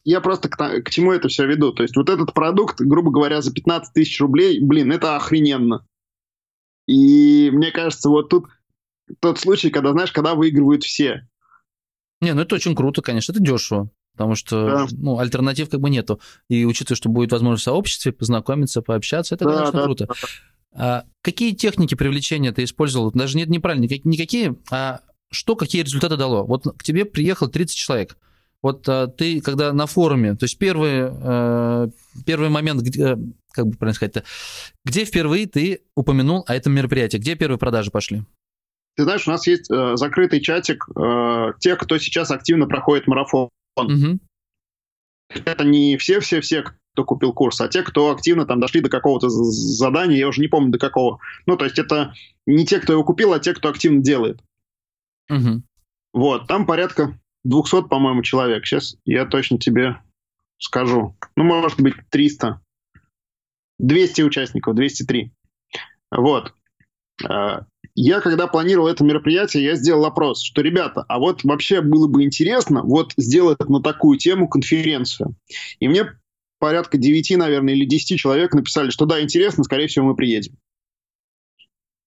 Я 0.04 0.22
просто 0.22 0.50
к, 0.50 0.58
к 0.58 0.90
чему 0.90 1.12
это 1.12 1.28
все 1.28 1.46
веду. 1.46 1.72
То 1.72 1.84
есть 1.84 1.96
вот 1.96 2.10
этот 2.10 2.34
продукт, 2.34 2.82
грубо 2.82 3.12
говоря, 3.12 3.44
за 3.44 3.54
15 3.54 3.94
тысяч 3.94 4.20
рублей, 4.20 4.60
блин, 4.60 4.92
это 4.92 5.16
охрененно. 5.16 5.86
И 6.88 7.52
мне 7.54 7.70
кажется, 7.70 8.10
вот 8.10 8.30
тут 8.30 8.48
тот 9.20 9.38
случай, 9.38 9.70
когда, 9.70 9.92
знаешь, 9.92 10.12
когда 10.12 10.34
выигрывают 10.34 10.84
все. 10.84 11.28
Не, 12.22 12.34
ну 12.34 12.42
это 12.42 12.56
очень 12.56 12.76
круто, 12.76 13.04
конечно, 13.04 13.34
это 13.34 13.40
дешево 13.40 13.92
потому 14.20 14.36
что 14.36 14.66
да. 14.66 14.88
ну, 14.92 15.18
альтернатив 15.18 15.70
как 15.70 15.80
бы 15.80 15.90
нету. 15.90 16.20
И 16.50 16.66
учитывая, 16.66 16.98
что 16.98 17.08
будет 17.08 17.32
возможность 17.32 17.62
в 17.62 17.64
сообществе 17.64 18.12
познакомиться, 18.12 18.82
пообщаться, 18.82 19.36
это, 19.36 19.46
да, 19.46 19.56
конечно, 19.56 19.80
да, 19.80 19.84
круто. 19.86 20.08
Да. 20.08 20.14
А 20.74 21.04
какие 21.22 21.54
техники 21.54 21.96
привлечения 21.96 22.52
ты 22.52 22.66
использовал? 22.66 23.12
Даже 23.14 23.38
нет, 23.38 23.48
неправильно, 23.48 23.86
никакие, 23.86 24.58
а 24.70 25.00
что, 25.32 25.56
какие 25.56 25.84
результаты 25.84 26.18
дало? 26.18 26.44
Вот 26.44 26.66
к 26.78 26.84
тебе 26.84 27.06
приехал 27.06 27.48
30 27.48 27.78
человек. 27.78 28.18
Вот 28.62 28.90
а, 28.90 29.08
ты, 29.08 29.40
когда 29.40 29.72
на 29.72 29.86
форуме, 29.86 30.36
то 30.36 30.44
есть 30.44 30.58
первый, 30.58 31.08
а, 31.10 31.88
первый 32.26 32.50
момент, 32.50 32.82
где, 32.82 33.18
как 33.54 33.68
бы 33.68 33.78
правильно 33.78 33.96
сказать-то, 33.96 34.26
где 34.84 35.06
впервые 35.06 35.48
ты 35.48 35.84
упомянул 35.96 36.44
о 36.46 36.54
этом 36.54 36.74
мероприятии, 36.74 37.20
где 37.20 37.36
первые 37.36 37.58
продажи 37.58 37.90
пошли? 37.90 38.24
Ты 38.98 39.04
знаешь, 39.04 39.26
у 39.30 39.32
нас 39.32 39.48
есть 39.48 39.72
э, 39.72 39.96
закрытый 39.96 40.42
чатик 40.42 40.90
э, 40.94 41.54
тех, 41.60 41.80
кто 41.80 41.98
сейчас 41.98 42.32
активно 42.32 42.68
проходит 42.68 43.08
марафон. 43.08 43.48
Угу. 43.88 44.20
Это 45.46 45.64
не 45.64 45.98
все-все-все, 45.98 46.64
кто 46.94 47.04
купил 47.06 47.34
курс, 47.34 47.62
а 47.62 47.68
те, 47.68 47.84
кто 47.84 48.12
активно 48.12 48.46
там 48.46 48.60
дошли 48.60 48.82
до 48.82 48.90
какого-то 48.90 49.30
задания, 49.30 50.18
я 50.18 50.28
уже 50.28 50.42
не 50.42 50.48
помню 50.48 50.72
до 50.72 50.80
какого. 50.80 51.20
Ну, 51.46 51.56
то 51.56 51.66
есть 51.66 51.80
это 51.80 52.14
не 52.46 52.66
те, 52.66 52.80
кто 52.80 52.94
его 52.94 53.04
купил, 53.04 53.34
а 53.34 53.40
те, 53.40 53.54
кто 53.54 53.70
активно 53.70 54.02
делает. 54.02 54.42
Угу. 55.30 55.62
Вот, 56.14 56.48
там 56.48 56.66
порядка 56.66 57.20
200, 57.44 57.88
по-моему, 57.88 58.24
человек. 58.24 58.66
Сейчас 58.66 58.98
я 59.06 59.26
точно 59.26 59.60
тебе 59.60 60.02
скажу. 60.58 61.16
Ну, 61.36 61.44
может 61.44 61.80
быть, 61.80 61.96
300. 62.10 62.60
200 63.78 64.22
участников, 64.24 64.76
203. 64.76 65.32
Вот. 66.12 66.54
Я, 68.02 68.22
когда 68.22 68.48
планировал 68.48 68.88
это 68.88 69.04
мероприятие, 69.04 69.66
я 69.66 69.76
сделал 69.76 70.06
опрос, 70.06 70.42
что, 70.42 70.62
ребята, 70.62 71.04
а 71.10 71.20
вот 71.20 71.44
вообще 71.44 71.82
было 71.82 72.08
бы 72.08 72.24
интересно 72.24 72.82
вот 72.82 73.12
сделать 73.18 73.60
на 73.68 73.82
такую 73.82 74.18
тему 74.18 74.48
конференцию. 74.48 75.36
И 75.82 75.90
мне 75.90 76.06
порядка 76.60 76.98
9, 76.98 77.36
наверное, 77.36 77.74
или 77.74 77.84
10 77.84 78.18
человек 78.18 78.54
написали, 78.54 78.90
что 78.90 79.06
да, 79.06 79.22
интересно, 79.22 79.66
скорее 79.66 79.88
всего, 79.88 80.06
мы 80.06 80.16
приедем. 80.16 80.56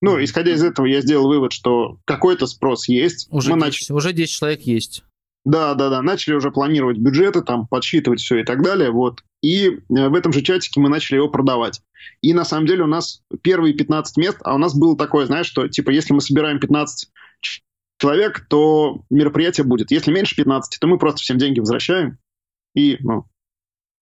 Ну, 0.01 0.17
исходя 0.25 0.55
из 0.55 0.65
этого, 0.65 0.87
я 0.87 1.03
сделал 1.03 1.29
вывод, 1.29 1.53
что 1.53 1.99
какой-то 2.07 2.47
спрос 2.47 2.89
есть. 2.89 3.29
Уже, 3.31 3.55
мы 3.55 3.67
10, 3.67 3.91
нач... 3.91 3.91
уже 3.91 4.15
10 4.15 4.33
человек 4.35 4.63
есть. 4.63 5.05
Да, 5.45 5.75
да, 5.75 5.91
да. 5.91 6.03
Начали 6.03 6.35
уже 6.35 6.51
планировать 6.51 6.99
бюджеты, 6.99 7.43
там, 7.43 7.67
подсчитывать 7.67 8.21
все 8.21 8.41
и 8.41 8.45
так 8.45 8.63
далее. 8.63 8.91
Вот. 8.91 9.25
И 9.43 9.67
э, 9.67 9.79
в 9.89 10.15
этом 10.15 10.33
же 10.33 10.43
чатике 10.43 10.81
мы 10.81 10.89
начали 10.89 11.17
его 11.17 11.29
продавать. 11.29 11.81
И 12.21 12.33
на 12.33 12.45
самом 12.45 12.67
деле 12.67 12.85
у 12.85 12.87
нас 12.89 13.23
первые 13.43 13.75
15 13.75 14.17
мест, 14.19 14.39
а 14.45 14.55
у 14.55 14.59
нас 14.59 14.75
было 14.77 14.97
такое, 14.97 15.27
знаешь, 15.27 15.47
что 15.47 15.67
типа 15.67 15.91
если 15.91 16.13
мы 16.13 16.21
собираем 16.21 16.61
15 16.61 17.11
человек, 17.99 18.47
то 18.49 19.03
мероприятие 19.11 19.65
будет. 19.65 19.91
Если 19.91 20.13
меньше 20.13 20.37
15, 20.37 20.81
то 20.81 20.87
мы 20.87 20.99
просто 20.99 21.21
всем 21.23 21.39
деньги 21.39 21.61
возвращаем. 21.61 22.19
И, 22.75 22.97
ну, 23.01 23.27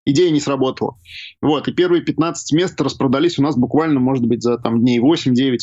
идея 0.04 0.30
не 0.30 0.40
сработала. 0.40 0.96
Вот, 1.40 1.68
и 1.68 1.72
первые 1.72 2.02
15 2.02 2.52
мест 2.52 2.80
распродались 2.80 3.38
у 3.38 3.42
нас 3.42 3.56
буквально, 3.56 4.00
может 4.00 4.24
быть, 4.24 4.42
за 4.42 4.58
там 4.58 4.80
дней 4.80 5.00
8-9. 5.00 5.58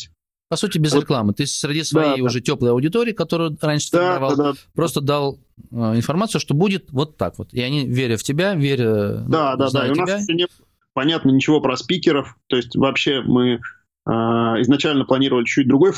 По 0.48 0.56
сути, 0.56 0.78
без 0.78 0.94
рекламы. 0.94 1.34
Ты 1.34 1.46
среди 1.46 1.82
своей 1.84 2.18
да, 2.18 2.24
уже 2.24 2.38
да. 2.38 2.44
теплой 2.44 2.70
аудитории, 2.70 3.12
которую 3.12 3.56
раньше 3.60 3.90
да, 3.92 3.98
формировал, 3.98 4.36
да, 4.36 4.52
да. 4.52 4.58
просто 4.74 5.00
дал 5.02 5.38
э, 5.70 5.76
информацию, 5.96 6.40
что 6.40 6.54
будет 6.54 6.90
вот 6.90 7.18
так 7.18 7.38
вот. 7.38 7.52
И 7.52 7.60
они, 7.60 7.86
веря 7.86 8.16
в 8.16 8.22
тебя, 8.22 8.54
веря 8.54 9.24
Да, 9.28 9.52
ну, 9.52 9.58
да, 9.58 9.70
да. 9.70 9.86
И 9.86 9.90
у 9.90 9.94
нас 9.94 10.26
не 10.28 10.46
понятно 10.94 11.30
ничего 11.30 11.60
про 11.60 11.76
спикеров. 11.76 12.36
То 12.46 12.56
есть 12.56 12.76
вообще 12.76 13.20
мы 13.20 13.60
э, 14.06 14.10
изначально 14.10 15.04
планировали 15.04 15.44
чуть 15.44 15.68
другой 15.68 15.92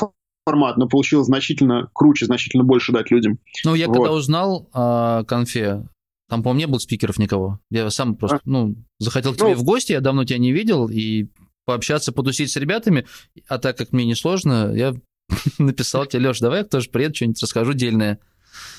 формат, 0.45 0.75
но 0.75 0.87
получилось 0.87 1.27
значительно 1.27 1.89
круче, 1.93 2.25
значительно 2.25 2.65
больше 2.65 2.91
дать 2.91 3.09
людям. 3.09 3.39
Ну, 3.63 3.73
я 3.73 3.87
вот. 3.87 3.93
когда 3.93 4.11
узнал 4.11 4.69
о 4.73 5.23
конфе, 5.23 5.87
там, 6.27 6.43
по-моему, 6.43 6.59
не 6.59 6.67
было 6.67 6.79
спикеров 6.79 7.19
никого. 7.19 7.59
Я 7.69 7.89
сам 7.89 8.15
просто, 8.15 8.37
а? 8.37 8.41
ну, 8.45 8.75
захотел 8.99 9.33
к 9.33 9.37
тебе 9.37 9.49
ну, 9.49 9.55
в 9.55 9.63
гости, 9.63 9.93
я 9.93 10.01
давно 10.01 10.25
тебя 10.25 10.39
не 10.39 10.51
видел, 10.51 10.89
и 10.89 11.27
пообщаться, 11.65 12.11
потусить 12.11 12.51
с 12.51 12.55
ребятами. 12.57 13.05
А 13.47 13.57
так 13.57 13.77
как 13.77 13.91
мне 13.91 14.05
не 14.05 14.15
сложно, 14.15 14.73
я 14.73 14.93
написал 15.57 16.05
тебе, 16.05 16.27
Леш, 16.27 16.39
давай 16.39 16.59
я 16.59 16.65
тоже 16.65 16.89
приеду, 16.89 17.15
что-нибудь 17.15 17.41
расскажу 17.41 17.73
дельное. 17.73 18.19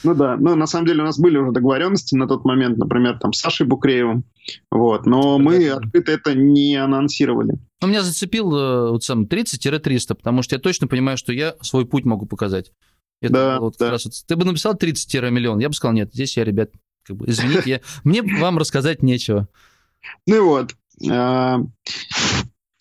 Ну 0.05 0.15
да, 0.15 0.37
ну 0.37 0.55
на 0.55 0.67
самом 0.67 0.87
деле 0.87 1.03
у 1.03 1.07
нас 1.07 1.19
были 1.19 1.39
уже 1.39 1.53
договоренности 1.53 2.15
на 2.15 2.29
тот 2.29 2.45
момент, 2.45 2.77
например, 2.77 3.19
там 3.19 3.33
с 3.33 3.41
Сашей 3.41 3.67
Букреевым, 3.67 4.25
вот, 4.71 5.07
но 5.07 5.39
мы 5.39 5.67
открыто 5.71 6.13
это 6.13 6.35
не 6.35 6.77
анонсировали. 6.77 7.55
Ну, 7.81 7.89
меня 7.89 8.03
зацепил 8.03 8.55
э, 8.55 8.91
вот 8.91 9.03
сам 9.03 9.25
30-300, 9.25 10.15
потому 10.15 10.43
что 10.43 10.57
я 10.57 10.61
точно 10.61 10.89
понимаю, 10.89 11.17
что 11.17 11.33
я 11.33 11.55
свой 11.63 11.87
путь 11.87 12.05
могу 12.05 12.27
показать. 12.27 12.73
Это 13.23 13.33
да, 13.33 13.61
вот 13.61 13.77
да. 13.79 13.91
Раз 13.91 14.05
вот, 14.05 14.15
ты 14.27 14.37
бы 14.37 14.45
написал 14.45 14.75
30-миллион, 14.75 15.61
я 15.61 15.69
бы 15.69 15.75
сказал, 15.75 15.95
нет, 15.95 16.11
здесь 16.13 16.37
я, 16.37 16.45
ребят, 16.45 16.71
как 17.05 17.17
бы, 17.17 17.27
извините, 17.29 17.71
я, 17.71 17.81
мне 18.05 18.23
вам 18.23 18.59
рассказать 18.59 19.03
нечего. 19.03 19.49
Ну 20.27 20.45
вот. 20.47 20.75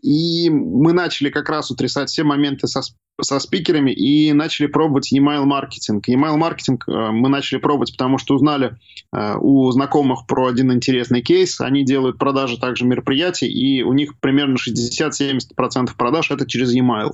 И 0.02 0.50
мы 0.50 0.94
начали 0.94 1.30
как 1.30 1.50
раз 1.50 1.70
утрясать 1.70 2.10
все 2.10 2.24
моменты 2.24 2.68
со, 2.68 2.82
со 3.22 3.40
спикерами 3.40 3.92
и 3.92 4.34
начали 4.34 4.66
пробовать 4.66 5.14
email 5.14 5.44
маркетинг. 5.46 6.10
Email 6.10 6.38
маркетинг 6.38 6.86
э, 6.88 7.12
мы 7.12 7.30
начали 7.30 7.60
пробовать, 7.60 7.92
потому 7.92 8.18
что 8.18 8.34
узнали 8.34 8.78
э, 9.14 9.36
у 9.40 9.70
знакомых 9.72 10.26
про 10.26 10.48
один 10.48 10.74
интересный 10.74 11.22
кейс. 11.22 11.62
Они 11.62 11.86
делают 11.86 12.18
продажи 12.18 12.58
также 12.58 12.86
мероприятий, 12.86 13.48
и 13.48 13.84
у 13.84 13.94
них 13.94 14.20
примерно 14.20 14.56
60-70% 14.58 15.96
продаж 15.96 16.32
это 16.32 16.48
через 16.48 16.76
email. 16.76 17.12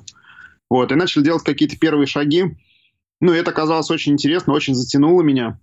Вот, 0.69 0.91
и 0.91 0.95
начали 0.95 1.23
делать 1.23 1.43
какие-то 1.43 1.77
первые 1.77 2.07
шаги. 2.07 2.55
Ну, 3.19 3.33
это 3.33 3.51
оказалось 3.51 3.89
очень 3.91 4.13
интересно, 4.13 4.53
очень 4.53 4.75
затянуло 4.75 5.21
меня. 5.23 5.59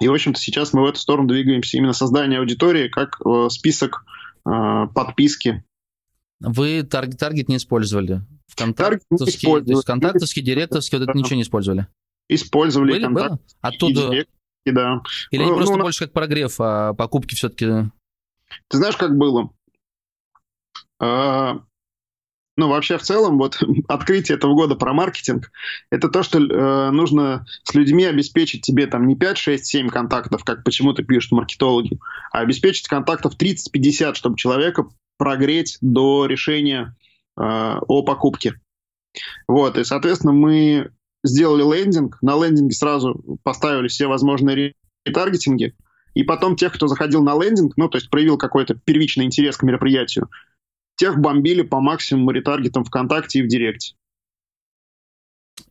И, 0.00 0.08
в 0.08 0.12
общем-то, 0.12 0.40
сейчас 0.40 0.72
мы 0.72 0.82
в 0.82 0.86
эту 0.86 0.98
сторону 0.98 1.28
двигаемся. 1.28 1.76
Именно 1.76 1.92
создание 1.92 2.40
аудитории 2.40 2.88
как 2.88 3.20
э, 3.24 3.48
список 3.50 4.04
э, 4.44 4.86
подписки 4.94 5.62
вы 6.40 6.82
таргет, 6.82 7.18
таргет 7.18 7.48
не 7.48 7.56
использовали? 7.56 8.22
ВКонтактовский, 8.48 9.48
то 9.48 9.70
есть 9.70 9.82
ВКонтактовский, 9.82 10.42
Директовский, 10.42 10.98
вот 10.98 11.08
это 11.08 11.16
ничего 11.16 11.36
не 11.36 11.42
использовали? 11.42 11.86
Использовали 12.28 12.92
Были, 12.92 13.06
было? 13.06 13.38
Оттуда... 13.60 14.24
да. 14.66 15.02
Или 15.30 15.42
ну, 15.42 15.56
просто 15.56 15.76
ну, 15.76 15.82
больше 15.82 16.04
как 16.04 16.12
прогрев, 16.12 16.56
а 16.58 16.94
покупки 16.94 17.34
все-таки... 17.34 17.90
Ты 18.68 18.76
знаешь, 18.76 18.96
как 18.96 19.16
было? 19.16 19.50
А, 21.00 21.62
ну, 22.56 22.68
вообще, 22.68 22.98
в 22.98 23.02
целом, 23.02 23.38
вот 23.38 23.58
открытие 23.88 24.36
этого 24.36 24.54
года 24.54 24.74
про 24.74 24.92
маркетинг, 24.92 25.50
это 25.90 26.08
то, 26.08 26.22
что 26.22 26.38
э, 26.38 26.90
нужно 26.90 27.46
с 27.64 27.74
людьми 27.74 28.04
обеспечить 28.04 28.62
тебе 28.62 28.86
там 28.86 29.06
не 29.06 29.16
5, 29.16 29.38
6, 29.38 29.64
7 29.64 29.88
контактов, 29.88 30.44
как 30.44 30.62
почему-то 30.62 31.02
пишут 31.02 31.32
маркетологи, 31.32 31.98
а 32.32 32.40
обеспечить 32.40 32.86
контактов 32.86 33.34
30-50, 33.38 34.14
чтобы 34.14 34.36
человека 34.36 34.86
прогреть 35.20 35.76
до 35.82 36.24
решения 36.24 36.96
э, 37.36 37.42
о 37.42 38.02
покупке. 38.02 38.54
Вот, 39.46 39.76
и, 39.76 39.84
соответственно, 39.84 40.32
мы 40.32 40.92
сделали 41.22 41.62
лендинг, 41.62 42.16
на 42.22 42.42
лендинге 42.42 42.74
сразу 42.74 43.38
поставили 43.42 43.88
все 43.88 44.06
возможные 44.06 44.72
ретаргетинги, 45.04 45.74
и 46.14 46.22
потом 46.22 46.56
тех, 46.56 46.72
кто 46.72 46.86
заходил 46.86 47.22
на 47.22 47.38
лендинг, 47.38 47.76
ну, 47.76 47.90
то 47.90 47.98
есть 47.98 48.08
проявил 48.08 48.38
какой-то 48.38 48.74
первичный 48.74 49.26
интерес 49.26 49.58
к 49.58 49.62
мероприятию, 49.62 50.30
тех 50.96 51.18
бомбили 51.18 51.60
по 51.60 51.80
максимуму 51.80 52.30
ретаргетам 52.30 52.84
ВКонтакте 52.84 53.40
и 53.40 53.42
в 53.42 53.48
Директе. 53.48 53.96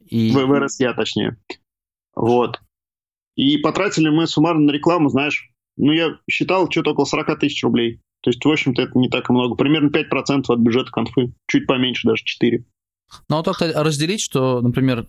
И... 0.06 0.32
В, 0.32 0.46
в 0.46 0.60
РСЯ, 0.60 0.94
точнее. 0.94 1.38
Вот. 2.16 2.62
И 3.36 3.58
потратили 3.58 4.10
мы 4.10 4.28
суммарно 4.28 4.66
на 4.66 4.72
рекламу, 4.72 5.10
знаешь, 5.10 5.50
ну, 5.76 5.92
я 5.92 6.20
считал, 6.30 6.70
что-то 6.70 6.92
около 6.92 7.06
40 7.06 7.40
тысяч 7.40 7.64
рублей. 7.64 8.00
То 8.22 8.30
есть, 8.30 8.44
в 8.44 8.50
общем-то, 8.50 8.82
это 8.82 8.98
не 8.98 9.10
так 9.10 9.30
много. 9.30 9.56
Примерно 9.56 9.90
5% 9.90 10.46
от 10.48 10.60
бюджета 10.60 10.92
конфы. 10.92 11.32
Чуть 11.48 11.68
поменьше, 11.68 12.08
даже 12.08 12.24
4%. 12.24 12.64
Ну, 13.30 13.38
а 13.38 13.44
так 13.44 13.62
разделить, 13.62 14.22
что, 14.22 14.62
например, 14.62 15.08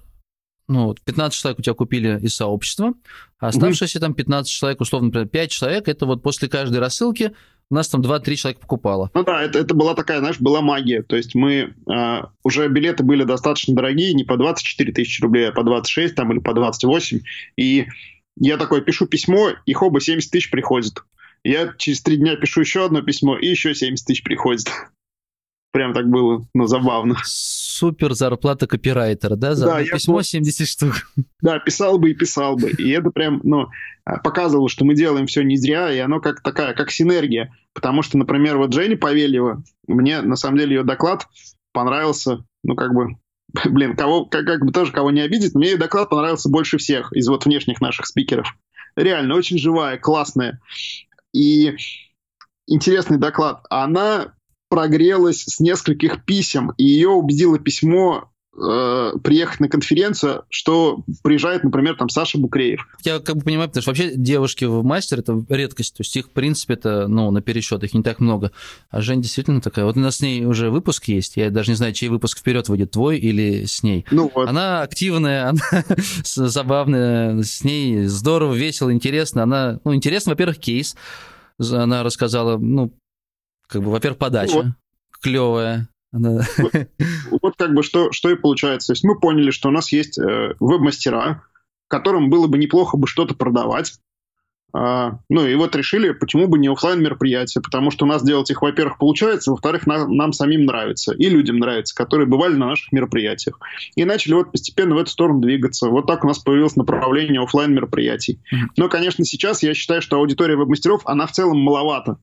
ну, 0.68 0.94
15 1.04 1.38
человек 1.38 1.58
у 1.58 1.62
тебя 1.62 1.74
купили 1.74 2.18
из 2.20 2.36
сообщества, 2.36 2.94
а 3.40 3.48
оставшиеся 3.48 3.98
mm-hmm. 3.98 4.02
там 4.02 4.14
15 4.14 4.50
человек, 4.50 4.80
условно, 4.80 5.06
например, 5.06 5.28
5 5.28 5.50
человек, 5.50 5.88
это 5.88 6.06
вот 6.06 6.22
после 6.22 6.48
каждой 6.48 6.78
рассылки 6.78 7.32
у 7.70 7.74
нас 7.74 7.88
там 7.88 8.00
2-3 8.00 8.34
человека 8.34 8.60
покупало. 8.60 9.10
Ну 9.14 9.22
да, 9.22 9.42
это, 9.42 9.58
это 9.58 9.74
была 9.74 9.94
такая, 9.94 10.18
знаешь, 10.18 10.40
была 10.40 10.60
магия. 10.60 11.02
То 11.02 11.16
есть 11.16 11.34
мы 11.34 11.74
э, 11.92 12.22
уже 12.42 12.68
билеты 12.68 13.04
были 13.04 13.24
достаточно 13.24 13.74
дорогие, 13.74 14.12
не 14.14 14.24
по 14.24 14.36
24 14.36 14.92
тысячи 14.92 15.22
рублей, 15.22 15.48
а 15.48 15.52
по 15.52 15.62
26 15.62 16.14
там 16.14 16.32
или 16.32 16.40
по 16.40 16.52
28. 16.52 17.20
И 17.56 17.86
я 18.36 18.56
такой 18.56 18.82
пишу 18.82 19.06
письмо, 19.06 19.50
и 19.66 19.72
хоба 19.72 20.00
70 20.00 20.30
тысяч 20.30 20.50
приходит. 20.50 21.04
Я 21.44 21.72
через 21.78 22.02
три 22.02 22.16
дня 22.16 22.36
пишу 22.36 22.60
еще 22.60 22.84
одно 22.84 23.02
письмо, 23.02 23.36
и 23.38 23.46
еще 23.46 23.74
70 23.74 24.06
тысяч 24.06 24.22
приходит. 24.22 24.66
Прям 25.72 25.94
так 25.94 26.08
было, 26.08 26.46
ну, 26.52 26.66
забавно. 26.66 27.16
Супер 27.24 28.14
зарплата 28.14 28.66
копирайтера, 28.66 29.36
да? 29.36 29.54
За 29.54 29.66
да, 29.66 29.84
письмо 29.84 30.18
я... 30.18 30.24
70 30.24 30.66
штук. 30.66 30.94
Да, 31.40 31.58
писал 31.58 31.98
бы 31.98 32.10
и 32.10 32.14
писал 32.14 32.56
бы. 32.56 32.70
И 32.70 32.90
это 32.90 33.10
прям, 33.10 33.40
ну, 33.44 33.68
показывало, 34.22 34.68
что 34.68 34.84
мы 34.84 34.94
делаем 34.94 35.26
все 35.26 35.42
не 35.42 35.56
зря, 35.56 35.90
и 35.92 35.98
оно 35.98 36.20
как 36.20 36.42
такая, 36.42 36.74
как 36.74 36.90
синергия. 36.90 37.54
Потому 37.72 38.02
что, 38.02 38.18
например, 38.18 38.58
вот 38.58 38.74
Женя 38.74 38.96
Павельева, 38.96 39.62
мне, 39.86 40.20
на 40.20 40.36
самом 40.36 40.58
деле, 40.58 40.76
ее 40.76 40.82
доклад 40.82 41.28
понравился, 41.72 42.44
ну, 42.64 42.74
как 42.74 42.92
бы, 42.92 43.16
блин, 43.64 43.96
кого, 43.96 44.26
как, 44.26 44.44
как 44.44 44.66
бы 44.66 44.72
тоже 44.72 44.92
кого 44.92 45.10
не 45.10 45.20
обидеть, 45.20 45.54
мне 45.54 45.70
ее 45.70 45.76
доклад 45.78 46.10
понравился 46.10 46.50
больше 46.50 46.78
всех 46.78 47.12
из 47.12 47.28
вот 47.28 47.46
внешних 47.46 47.80
наших 47.80 48.06
спикеров. 48.06 48.54
Реально, 48.96 49.36
очень 49.36 49.56
живая, 49.56 49.98
классная 49.98 50.60
и 51.32 51.76
интересный 52.66 53.18
доклад. 53.18 53.64
Она 53.70 54.34
прогрелась 54.68 55.44
с 55.44 55.60
нескольких 55.60 56.24
писем, 56.24 56.72
и 56.78 56.84
ее 56.84 57.08
убедило 57.08 57.58
письмо 57.58 58.30
э, 58.56 59.12
приехать 59.22 59.60
на 59.60 59.68
конференцию, 59.68 60.44
что 60.48 61.02
приезжает, 61.22 61.64
например, 61.64 61.96
там 61.96 62.08
Саша 62.08 62.38
Букреев. 62.38 62.86
Я 63.04 63.18
как 63.20 63.36
бы 63.36 63.42
понимаю, 63.42 63.68
потому 63.68 63.82
что 63.82 63.90
вообще 63.90 64.14
девушки 64.14 64.64
в 64.64 64.82
мастер 64.82 65.20
это 65.20 65.44
редкость, 65.48 65.96
то 65.96 66.02
есть 66.02 66.16
их, 66.16 66.26
в 66.26 66.30
принципе, 66.30 66.74
это, 66.74 67.08
ну, 67.08 67.30
на 67.30 67.40
пересчет, 67.40 67.82
их 67.84 67.94
не 67.94 68.02
так 68.02 68.20
много. 68.20 68.52
А 68.90 69.00
Жень 69.00 69.22
действительно 69.22 69.60
такая. 69.60 69.84
Вот 69.84 69.96
у 69.96 70.00
нас 70.00 70.16
с 70.16 70.20
ней 70.20 70.44
уже 70.44 70.70
выпуск 70.70 71.04
есть, 71.08 71.36
я 71.36 71.50
даже 71.50 71.70
не 71.70 71.76
знаю, 71.76 71.92
чей 71.92 72.08
выпуск 72.08 72.38
вперед 72.38 72.68
выйдет, 72.68 72.90
твой 72.90 73.18
или 73.18 73.64
с 73.64 73.82
ней. 73.82 74.04
Ну, 74.10 74.30
вот. 74.34 74.48
Она 74.48 74.82
активная, 74.82 75.48
она 75.50 75.84
забавная, 76.24 77.42
с 77.42 77.64
ней 77.64 78.04
здорово, 78.04 78.54
весело, 78.54 78.92
интересно. 78.92 79.42
Она, 79.42 79.80
ну, 79.84 79.94
интересно, 79.94 80.32
во-первых, 80.32 80.58
кейс, 80.58 80.96
она 81.58 82.02
рассказала, 82.02 82.58
ну, 82.58 82.92
как 83.66 83.82
бы, 83.82 83.90
во-первых, 83.90 84.18
подача 84.18 84.54
вот. 84.54 84.66
клевая. 85.22 85.88
Она... 86.12 86.42
Вот, 86.58 86.72
вот 87.42 87.56
как 87.56 87.74
бы 87.74 87.82
что, 87.82 88.12
что 88.12 88.30
и 88.30 88.36
получается. 88.36 88.88
То 88.88 88.92
есть 88.92 89.04
мы 89.04 89.18
поняли, 89.18 89.50
что 89.50 89.68
у 89.68 89.72
нас 89.72 89.92
есть 89.92 90.18
э, 90.18 90.54
веб-мастера, 90.58 91.44
которым 91.88 92.30
было 92.30 92.46
бы 92.46 92.58
неплохо 92.58 92.96
бы 92.96 93.06
что-то 93.06 93.34
продавать. 93.34 93.94
А, 94.72 95.18
ну 95.28 95.44
и 95.44 95.54
вот 95.56 95.74
решили, 95.74 96.12
почему 96.12 96.46
бы 96.46 96.58
не 96.58 96.68
офлайн 96.68 97.02
мероприятия, 97.02 97.60
потому 97.60 97.90
что 97.90 98.04
у 98.04 98.08
нас 98.08 98.22
делать 98.22 98.50
их, 98.50 98.62
во-первых, 98.62 98.98
получается, 98.98 99.50
во-вторых, 99.50 99.86
нам, 99.86 100.14
нам 100.14 100.32
самим 100.32 100.64
нравится, 100.64 101.12
и 101.12 101.28
людям 101.28 101.58
нравится, 101.58 101.94
которые 101.94 102.26
бывали 102.28 102.54
на 102.54 102.68
наших 102.68 102.92
мероприятиях. 102.92 103.58
И 103.96 104.04
начали 104.04 104.34
вот 104.34 104.52
постепенно 104.52 104.94
в 104.94 104.98
эту 104.98 105.10
сторону 105.10 105.40
двигаться. 105.40 105.88
Вот 105.88 106.06
так 106.06 106.24
у 106.24 106.28
нас 106.28 106.38
появилось 106.38 106.76
направление 106.76 107.42
офлайн 107.42 107.74
мероприятий. 107.74 108.40
Но, 108.76 108.88
конечно, 108.88 109.24
сейчас 109.24 109.62
я 109.62 109.74
считаю, 109.74 110.02
что 110.02 110.18
аудитория 110.18 110.56
веб-мастеров, 110.56 111.02
она 111.04 111.26
в 111.26 111.32
целом 111.32 111.58
маловата. 111.58 112.18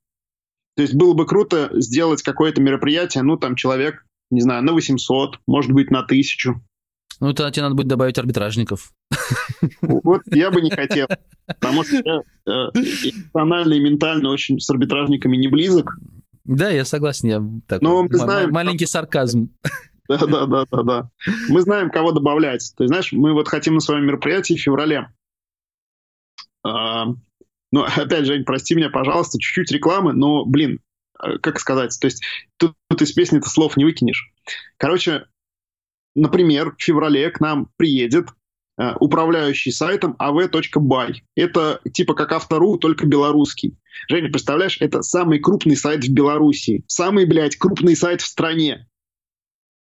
То 0.78 0.84
есть 0.84 0.94
было 0.94 1.14
бы 1.14 1.26
круто 1.26 1.72
сделать 1.74 2.22
какое-то 2.22 2.62
мероприятие, 2.62 3.24
ну 3.24 3.36
там 3.36 3.56
человек, 3.56 4.06
не 4.30 4.42
знаю, 4.42 4.64
на 4.64 4.74
800, 4.74 5.40
может 5.48 5.72
быть, 5.72 5.90
на 5.90 6.02
1000. 6.02 6.54
Ну, 7.20 7.34
тогда 7.34 7.50
тебе 7.50 7.64
надо 7.64 7.74
будет 7.74 7.88
добавить 7.88 8.20
арбитражников. 8.20 8.92
Вот 9.82 10.22
я 10.28 10.52
бы 10.52 10.62
не 10.62 10.70
хотел. 10.70 11.08
Потому 11.48 11.84
что 11.84 11.96
я 11.96 12.22
э, 12.46 12.52
эмоционально 12.52 13.74
и 13.74 13.80
ментально 13.80 14.30
очень 14.30 14.60
с 14.60 14.70
арбитражниками 14.70 15.36
не 15.36 15.48
близок. 15.48 15.98
Да, 16.46 16.70
я 16.70 16.86
согласен. 16.86 17.28
Я 17.28 17.44
такой, 17.68 17.84
Но 17.84 18.04
мы 18.04 18.16
знаем, 18.16 18.52
маленький 18.52 18.86
сарказм. 18.86 19.50
Да, 20.08 20.26
да, 20.26 20.46
да, 20.46 20.66
да, 20.72 20.84
да. 20.84 21.10
Мы 21.50 21.62
знаем, 21.62 21.90
кого 21.90 22.12
добавлять. 22.12 22.72
То 22.78 22.84
есть, 22.84 22.90
знаешь, 22.90 23.12
мы 23.12 23.34
вот 23.34 23.48
хотим 23.48 23.74
на 23.74 23.80
своем 23.80 24.06
мероприятии 24.06 24.54
в 24.54 24.62
феврале. 24.62 25.10
А, 27.74 27.76
ну, 27.76 27.84
опять, 27.98 28.26
Жень, 28.26 28.44
прости 28.44 28.76
меня, 28.76 28.90
пожалуйста, 28.90 29.40
чуть-чуть 29.40 29.72
рекламы, 29.72 30.14
но, 30.14 30.46
блин, 30.46 30.80
э, 31.24 31.38
как 31.40 31.60
сказать, 31.60 31.98
то 32.00 32.06
есть 32.06 32.24
тут, 32.58 32.74
тут 32.90 33.02
из 33.02 33.12
песни-то 33.14 33.50
слов 33.50 33.78
не 33.78 33.86
выкинешь. 33.86 34.32
Короче, 34.78 35.26
например, 36.16 36.76
в 36.78 36.82
феврале 36.82 37.30
к 37.30 37.40
нам 37.40 37.70
приедет 37.78 38.30
э, 38.78 38.94
управляющий 39.00 39.72
сайтом 39.72 40.16
av.by. 40.20 41.16
Это 41.36 41.82
типа 41.92 42.14
как 42.14 42.32
автору, 42.32 42.78
только 42.78 43.06
белорусский. 43.06 43.78
Женя, 44.10 44.30
представляешь, 44.30 44.78
это 44.80 45.02
самый 45.02 45.40
крупный 45.40 45.76
сайт 45.76 46.04
в 46.04 46.14
Беларуси. 46.14 46.84
Самый, 46.88 47.26
блядь, 47.26 47.58
крупный 47.58 47.96
сайт 47.96 48.22
в 48.22 48.28
стране. 48.28 48.88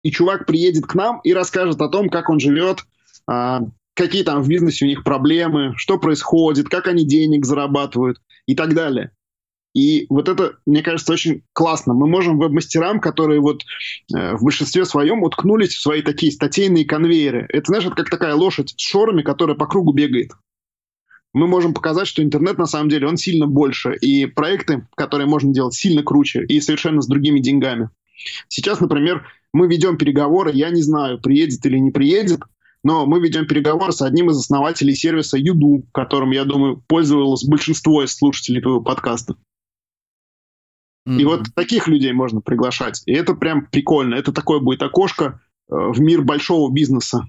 И 0.03 0.13
чувак 0.13 0.47
приедет 0.47 0.87
к 0.87 0.95
нам 0.95 1.21
и 1.25 1.33
расскажет 1.35 1.81
о 1.81 1.89
том, 1.89 2.09
как 2.09 2.31
он 2.31 2.39
живет, 2.39 2.85
э, 3.29 3.59
какие 3.97 4.23
там 4.23 4.43
в 4.43 4.49
бизнесе 4.49 4.85
у 4.85 4.89
них 4.89 5.03
проблемы, 5.03 5.73
что 5.77 5.99
происходит, 5.99 6.69
как 6.69 6.87
они 6.87 7.05
денег 7.05 7.45
зарабатывают 7.45 8.21
и 8.47 8.55
так 8.55 8.75
далее. 8.75 9.11
И 9.75 10.07
вот 10.09 10.29
это, 10.29 10.57
мне 10.65 10.83
кажется, 10.83 11.13
очень 11.13 11.43
классно. 11.53 11.93
Мы 11.93 12.07
можем 12.07 12.39
веб-мастерам, 12.39 12.99
которые 12.99 13.41
вот 13.41 13.63
э, 14.15 14.35
в 14.35 14.43
большинстве 14.43 14.87
своем 14.87 15.23
уткнулись 15.23 15.75
в 15.75 15.83
свои 15.83 16.01
такие 16.01 16.33
статейные 16.33 16.87
конвейеры. 16.87 17.47
Это, 17.51 17.67
знаешь, 17.67 17.85
это 17.85 17.95
как 17.95 18.09
такая 18.09 18.35
лошадь 18.35 18.73
с 18.75 18.81
шорами, 18.81 19.21
которая 19.21 19.55
по 19.55 19.67
кругу 19.67 19.93
бегает. 19.93 20.31
Мы 21.35 21.47
можем 21.47 21.75
показать, 21.75 22.07
что 22.07 22.23
интернет 22.23 22.57
на 22.57 22.65
самом 22.65 22.89
деле, 22.89 23.07
он 23.07 23.19
сильно 23.19 23.47
больше. 23.47 23.95
И 23.97 24.25
проекты, 24.25 24.89
которые 24.97 25.27
можно 25.27 25.53
делать, 25.53 25.75
сильно 25.75 26.03
круче 26.03 26.45
и 26.47 26.59
совершенно 26.61 27.03
с 27.03 27.07
другими 27.07 27.41
деньгами. 27.41 27.91
Сейчас, 28.49 28.81
например, 28.81 29.27
мы 29.53 29.69
ведем 29.69 29.99
переговоры, 29.99 30.53
я 30.55 30.71
не 30.71 30.81
знаю, 30.81 31.21
приедет 31.21 31.67
или 31.67 31.77
не 31.77 31.91
приедет, 31.91 32.41
но 32.87 33.05
мы 33.05 33.19
ведем 33.19 33.49
переговоры 33.49 33.91
с 33.91 34.01
одним 34.01 34.31
из 34.31 34.39
основателей 34.39 34.95
сервиса 34.95 35.37
Юду, 35.37 35.83
которым, 35.93 36.31
я 36.31 36.45
думаю, 36.45 36.85
пользовалось 36.87 37.43
большинство 37.43 38.05
из 38.05 38.15
слушателей 38.15 38.63
твоего 38.63 38.81
подкаста. 38.81 39.35
Mm-hmm. 41.05 41.19
И 41.19 41.25
вот 41.25 41.47
таких 41.57 41.89
людей 41.89 42.13
можно 42.13 42.41
приглашать. 42.41 43.03
И 43.07 43.13
это 43.13 43.35
прям 43.35 43.67
прикольно. 43.67 44.15
Это 44.15 44.33
такое 44.33 44.61
будет 44.61 44.85
окошко 44.85 45.41
э, 45.69 45.75
в 45.75 45.99
мир 45.99 46.23
большого 46.23 46.73
бизнеса. 46.73 47.27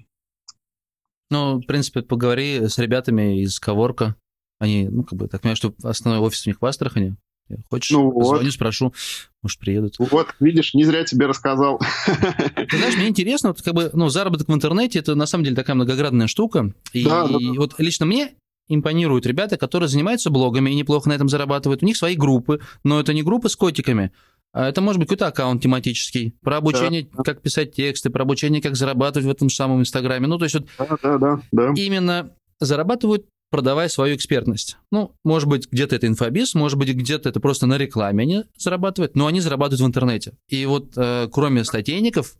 Ну, 1.28 1.56
в 1.56 1.66
принципе, 1.66 2.02
поговори 2.02 2.68
с 2.68 2.78
ребятами 2.78 3.42
из 3.42 3.58
Коворка. 3.58 4.14
Они, 4.60 4.88
ну, 4.88 5.02
как 5.02 5.18
бы, 5.18 5.26
так 5.26 5.40
понимаю, 5.40 5.56
что 5.56 5.74
основной 5.82 6.24
офис 6.24 6.46
у 6.46 6.50
них 6.50 6.62
в 6.62 6.66
Астрахани. 6.66 7.16
Хочешь, 7.70 7.90
ну 7.90 8.12
позвоню, 8.12 8.44
вот. 8.44 8.52
спрошу, 8.52 8.92
может, 9.42 9.58
приедут. 9.58 9.96
Вот, 9.98 10.34
видишь, 10.40 10.74
не 10.74 10.84
зря 10.84 11.04
тебе 11.04 11.26
рассказал. 11.26 11.80
Ты 12.06 12.76
знаешь, 12.76 12.96
мне 12.96 13.08
интересно, 13.08 13.50
вот 13.50 13.62
как 13.62 13.74
бы, 13.74 13.90
ну, 13.92 14.08
заработок 14.08 14.48
в 14.48 14.52
интернете, 14.54 14.98
это 14.98 15.14
на 15.14 15.26
самом 15.26 15.44
деле 15.44 15.56
такая 15.56 15.76
многоградная 15.76 16.26
штука. 16.26 16.72
И, 16.92 17.04
да, 17.04 17.26
да, 17.26 17.38
да. 17.38 17.52
вот 17.56 17.74
лично 17.78 18.06
мне 18.06 18.34
импонируют 18.68 19.26
ребята, 19.26 19.56
которые 19.56 19.88
занимаются 19.88 20.30
блогами 20.30 20.70
и 20.70 20.74
неплохо 20.74 21.08
на 21.08 21.14
этом 21.14 21.28
зарабатывают. 21.28 21.82
У 21.82 21.86
них 21.86 21.96
свои 21.96 22.16
группы, 22.16 22.60
но 22.84 23.00
это 23.00 23.14
не 23.14 23.22
группы 23.22 23.48
с 23.48 23.56
котиками, 23.56 24.12
а 24.52 24.68
это 24.68 24.80
может 24.80 24.98
быть 24.98 25.08
какой-то 25.08 25.26
аккаунт 25.26 25.62
тематический, 25.62 26.34
про 26.42 26.56
обучение, 26.56 27.08
да. 27.12 27.22
как 27.22 27.42
писать 27.42 27.74
тексты, 27.74 28.10
про 28.10 28.22
обучение, 28.22 28.62
как 28.62 28.76
зарабатывать 28.76 29.26
в 29.26 29.30
этом 29.30 29.50
самом 29.50 29.80
Инстаграме. 29.80 30.26
Ну, 30.26 30.38
то 30.38 30.44
есть 30.44 30.54
вот 30.54 30.66
да, 30.78 30.98
да, 31.02 31.18
да, 31.18 31.40
да. 31.52 31.72
именно 31.76 32.30
зарабатывают 32.60 33.26
продавая 33.50 33.88
свою 33.88 34.16
экспертность. 34.16 34.76
Ну, 34.90 35.14
может 35.24 35.48
быть, 35.48 35.68
где-то 35.70 35.96
это 35.96 36.06
инфобиз, 36.06 36.54
может 36.54 36.78
быть, 36.78 36.88
где-то 36.94 37.28
это 37.28 37.40
просто 37.40 37.66
на 37.66 37.78
рекламе 37.78 38.22
они 38.22 38.44
зарабатывают, 38.56 39.16
но 39.16 39.26
они 39.26 39.40
зарабатывают 39.40 39.80
в 39.80 39.86
интернете. 39.86 40.34
И 40.48 40.66
вот 40.66 40.92
э, 40.96 41.28
кроме 41.32 41.64
статейников, 41.64 42.34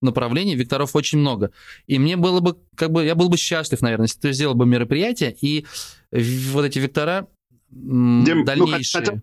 направлений, 0.00 0.54
векторов 0.54 0.94
очень 0.94 1.18
много. 1.18 1.50
И 1.86 1.98
мне 1.98 2.16
было 2.16 2.40
бы, 2.40 2.58
как 2.76 2.90
бы, 2.90 3.04
я 3.04 3.14
был 3.14 3.28
бы 3.28 3.36
счастлив, 3.36 3.80
наверное, 3.80 4.06
если 4.06 4.20
ты 4.20 4.32
сделал 4.32 4.54
бы 4.54 4.66
мероприятие, 4.66 5.34
и 5.40 5.64
вот 6.10 6.64
эти 6.64 6.78
вектора 6.78 7.28
Где, 7.70 8.42
дальнейшие... 8.44 9.02
Ну, 9.02 9.06
хотя 9.06 9.12
бы 9.12 9.20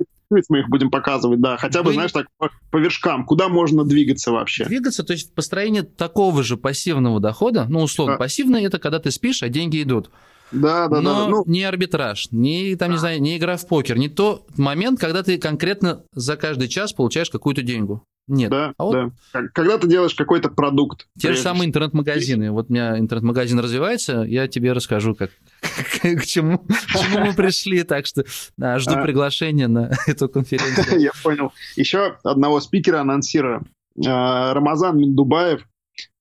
мы 0.49 0.59
их 0.59 0.69
будем 0.69 0.91
показывать, 0.91 1.41
да, 1.41 1.57
хотя 1.57 1.81
бы, 1.81 1.87
Вы... 1.87 1.93
знаешь, 1.95 2.11
так 2.11 2.27
по, 2.37 2.51
по 2.69 2.77
вершкам, 2.77 3.25
куда 3.25 3.49
можно 3.49 3.83
двигаться 3.83 4.31
вообще. 4.31 4.65
Двигаться, 4.65 5.03
то 5.03 5.13
есть 5.13 5.33
построение 5.33 5.81
такого 5.81 6.43
же 6.43 6.55
пассивного 6.55 7.19
дохода, 7.19 7.65
ну, 7.67 7.81
условно, 7.81 8.13
да. 8.13 8.19
пассивный– 8.19 8.63
это 8.65 8.77
когда 8.77 8.99
ты 8.99 9.09
спишь, 9.09 9.41
а 9.41 9.49
деньги 9.49 9.81
идут. 9.81 10.11
Да, 10.51 10.87
да, 10.87 11.01
Но 11.01 11.25
да. 11.25 11.27
Ну, 11.29 11.43
не 11.45 11.63
арбитраж, 11.63 12.29
не, 12.31 12.75
там, 12.75 12.91
не 12.91 12.97
знаю, 12.97 13.21
не 13.21 13.37
игра 13.37 13.57
в 13.57 13.67
покер, 13.67 13.97
не 13.97 14.09
тот 14.09 14.57
момент, 14.57 14.99
когда 14.99 15.23
ты 15.23 15.37
конкретно 15.37 16.03
за 16.13 16.37
каждый 16.37 16.67
час 16.67 16.93
получаешь 16.93 17.29
какую-то 17.29 17.61
деньгу. 17.61 18.03
Нет. 18.29 18.51
Да, 18.51 18.73
а 18.77 18.83
вот 18.83 18.93
да. 18.93 19.41
Когда 19.53 19.79
ты 19.79 19.87
делаешь 19.87 20.13
какой-то 20.13 20.49
продукт. 20.49 21.07
Те 21.19 21.33
же 21.33 21.39
самые 21.39 21.67
интернет-магазины. 21.67 22.51
Вот 22.51 22.69
у 22.69 22.73
меня 22.73 22.99
интернет-магазин 22.99 23.59
развивается, 23.59 24.21
я 24.21 24.47
тебе 24.47 24.73
расскажу, 24.73 25.15
как, 25.15 25.31
к, 26.01 26.25
чему, 26.25 26.59
к 26.59 26.99
чему 26.99 27.25
мы 27.25 27.33
пришли. 27.33 27.81
Так 27.81 28.05
что 28.05 28.23
да, 28.55 28.77
жду 28.77 28.93
а, 28.97 29.01
приглашения 29.01 29.67
на 29.67 29.91
эту 30.07 30.29
конференцию. 30.29 30.99
Я 31.01 31.11
понял. 31.23 31.51
Еще 31.75 32.17
одного 32.23 32.59
спикера 32.61 33.01
анонсирую. 33.01 33.65
А, 34.05 34.53
Рамазан 34.53 34.97
Миндубаев. 34.99 35.67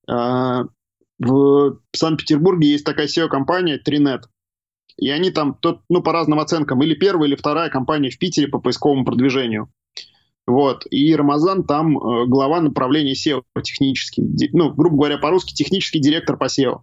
А, 0.07 0.63
в 1.91 1.97
Санкт-Петербурге 1.97 2.71
есть 2.71 2.85
такая 2.85 3.07
SEO-компания 3.07 3.79
Trinet. 3.85 4.23
И 4.97 5.09
они 5.09 5.31
там, 5.31 5.57
ну, 5.89 6.01
по 6.01 6.11
разным 6.11 6.39
оценкам, 6.39 6.83
или 6.83 6.93
первая, 6.93 7.29
или 7.29 7.35
вторая 7.35 7.69
компания 7.69 8.09
в 8.09 8.19
Питере 8.19 8.47
по 8.47 8.59
поисковому 8.59 9.05
продвижению. 9.05 9.71
Вот. 10.45 10.85
И 10.89 11.15
Рамазан 11.15 11.63
там 11.63 11.97
э, 11.97 12.25
глава 12.25 12.59
направления 12.59 13.13
SEO 13.13 13.43
технический. 13.63 14.23
Ну, 14.51 14.73
грубо 14.73 14.97
говоря, 14.97 15.17
по-русски 15.17 15.53
технический 15.53 15.99
директор 15.99 16.37
по 16.37 16.45
SEO. 16.45 16.81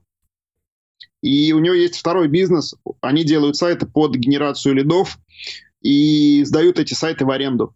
И 1.21 1.53
у 1.53 1.59
него 1.59 1.75
есть 1.75 1.97
второй 1.97 2.29
бизнес. 2.29 2.75
Они 3.01 3.25
делают 3.25 3.57
сайты 3.57 3.87
под 3.87 4.15
генерацию 4.15 4.75
лидов 4.75 5.19
и 5.83 6.45
сдают 6.45 6.79
эти 6.79 6.95
сайты 6.95 7.25
в 7.25 7.31
аренду. 7.31 7.75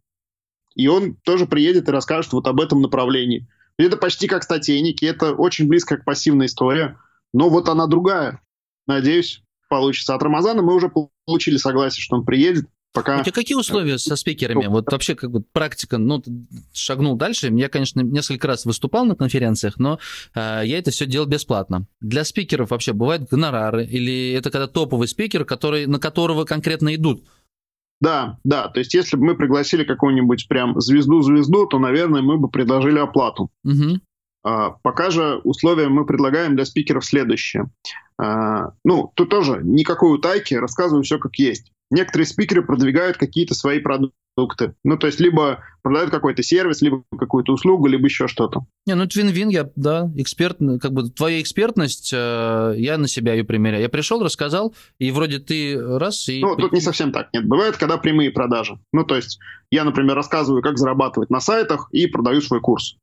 И 0.76 0.86
он 0.86 1.16
тоже 1.16 1.46
приедет 1.46 1.88
и 1.88 1.92
расскажет 1.92 2.32
вот 2.32 2.46
об 2.46 2.60
этом 2.60 2.80
направлении. 2.80 3.48
Это 3.76 3.96
почти 3.96 4.28
как 4.28 4.44
статейники, 4.44 5.04
это 5.04 5.32
очень 5.32 5.66
близко 5.66 5.96
к 5.96 6.04
пассивной 6.04 6.46
истории. 6.46 6.96
Но 7.32 7.48
вот 7.48 7.68
она 7.68 7.86
другая. 7.86 8.40
Надеюсь, 8.86 9.42
получится. 9.68 10.14
От 10.14 10.22
Рамазана 10.22 10.62
мы 10.62 10.74
уже 10.74 10.90
получили 11.24 11.56
согласие, 11.56 12.02
что 12.02 12.16
он 12.16 12.24
приедет. 12.24 12.66
Пока... 12.92 13.20
У 13.20 13.22
тебя 13.22 13.32
какие 13.32 13.56
условия 13.56 13.98
со 13.98 14.16
спикерами? 14.16 14.66
Вот 14.66 14.90
вообще 14.90 15.14
как 15.14 15.30
бы 15.30 15.40
практика, 15.40 15.96
ну, 15.96 16.22
шагнул 16.72 17.14
дальше. 17.14 17.48
Я, 17.52 17.68
конечно, 17.68 18.00
несколько 18.00 18.48
раз 18.48 18.64
выступал 18.64 19.04
на 19.04 19.14
конференциях, 19.14 19.78
но 19.78 20.00
э, 20.34 20.62
я 20.64 20.78
это 20.78 20.90
все 20.90 21.06
делал 21.06 21.26
бесплатно. 21.26 21.86
Для 22.00 22.24
спикеров 22.24 22.70
вообще 22.70 22.92
бывают 22.92 23.28
гонорары? 23.30 23.84
Или 23.84 24.32
это 24.32 24.50
когда 24.50 24.66
топовый 24.66 25.06
спикер, 25.06 25.44
который, 25.44 25.86
на 25.86 26.00
которого 26.00 26.44
конкретно 26.44 26.92
идут? 26.96 27.22
Да, 28.00 28.38
да. 28.42 28.68
То 28.68 28.80
есть, 28.80 28.94
если 28.94 29.16
бы 29.16 29.24
мы 29.24 29.36
пригласили 29.36 29.84
какую-нибудь 29.84 30.48
прям 30.48 30.80
звезду-звезду, 30.80 31.66
то, 31.66 31.78
наверное, 31.78 32.22
мы 32.22 32.38
бы 32.38 32.48
предложили 32.48 32.98
оплату. 32.98 33.50
Угу. 33.62 34.00
А, 34.42 34.70
пока 34.82 35.10
же 35.10 35.40
условия 35.44 35.88
мы 35.88 36.06
предлагаем 36.06 36.56
для 36.56 36.64
спикеров 36.64 37.04
следующее. 37.04 37.70
А, 38.18 38.72
ну, 38.84 39.12
тут 39.14 39.30
тоже 39.30 39.60
никакой 39.62 40.14
утайки, 40.14 40.54
рассказываю 40.54 41.02
все 41.02 41.18
как 41.18 41.36
есть. 41.36 41.72
Некоторые 41.90 42.26
спикеры 42.26 42.62
продвигают 42.62 43.16
какие-то 43.16 43.54
свои 43.54 43.80
продукты 43.80 44.14
продукты. 44.40 44.74
Ну, 44.84 44.96
то 44.96 45.06
есть, 45.06 45.20
либо 45.20 45.62
продают 45.82 46.10
какой-то 46.10 46.42
сервис, 46.42 46.82
либо 46.82 47.02
какую-то 47.18 47.52
услугу, 47.52 47.86
либо 47.86 48.04
еще 48.04 48.28
что-то. 48.28 48.64
Не, 48.86 48.94
ну, 48.94 49.06
твин-вин, 49.06 49.48
я, 49.48 49.68
да, 49.76 50.10
эксперт, 50.16 50.58
как 50.80 50.92
бы 50.92 51.08
твоя 51.10 51.40
экспертность, 51.40 52.12
э, 52.12 52.74
я 52.76 52.98
на 52.98 53.08
себя 53.08 53.34
ее 53.34 53.44
примеряю. 53.44 53.82
Я 53.82 53.88
пришел, 53.88 54.22
рассказал, 54.22 54.74
и 54.98 55.10
вроде 55.10 55.38
ты 55.38 55.78
раз 55.80 56.28
и... 56.28 56.40
Ну, 56.40 56.56
тут 56.56 56.72
не 56.72 56.80
совсем 56.80 57.12
так, 57.12 57.28
нет. 57.32 57.46
Бывает, 57.46 57.76
когда 57.76 57.96
прямые 57.96 58.30
продажи. 58.30 58.78
Ну, 58.92 59.04
то 59.04 59.16
есть, 59.16 59.38
я, 59.70 59.84
например, 59.84 60.16
рассказываю, 60.16 60.62
как 60.62 60.78
зарабатывать 60.78 61.30
на 61.30 61.40
сайтах 61.40 61.88
и 61.92 62.06
продаю 62.06 62.40
свой 62.40 62.60
курс. 62.60 62.96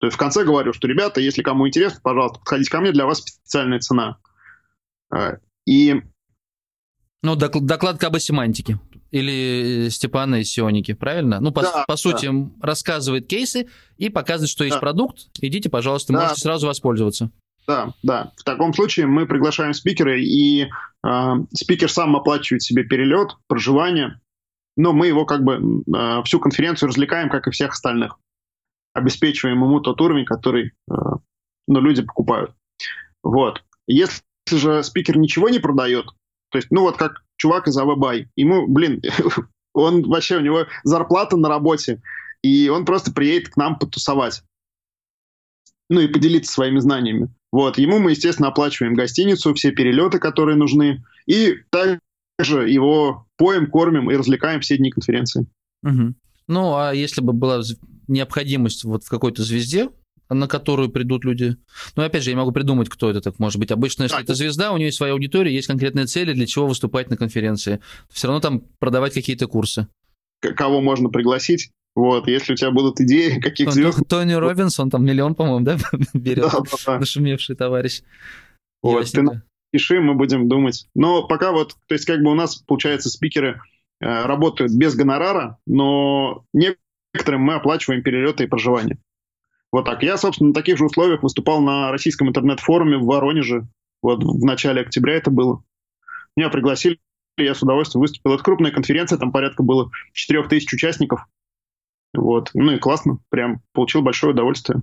То 0.00 0.06
есть 0.06 0.16
в 0.16 0.18
конце 0.18 0.44
говорю, 0.44 0.72
что, 0.72 0.88
ребята, 0.88 1.20
если 1.20 1.42
кому 1.42 1.68
интересно, 1.68 2.00
пожалуйста, 2.02 2.38
подходите 2.38 2.70
ко 2.70 2.80
мне, 2.80 2.90
для 2.90 3.06
вас 3.06 3.18
специальная 3.18 3.80
цена. 3.80 4.16
Э, 5.14 5.36
и... 5.66 6.02
Ну, 7.22 7.36
доклад 7.36 8.02
об 8.02 8.18
семантике 8.18 8.78
или 9.10 9.86
э, 9.86 9.90
Степана 9.90 10.36
из 10.36 10.50
Сионики, 10.50 10.94
правильно? 10.94 11.40
Ну, 11.40 11.52
по, 11.52 11.62
да, 11.62 11.84
по 11.86 11.96
сути, 11.96 12.28
да. 12.30 12.50
рассказывает 12.62 13.26
кейсы 13.26 13.68
и 13.98 14.08
показывает, 14.08 14.50
что 14.50 14.64
есть 14.64 14.76
да. 14.76 14.80
продукт. 14.80 15.28
Идите, 15.40 15.68
пожалуйста, 15.68 16.12
да. 16.12 16.22
можете 16.22 16.40
сразу 16.40 16.66
воспользоваться. 16.66 17.30
Да, 17.66 17.92
да. 18.02 18.32
В 18.36 18.44
таком 18.44 18.72
случае 18.72 19.06
мы 19.06 19.26
приглашаем 19.26 19.74
спикера, 19.74 20.18
и 20.18 20.62
э, 21.06 21.32
спикер 21.54 21.90
сам 21.90 22.16
оплачивает 22.16 22.62
себе 22.62 22.84
перелет, 22.84 23.36
проживание, 23.48 24.20
но 24.76 24.92
мы 24.92 25.08
его 25.08 25.24
как 25.26 25.42
бы 25.42 25.82
э, 25.94 26.22
всю 26.24 26.40
конференцию 26.40 26.88
развлекаем, 26.88 27.28
как 27.28 27.46
и 27.46 27.50
всех 27.50 27.72
остальных. 27.72 28.18
Обеспечиваем 28.92 29.62
ему 29.62 29.80
тот 29.80 30.00
уровень, 30.00 30.24
который 30.24 30.72
э, 30.90 30.94
ну, 31.68 31.80
люди 31.80 32.02
покупают. 32.02 32.54
Вот. 33.22 33.62
Если 33.86 34.22
же 34.50 34.82
спикер 34.82 35.18
ничего 35.18 35.48
не 35.48 35.58
продает, 35.58 36.06
то 36.50 36.58
есть, 36.58 36.70
ну 36.70 36.82
вот 36.82 36.96
как 36.96 37.22
чувак 37.36 37.68
из 37.68 37.76
Авабай. 37.76 38.28
Ему, 38.36 38.66
блин, 38.66 39.02
он 39.74 40.02
вообще, 40.02 40.36
у 40.36 40.40
него 40.40 40.66
зарплата 40.84 41.36
на 41.36 41.48
работе, 41.48 42.02
и 42.42 42.68
он 42.68 42.84
просто 42.84 43.12
приедет 43.12 43.50
к 43.50 43.56
нам 43.56 43.78
потусовать. 43.78 44.42
Ну 45.88 46.00
и 46.00 46.08
поделиться 46.08 46.52
своими 46.52 46.78
знаниями. 46.78 47.28
Вот, 47.52 47.78
ему 47.78 47.98
мы, 47.98 48.10
естественно, 48.10 48.48
оплачиваем 48.48 48.94
гостиницу, 48.94 49.54
все 49.54 49.72
перелеты, 49.72 50.20
которые 50.20 50.56
нужны, 50.56 51.02
и 51.26 51.56
также 51.70 52.70
его 52.70 53.26
поем, 53.36 53.68
кормим 53.68 54.08
и 54.10 54.16
развлекаем 54.16 54.60
все 54.60 54.76
дни 54.76 54.90
конференции. 54.90 55.46
Угу. 55.82 56.14
Ну, 56.46 56.76
а 56.76 56.92
если 56.92 57.22
бы 57.22 57.32
была 57.32 57.62
необходимость 58.10 58.84
вот 58.84 59.04
в 59.04 59.08
какой-то 59.08 59.42
звезде, 59.42 59.90
на 60.28 60.46
которую 60.46 60.90
придут 60.90 61.24
люди. 61.24 61.56
Но 61.96 62.04
опять 62.04 62.22
же, 62.22 62.30
я 62.30 62.36
могу 62.36 62.52
придумать, 62.52 62.88
кто 62.88 63.10
это 63.10 63.20
так 63.20 63.38
может 63.38 63.58
быть. 63.58 63.70
Обычно, 63.70 64.04
если 64.04 64.16
так. 64.16 64.24
это 64.24 64.34
звезда, 64.34 64.72
у 64.72 64.76
нее 64.76 64.86
есть 64.86 64.98
своя 64.98 65.12
аудитория, 65.12 65.52
есть 65.52 65.66
конкретные 65.66 66.06
цели, 66.06 66.32
для 66.32 66.46
чего 66.46 66.66
выступать 66.66 67.10
на 67.10 67.16
конференции. 67.16 67.80
Все 68.10 68.28
равно 68.28 68.40
там 68.40 68.60
продавать 68.78 69.14
какие-то 69.14 69.46
курсы. 69.46 69.88
Кого 70.40 70.80
можно 70.80 71.08
пригласить? 71.08 71.70
Вот, 71.96 72.28
если 72.28 72.52
у 72.52 72.56
тебя 72.56 72.70
будут 72.70 73.00
идеи, 73.00 73.40
каких 73.42 73.66
ну, 73.66 73.72
звезд... 73.72 74.00
Тони 74.08 74.32
Робинс, 74.32 74.78
он 74.78 74.90
там 74.90 75.04
миллион, 75.04 75.34
по-моему, 75.34 75.64
да, 75.64 75.78
берет, 76.14 76.50
да, 76.52 76.60
да, 76.60 76.76
да. 76.86 76.98
нашумевший 76.98 77.56
товарищ. 77.56 78.02
Вот, 78.82 79.10
ты 79.10 79.22
пиши, 79.72 80.00
мы 80.00 80.14
будем 80.14 80.48
думать. 80.48 80.86
Но 80.94 81.26
пока 81.26 81.52
вот, 81.52 81.76
то 81.86 81.94
есть 81.94 82.04
как 82.04 82.22
бы 82.22 82.30
у 82.30 82.34
нас, 82.34 82.56
получается, 82.56 83.08
спикеры 83.08 83.60
э, 84.00 84.26
работают 84.26 84.72
без 84.72 84.94
гонорара, 84.94 85.58
но 85.66 86.44
некоторым 87.14 87.42
мы 87.42 87.54
оплачиваем 87.54 88.02
перелеты 88.02 88.44
и 88.44 88.46
проживание. 88.46 88.98
Вот 89.72 89.84
так. 89.84 90.02
Я, 90.02 90.16
собственно, 90.16 90.48
на 90.48 90.54
таких 90.54 90.78
же 90.78 90.84
условиях 90.84 91.22
выступал 91.22 91.60
на 91.60 91.90
российском 91.90 92.28
интернет-форуме 92.28 92.98
в 92.98 93.04
Воронеже. 93.04 93.68
Вот 94.02 94.22
в 94.24 94.44
начале 94.44 94.82
октября 94.82 95.14
это 95.14 95.30
было. 95.30 95.62
Меня 96.36 96.48
пригласили, 96.48 96.98
я 97.36 97.54
с 97.54 97.62
удовольствием 97.62 98.00
выступил. 98.00 98.32
Это 98.32 98.42
крупная 98.42 98.72
конференция, 98.72 99.18
там 99.18 99.32
порядка 99.32 99.62
было 99.62 99.90
4 100.12 100.48
тысяч 100.48 100.72
участников. 100.72 101.26
Вот. 102.14 102.50
Ну 102.54 102.72
и 102.72 102.78
классно, 102.78 103.18
прям 103.28 103.62
получил 103.72 104.02
большое 104.02 104.32
удовольствие. 104.32 104.82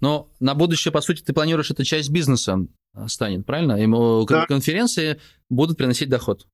Но 0.00 0.30
на 0.40 0.54
будущее, 0.54 0.92
по 0.92 1.00
сути, 1.00 1.22
ты 1.22 1.32
планируешь 1.32 1.70
это 1.70 1.84
часть 1.84 2.10
бизнеса 2.10 2.66
станет, 3.06 3.46
правильно? 3.46 3.74
Ему 3.74 4.26
Да. 4.26 4.46
конференции 4.46 5.20
будут 5.48 5.78
приносить 5.78 6.10
доход. 6.10 6.46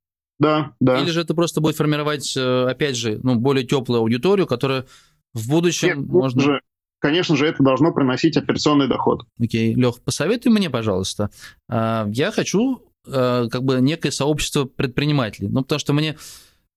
Да, 0.43 0.73
да. 0.81 1.01
Или 1.01 1.11
же 1.11 1.21
это 1.21 1.35
просто 1.35 1.61
будет 1.61 1.77
формировать, 1.77 2.37
э, 2.37 2.67
опять 2.69 2.97
же, 2.97 3.21
ну, 3.23 3.37
более 3.37 3.65
теплую 3.65 4.01
аудиторию, 4.01 4.49
которая 4.49 4.87
в 5.35 5.49
будущем 5.49 6.01
Нет, 6.01 6.09
можно... 6.09 6.43
же, 6.43 6.61
конечно 6.99 7.37
же, 7.37 7.47
это 7.47 7.63
должно 7.63 7.93
приносить 7.93 8.37
операционный 8.37 8.89
доход. 8.89 9.25
Окей, 9.41 9.73
Лех, 9.75 10.01
посоветуй 10.03 10.51
мне, 10.51 10.69
пожалуйста. 10.69 11.31
А, 11.69 12.09
Я 12.11 12.33
хочу 12.33 12.83
э, 13.07 13.47
как 13.53 13.63
бы 13.63 13.81
некое 13.81 14.11
сообщество 14.11 14.65
предпринимателей. 14.65 15.49
Ну, 15.49 15.63
потому 15.63 15.79
что 15.79 15.93
мне 15.93 16.17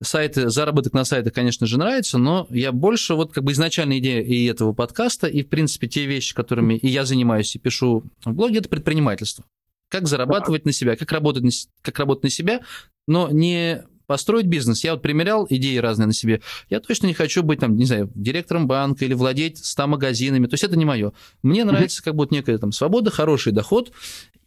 сайты, 0.04 0.50
заработок 0.50 0.94
на 0.94 1.04
сайтах, 1.04 1.34
конечно 1.34 1.66
же, 1.66 1.80
нравится, 1.80 2.20
но 2.20 2.46
я 2.52 2.72
больше 2.72 3.16
вот 3.16 3.34
как 3.34 3.44
бы 3.44 3.52
изначальная 3.52 3.98
идея 3.98 4.22
и 4.22 4.46
этого 4.46 4.74
подкаста, 4.74 5.26
и, 5.26 5.42
в 5.42 5.50
принципе, 5.50 5.88
те 5.88 6.06
вещи, 6.06 6.36
которыми 6.36 6.76
и 6.76 6.88
я 6.88 7.04
занимаюсь 7.04 7.56
и 7.56 7.60
пишу 7.60 8.04
в 8.24 8.32
блоге, 8.32 8.60
это 8.60 8.70
предпринимательство. 8.70 9.44
Как 9.90 10.08
зарабатывать 10.08 10.66
на 10.66 10.72
себя, 10.72 10.96
как 10.96 11.12
работать 11.12 11.44
на, 11.44 11.50
как 11.82 11.98
работать 11.98 12.24
на 12.26 12.30
себя, 12.30 12.62
но 13.08 13.30
не 13.30 13.84
построить 14.08 14.46
бизнес. 14.46 14.84
Я 14.84 14.94
вот 14.94 15.02
примерял 15.02 15.48
идеи 15.50 15.78
разные 15.78 16.08
на 16.08 16.14
себе. 16.14 16.42
Я 16.70 16.80
точно 16.80 17.08
не 17.08 17.14
хочу 17.14 17.44
быть, 17.44 17.60
там, 17.60 17.76
не 17.76 17.86
знаю, 17.86 18.12
директором 18.16 18.68
банка 18.68 19.06
или 19.06 19.14
владеть 19.14 19.64
100 19.64 19.88
магазинами. 19.88 20.48
То 20.48 20.54
есть 20.54 20.64
это 20.64 20.78
не 20.78 20.86
мое. 20.86 21.12
Мне 21.42 21.64
нравится 21.66 22.04
как 22.04 22.16
будто 22.16 22.34
некая 22.34 22.58
там 22.58 22.72
свобода, 22.72 23.12
хороший 23.12 23.52
доход 23.52 23.92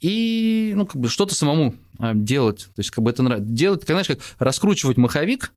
и, 0.00 0.72
ну, 0.76 0.86
как 0.86 1.00
бы 1.00 1.08
что-то 1.08 1.34
самому 1.34 1.74
а, 1.98 2.14
делать. 2.14 2.68
То 2.74 2.80
есть 2.80 2.90
как 2.90 3.02
бы 3.02 3.10
это 3.10 3.22
нравится. 3.22 3.50
Делать, 3.50 3.80
как, 3.80 3.90
знаешь, 3.90 4.06
как 4.06 4.20
раскручивать 4.38 4.96
маховик, 4.96 5.52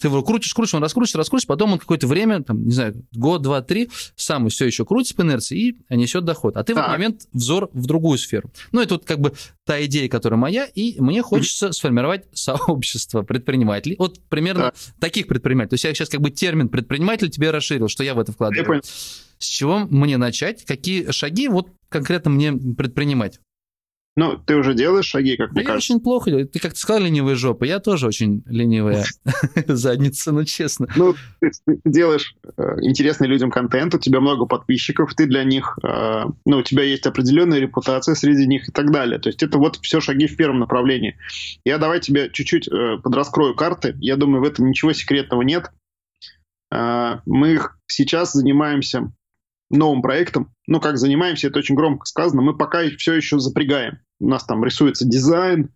ты 0.00 0.08
его 0.08 0.22
крутишь, 0.22 0.54
крутишь, 0.54 0.74
он 0.74 0.82
раскрутится, 0.82 1.18
раскрутится, 1.18 1.46
потом 1.48 1.72
он 1.72 1.78
какое-то 1.78 2.06
время, 2.06 2.42
там, 2.42 2.64
не 2.64 2.72
знаю, 2.72 3.04
год, 3.12 3.42
два, 3.42 3.60
три, 3.62 3.90
сам 4.16 4.48
все 4.48 4.66
еще 4.66 4.84
крутится 4.84 5.14
по 5.14 5.22
инерции 5.22 5.58
и 5.58 5.94
несет 5.94 6.24
доход. 6.24 6.56
А 6.56 6.64
ты 6.64 6.74
в 6.74 6.78
этот 6.78 6.86
Так. 6.90 6.98
момент 6.98 7.22
взор 7.32 7.68
в 7.72 7.86
другую 7.86 8.18
сферу. 8.18 8.50
Ну, 8.72 8.80
это 8.80 8.94
вот 8.94 9.04
как 9.04 9.20
бы 9.20 9.32
та 9.64 9.84
идея, 9.84 10.08
которая 10.08 10.38
моя, 10.38 10.64
и 10.64 11.00
мне 11.00 11.22
хочется 11.22 11.72
сформировать 11.72 12.24
сообщество 12.32 13.22
предпринимателей. 13.22 13.96
Вот 13.98 14.20
примерно 14.28 14.72
Так. 14.72 14.74
таких 15.00 15.26
предпринимателей. 15.26 15.70
То 15.70 15.74
есть 15.74 15.84
я 15.84 15.94
сейчас 15.94 16.08
как 16.08 16.20
бы 16.20 16.30
термин 16.30 16.68
предприниматель 16.68 17.30
тебе 17.30 17.50
расширил, 17.50 17.88
что 17.88 18.02
я 18.02 18.14
в 18.14 18.18
это 18.18 18.30
Я 18.30 18.34
вкладываю. 18.34 18.66
понял. 18.66 18.82
С 19.38 19.44
чего 19.46 19.80
мне 19.90 20.16
начать? 20.18 20.64
Какие 20.64 21.10
шаги 21.12 21.48
вот 21.48 21.68
конкретно 21.88 22.30
мне 22.30 22.52
предпринимать? 22.52 23.40
Ну, 24.20 24.36
ты 24.36 24.54
уже 24.54 24.74
делаешь 24.74 25.06
шаги, 25.06 25.38
как 25.38 25.48
Да 25.48 25.52
мне 25.54 25.62
я 25.62 25.66
кажется. 25.66 25.94
очень 25.94 26.02
плохо 26.02 26.28
делаю. 26.28 26.46
Ты 26.46 26.58
как-то 26.58 26.78
сказал 26.78 27.04
ленивая 27.04 27.36
жопа. 27.36 27.64
Я 27.64 27.78
тоже 27.80 28.06
очень 28.06 28.42
ленивая 28.44 29.06
задница, 29.66 30.30
ну 30.32 30.44
честно. 30.44 30.88
Ну, 30.94 31.14
ты, 31.40 31.50
ты 31.64 31.80
делаешь 31.86 32.34
э, 32.58 32.62
интересный 32.82 33.28
людям 33.28 33.50
контент, 33.50 33.94
у 33.94 33.98
тебя 33.98 34.20
много 34.20 34.44
подписчиков, 34.44 35.14
ты 35.14 35.24
для 35.24 35.42
них, 35.42 35.78
э, 35.82 36.24
ну, 36.44 36.58
у 36.58 36.62
тебя 36.62 36.82
есть 36.82 37.06
определенная 37.06 37.60
репутация 37.60 38.14
среди 38.14 38.46
них 38.46 38.68
и 38.68 38.72
так 38.72 38.90
далее. 38.92 39.18
То 39.18 39.30
есть 39.30 39.42
это 39.42 39.56
вот 39.56 39.78
все 39.80 40.02
шаги 40.02 40.26
в 40.26 40.36
первом 40.36 40.58
направлении. 40.58 41.16
Я 41.64 41.78
давай 41.78 42.00
тебе 42.00 42.28
чуть-чуть 42.30 42.68
э, 42.68 42.98
подраскрою 43.02 43.54
карты. 43.54 43.96
Я 44.00 44.16
думаю, 44.16 44.42
в 44.42 44.46
этом 44.46 44.68
ничего 44.68 44.92
секретного 44.92 45.40
нет. 45.40 45.70
Э, 46.70 47.20
мы 47.24 47.58
сейчас 47.86 48.34
занимаемся 48.34 49.10
новым 49.70 50.02
проектом. 50.02 50.52
Ну, 50.66 50.80
как 50.80 50.98
занимаемся, 50.98 51.48
это 51.48 51.58
очень 51.60 51.74
громко 51.74 52.04
сказано. 52.06 52.42
Мы 52.42 52.56
пока 52.56 52.82
все 52.98 53.14
еще 53.14 53.38
запрягаем. 53.38 54.00
У 54.18 54.28
нас 54.28 54.44
там 54.44 54.64
рисуется 54.64 55.06
дизайн, 55.06 55.70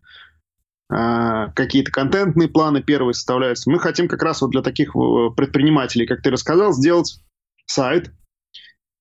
а, 0.90 1.48
какие-то 1.52 1.90
контентные 1.90 2.48
планы 2.48 2.82
первые 2.82 3.14
составляются. 3.14 3.70
Мы 3.70 3.78
хотим 3.78 4.08
как 4.08 4.22
раз 4.22 4.42
вот 4.42 4.50
для 4.50 4.62
таких 4.62 4.94
э, 4.94 5.30
предпринимателей, 5.34 6.06
как 6.06 6.22
ты 6.22 6.30
рассказал, 6.30 6.72
сделать 6.72 7.20
сайт, 7.66 8.12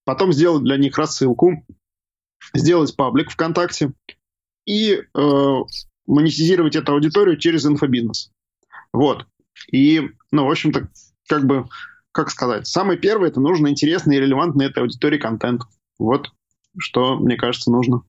потом 0.06 0.32
сделать 0.32 0.64
для 0.64 0.78
них 0.78 0.98
рассылку, 0.98 1.66
сделать 2.54 2.96
паблик 2.96 3.32
ВКонтакте 3.32 3.92
и 4.66 4.94
э, 4.94 5.56
монетизировать 6.08 6.76
эту 6.76 6.94
аудиторию 6.94 7.38
через 7.38 7.66
инфобизнес. 7.66 8.32
Вот. 8.94 9.26
И, 9.72 10.10
ну, 10.32 10.46
в 10.46 10.52
общем-то, 10.52 10.90
как 11.28 11.46
бы, 11.46 11.68
как 12.14 12.30
сказать, 12.30 12.68
самое 12.68 12.98
первое, 12.98 13.30
это 13.30 13.42
нужно 13.42 13.68
интересный 13.68 14.16
и 14.16 14.20
релевантный 14.20 14.68
этой 14.68 14.84
аудитории 14.84 15.18
контент. 15.18 15.64
Вот 16.00 16.30
что, 16.78 17.18
мне 17.18 17.36
кажется, 17.36 17.72
нужно. 17.72 18.04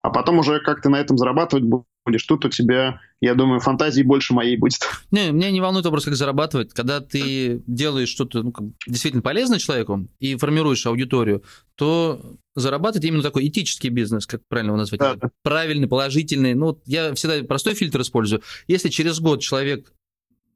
А 0.00 0.10
потом 0.10 0.38
уже 0.38 0.60
как 0.60 0.80
ты 0.80 0.88
на 0.88 0.96
этом 0.96 1.18
зарабатывать 1.18 1.64
будешь, 1.64 2.24
тут 2.24 2.44
у 2.44 2.48
тебя, 2.48 3.00
я 3.20 3.34
думаю, 3.34 3.60
фантазии 3.60 4.02
больше 4.02 4.32
моей 4.32 4.56
будет. 4.56 4.78
Не, 5.10 5.32
меня 5.32 5.50
не 5.50 5.60
волнует 5.60 5.84
вопрос, 5.84 6.04
как 6.04 6.14
зарабатывать. 6.14 6.72
Когда 6.72 7.00
ты 7.00 7.62
делаешь 7.66 8.08
что-то 8.08 8.42
ну, 8.44 8.54
действительно 8.86 9.22
полезное 9.22 9.58
человеку 9.58 10.08
и 10.20 10.36
формируешь 10.36 10.86
аудиторию, 10.86 11.42
то 11.74 12.20
зарабатывать 12.54 13.04
именно 13.04 13.22
такой 13.22 13.48
этический 13.48 13.88
бизнес, 13.88 14.26
как 14.26 14.42
правильно 14.48 14.70
его 14.70 14.78
назвать, 14.78 15.00
Да, 15.00 15.14
да. 15.16 15.30
правильный, 15.42 15.88
положительный. 15.88 16.54
Ну, 16.54 16.66
вот 16.66 16.82
я 16.86 17.12
всегда 17.14 17.42
простой 17.44 17.74
фильтр 17.74 18.00
использую. 18.00 18.42
Если 18.68 18.88
через 18.88 19.18
год 19.18 19.40
человек 19.42 19.92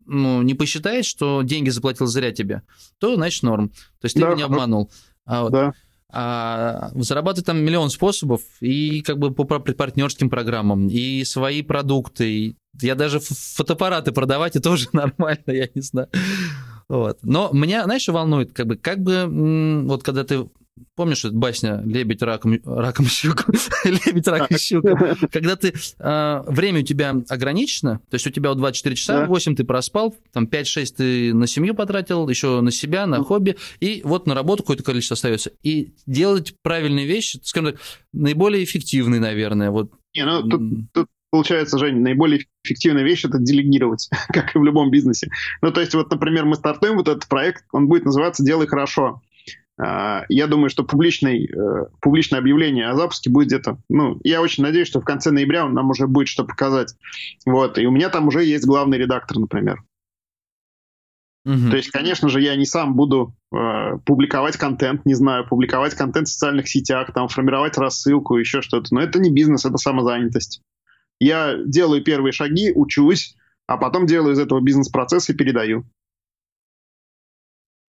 ну, 0.06 0.42
не 0.42 0.54
посчитает, 0.54 1.04
что 1.04 1.42
деньги 1.42 1.70
заплатил 1.70 2.06
зря 2.06 2.32
тебе, 2.32 2.62
то 2.98 3.14
значит 3.16 3.42
норм. 3.42 3.68
То 4.00 4.04
есть 4.04 4.14
ты 4.14 4.20
Да, 4.20 4.34
ну, 4.36 4.44
обманул. 4.44 4.90
А 5.24 5.42
вот 5.42 5.52
Да. 5.52 5.72
а 6.12 6.90
зарабатывать 6.94 7.46
там 7.46 7.58
миллион 7.64 7.88
способов, 7.90 8.42
и 8.60 9.00
как 9.02 9.18
бы 9.18 9.32
по 9.32 9.44
пар- 9.44 9.60
партнерским 9.62 10.28
программам, 10.30 10.88
и 10.88 11.24
свои 11.24 11.62
продукты. 11.62 12.30
и 12.30 12.56
я 12.80 12.94
даже 12.94 13.20
фотоаппараты 13.20 14.12
продавать, 14.12 14.56
и 14.56 14.60
тоже 14.60 14.88
нормально, 14.92 15.42
я 15.48 15.68
не 15.74 15.80
знаю. 15.82 16.08
Вот. 16.88 17.18
Но 17.22 17.50
меня, 17.52 17.84
знаешь, 17.84 18.02
что 18.02 18.12
волнует, 18.12 18.52
как 18.52 18.66
бы, 18.66 18.76
как 18.76 19.00
бы, 19.02 19.26
вот 19.86 20.02
когда 20.02 20.24
ты 20.24 20.48
Помнишь 20.94 21.24
эту 21.24 21.34
басня 21.34 21.82
«Лебедь 21.84 22.22
раком, 22.22 22.58
раком 22.64 23.06
щука»? 23.06 23.52
«Лебедь, 23.84 24.26
рак 24.26 24.50
и 24.50 24.58
щука». 24.58 25.16
Когда 25.30 25.56
ты... 25.56 25.74
а, 25.98 26.44
время 26.46 26.80
у 26.80 26.82
тебя 26.82 27.14
ограничено, 27.28 28.00
то 28.10 28.14
есть 28.14 28.26
у 28.26 28.30
тебя 28.30 28.50
вот 28.50 28.58
24 28.58 28.96
часа, 28.96 29.20
Да. 29.20 29.26
8 29.26 29.56
ты 29.56 29.64
проспал, 29.64 30.14
там 30.32 30.44
5-6 30.44 30.94
ты 30.96 31.34
на 31.34 31.46
семью 31.46 31.74
потратил, 31.74 32.28
еще 32.28 32.60
на 32.62 32.70
себя, 32.70 33.06
на 33.06 33.22
хобби, 33.22 33.56
и 33.80 34.00
вот 34.04 34.26
на 34.26 34.34
работу 34.34 34.62
какое-то 34.62 34.82
количество 34.82 35.14
остается. 35.14 35.52
И 35.62 35.92
делать 36.06 36.54
правильные 36.62 37.06
вещи, 37.06 37.38
скажем 37.42 37.72
так, 37.72 37.80
наиболее 38.12 38.64
эффективные, 38.64 39.20
наверное. 39.20 39.70
Вот. 39.70 39.92
Не, 40.14 40.24
ну, 40.24 40.42
тут, 40.42 40.62
тут 40.92 41.08
получается, 41.30 41.78
Жень, 41.78 42.00
наиболее 42.00 42.46
эффективная 42.64 43.02
вещь 43.02 43.24
это 43.24 43.38
делегировать, 43.38 44.08
как 44.28 44.54
и 44.54 44.58
в 44.58 44.64
любом 44.64 44.90
бизнесе. 44.90 45.30
Ну, 45.60 45.72
то 45.72 45.80
есть, 45.80 45.94
вот, 45.94 46.10
например, 46.10 46.44
мы 46.44 46.54
стартуем 46.54 46.96
вот 46.96 47.08
этот 47.08 47.26
проект, 47.26 47.64
он 47.72 47.88
будет 47.88 48.04
называться 48.04 48.44
«Делай 48.44 48.66
хорошо». 48.66 49.20
А, 49.84 50.24
Я 50.28 50.46
думаю, 50.46 50.70
что 50.70 50.84
публичный, 50.84 51.46
э, 51.46 51.86
публичное 52.00 52.38
объявление 52.38 52.88
о 52.88 52.94
запуске 52.94 53.30
будет 53.30 53.48
где-то... 53.48 53.78
Ну, 53.88 54.20
я 54.22 54.40
очень 54.40 54.62
надеюсь, 54.62 54.86
что 54.86 55.00
в 55.00 55.04
конце 55.04 55.30
ноября 55.30 55.68
нам 55.68 55.90
уже 55.90 56.06
будет 56.06 56.28
что 56.28 56.44
показать. 56.44 56.94
Вот. 57.46 57.78
И 57.78 57.86
у 57.86 57.90
меня 57.90 58.08
там 58.08 58.28
уже 58.28 58.44
есть 58.44 58.64
главный 58.64 58.98
редактор, 58.98 59.38
например. 59.38 59.82
мгм. 61.44 61.70
То 61.70 61.76
есть, 61.76 61.90
конечно 61.90 62.28
же, 62.28 62.40
я 62.40 62.54
не 62.54 62.64
сам 62.64 62.94
буду 62.94 63.34
э, 63.52 63.98
публиковать 64.04 64.56
контент, 64.56 65.04
не 65.04 65.14
знаю, 65.14 65.48
публиковать 65.48 65.94
контент 65.94 66.28
в 66.28 66.32
социальных 66.32 66.68
сетях, 66.68 67.12
там, 67.12 67.26
формировать 67.26 67.76
рассылку, 67.76 68.36
еще 68.36 68.62
что-то. 68.62 68.94
Но 68.94 69.00
это 69.00 69.18
не 69.18 69.30
бизнес, 69.30 69.64
это 69.64 69.78
самозанятость. 69.78 70.62
Я 71.18 71.56
делаю 71.64 72.04
первые 72.04 72.32
шаги, 72.32 72.72
учусь, 72.72 73.34
а 73.66 73.76
потом 73.78 74.06
делаю 74.06 74.34
из 74.34 74.38
этого 74.38 74.60
бизнес-процесс 74.60 75.28
и 75.30 75.34
передаю. 75.34 75.84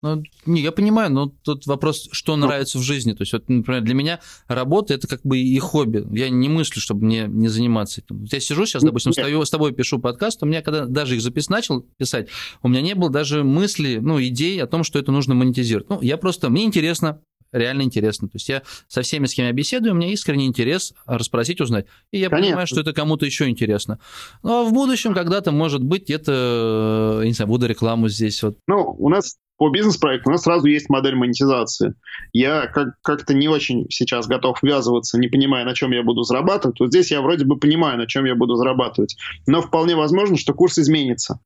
Ну, 0.03 0.21
не, 0.45 0.61
я 0.61 0.73
понимаю, 0.73 1.09
но 1.11 1.33
тут 1.43 1.65
вопрос, 1.65 2.09
что 2.11 2.35
Ну. 2.35 2.45
нравится 2.45 2.77
в 2.77 2.81
жизни. 2.81 3.13
То 3.13 3.21
есть, 3.21 3.31
вот, 3.31 3.47
например, 3.47 3.81
для 3.81 3.93
меня 3.93 4.19
работа 4.47 4.93
это 4.93 5.07
как 5.07 5.21
бы 5.23 5.39
и 5.39 5.57
хобби. 5.59 6.05
Я 6.11 6.29
не 6.29 6.49
мыслю, 6.49 6.81
чтобы 6.81 7.05
мне 7.05 7.25
не 7.27 7.47
заниматься 7.47 8.01
этим. 8.01 8.19
Вот 8.19 8.33
Я 8.33 8.41
сижу 8.41 8.65
сейчас, 8.65 8.81
Ну, 8.83 8.89
допустим, 8.89 9.11
нет. 9.11 9.23
стою, 9.25 9.43
с 9.45 9.49
тобой 9.49 9.71
пишу 9.71 9.99
подкаст, 9.99 10.43
у 10.43 10.45
меня 10.45 10.61
когда 10.61 10.85
даже 10.85 11.15
их 11.15 11.21
запис 11.21 11.47
начал 11.49 11.81
писать, 11.97 12.27
у 12.61 12.67
меня 12.67 12.81
не 12.81 12.95
было 12.95 13.09
даже 13.09 13.43
мысли, 13.45 13.99
ну, 14.01 14.21
идей 14.21 14.61
о 14.61 14.67
том, 14.67 14.83
что 14.83 14.99
это 14.99 15.11
нужно 15.13 15.35
монетизировать. 15.35 15.89
Ну, 15.89 16.01
я 16.01 16.17
просто, 16.17 16.49
мне 16.49 16.65
интересно, 16.65 17.21
реально 17.53 17.83
интересно. 17.83 18.27
То 18.27 18.35
есть 18.35 18.49
я 18.49 18.63
со 18.89 19.03
всеми, 19.03 19.25
с 19.27 19.33
кем 19.33 19.45
я 19.45 19.53
беседую, 19.53 19.93
у 19.93 19.95
меня 19.95 20.11
искренний 20.11 20.47
интерес 20.47 20.93
расспросить, 21.05 21.61
узнать. 21.61 21.85
И 22.11 22.17
я 22.19 22.27
Конечно. 22.29 22.47
понимаю, 22.49 22.67
что 22.67 22.81
это 22.81 22.91
кому-то 22.91 23.25
еще 23.25 23.47
интересно. 23.47 23.99
Ну, 24.41 24.61
а 24.61 24.63
в 24.65 24.73
будущем 24.73 25.13
когда-то, 25.13 25.51
может 25.53 25.81
быть, 25.81 26.09
это, 26.09 27.19
я 27.21 27.27
не 27.27 27.33
знаю, 27.33 27.47
буду 27.47 27.67
рекламу 27.67 28.09
здесь 28.09 28.41
вот 28.43 28.57
Ну, 28.67 28.95
у 28.99 29.07
нас 29.07 29.37
по 29.57 29.69
бизнес-проекту 29.69 30.29
у 30.29 30.31
нас 30.33 30.43
сразу 30.43 30.67
есть 30.67 30.89
модель 30.89 31.15
монетизации. 31.15 31.93
Я 32.31 32.67
как- 32.67 32.95
как-то 33.01 33.33
не 33.33 33.47
очень 33.47 33.85
сейчас 33.89 34.27
готов 34.27 34.57
ввязываться, 34.61 35.19
не 35.19 35.27
понимая, 35.27 35.65
на 35.65 35.75
чем 35.75 35.91
я 35.91 36.03
буду 36.03 36.23
зарабатывать. 36.23 36.79
Вот 36.79 36.89
здесь 36.89 37.11
я 37.11 37.21
вроде 37.21 37.45
бы 37.45 37.57
понимаю, 37.57 37.97
на 37.97 38.07
чем 38.07 38.25
я 38.25 38.35
буду 38.35 38.55
зарабатывать. 38.55 39.15
Но 39.47 39.61
вполне 39.61 39.95
возможно, 39.95 40.37
что 40.37 40.53
курс 40.53 40.79
изменится. 40.79 41.39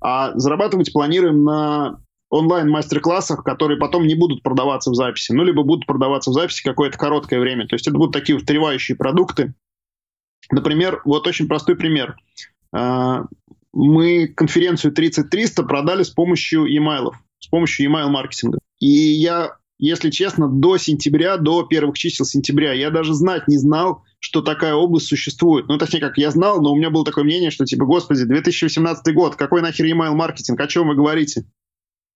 А 0.00 0.36
зарабатывать 0.36 0.92
планируем 0.92 1.44
на 1.44 2.00
онлайн-мастер-классах, 2.30 3.44
которые 3.44 3.78
потом 3.78 4.06
не 4.06 4.14
будут 4.14 4.42
продаваться 4.42 4.90
в 4.90 4.94
записи, 4.94 5.32
ну, 5.32 5.44
либо 5.44 5.62
будут 5.62 5.86
продаваться 5.86 6.30
в 6.30 6.34
записи 6.34 6.62
какое-то 6.64 6.96
короткое 6.98 7.38
время. 7.40 7.68
То 7.68 7.74
есть 7.74 7.86
это 7.86 7.96
будут 7.96 8.14
такие 8.14 8.36
устаревающие 8.36 8.96
продукты. 8.96 9.54
Например, 10.50 11.02
вот 11.04 11.26
очень 11.26 11.46
простой 11.46 11.76
пример. 11.76 12.16
А, 13.72 13.76
Мы 13.76 14.28
конференцию 14.28 14.92
30300 14.92 15.62
продали 15.64 16.02
с 16.02 16.10
помощью 16.10 16.66
e-mail, 16.66 17.10
с 17.38 17.48
помощью 17.48 17.86
e-mail 17.86 18.08
маркетинга. 18.08 18.58
И 18.80 18.86
я 18.86 19.56
если 19.82 20.10
честно, 20.10 20.48
до 20.48 20.76
сентября, 20.78 21.38
до 21.38 21.64
первых 21.64 21.98
чисел 21.98 22.24
сентября. 22.24 22.72
Я 22.72 22.90
даже 22.90 23.14
знать 23.14 23.48
не 23.48 23.58
знал, 23.58 24.04
что 24.20 24.40
такая 24.40 24.74
область 24.74 25.08
существует. 25.08 25.66
Ну, 25.66 25.76
точнее, 25.76 25.98
как 25.98 26.18
я 26.18 26.30
знал, 26.30 26.62
но 26.62 26.70
у 26.70 26.76
меня 26.76 26.90
было 26.90 27.04
такое 27.04 27.24
мнение, 27.24 27.50
что, 27.50 27.64
типа, 27.64 27.84
господи, 27.84 28.22
2018 28.22 29.12
год, 29.12 29.34
какой 29.34 29.60
нахер 29.60 29.86
email 29.86 30.14
маркетинг, 30.14 30.60
о 30.60 30.68
чем 30.68 30.86
вы 30.86 30.94
говорите? 30.94 31.46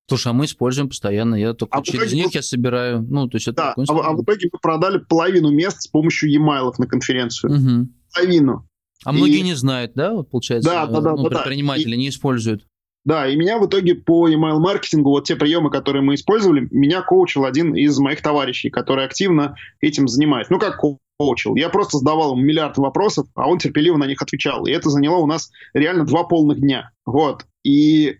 Слушай, 0.08 0.28
а 0.28 0.32
мы 0.32 0.44
используем 0.44 0.88
постоянно, 0.88 1.34
я 1.34 1.54
только 1.54 1.76
а 1.76 1.82
через 1.82 2.12
них 2.12 2.26
мы... 2.26 2.30
я 2.34 2.42
собираю, 2.42 3.02
ну, 3.02 3.26
то 3.26 3.36
есть 3.36 3.48
это... 3.48 3.74
Да, 3.76 3.84
а, 3.88 4.10
а 4.10 4.12
в 4.12 4.22
итоге 4.22 4.48
мы 4.52 4.60
продали 4.60 4.98
половину 4.98 5.50
мест 5.50 5.82
с 5.82 5.88
помощью 5.88 6.30
e-mail 6.30 6.72
на 6.78 6.86
конференцию. 6.86 7.52
Угу. 7.52 7.88
Половину. 8.14 8.68
А 9.06 9.12
и... 9.12 9.16
многие 9.16 9.40
не 9.42 9.54
знают, 9.54 9.92
да, 9.94 10.12
вот 10.12 10.30
получается, 10.30 10.68
да, 10.68 10.86
да, 10.86 11.00
да, 11.00 11.14
ну, 11.14 11.28
да, 11.28 11.38
предприниматели 11.38 11.92
да. 11.92 11.96
не 11.96 12.08
используют. 12.08 12.66
Да, 13.04 13.28
и 13.28 13.36
меня 13.36 13.58
в 13.58 13.66
итоге 13.66 13.94
по 13.94 14.28
email 14.28 14.58
маркетингу, 14.58 15.10
вот 15.10 15.26
те 15.26 15.36
приемы, 15.36 15.70
которые 15.70 16.02
мы 16.02 16.16
использовали, 16.16 16.66
меня 16.72 17.02
коучил 17.02 17.44
один 17.44 17.76
из 17.76 17.96
моих 18.00 18.20
товарищей, 18.20 18.68
который 18.68 19.04
активно 19.04 19.54
этим 19.80 20.08
занимается. 20.08 20.52
Ну, 20.52 20.58
как 20.58 20.82
коучил? 21.18 21.54
Я 21.54 21.68
просто 21.68 21.98
задавал 21.98 22.32
ему 22.32 22.42
миллиард 22.42 22.78
вопросов, 22.78 23.28
а 23.36 23.48
он 23.48 23.58
терпеливо 23.58 23.96
на 23.96 24.08
них 24.08 24.20
отвечал. 24.20 24.66
И 24.66 24.72
это 24.72 24.90
заняло 24.90 25.18
у 25.18 25.26
нас 25.26 25.52
реально 25.72 26.04
два 26.04 26.24
полных 26.24 26.58
дня. 26.58 26.90
Вот. 27.04 27.46
И, 27.62 28.16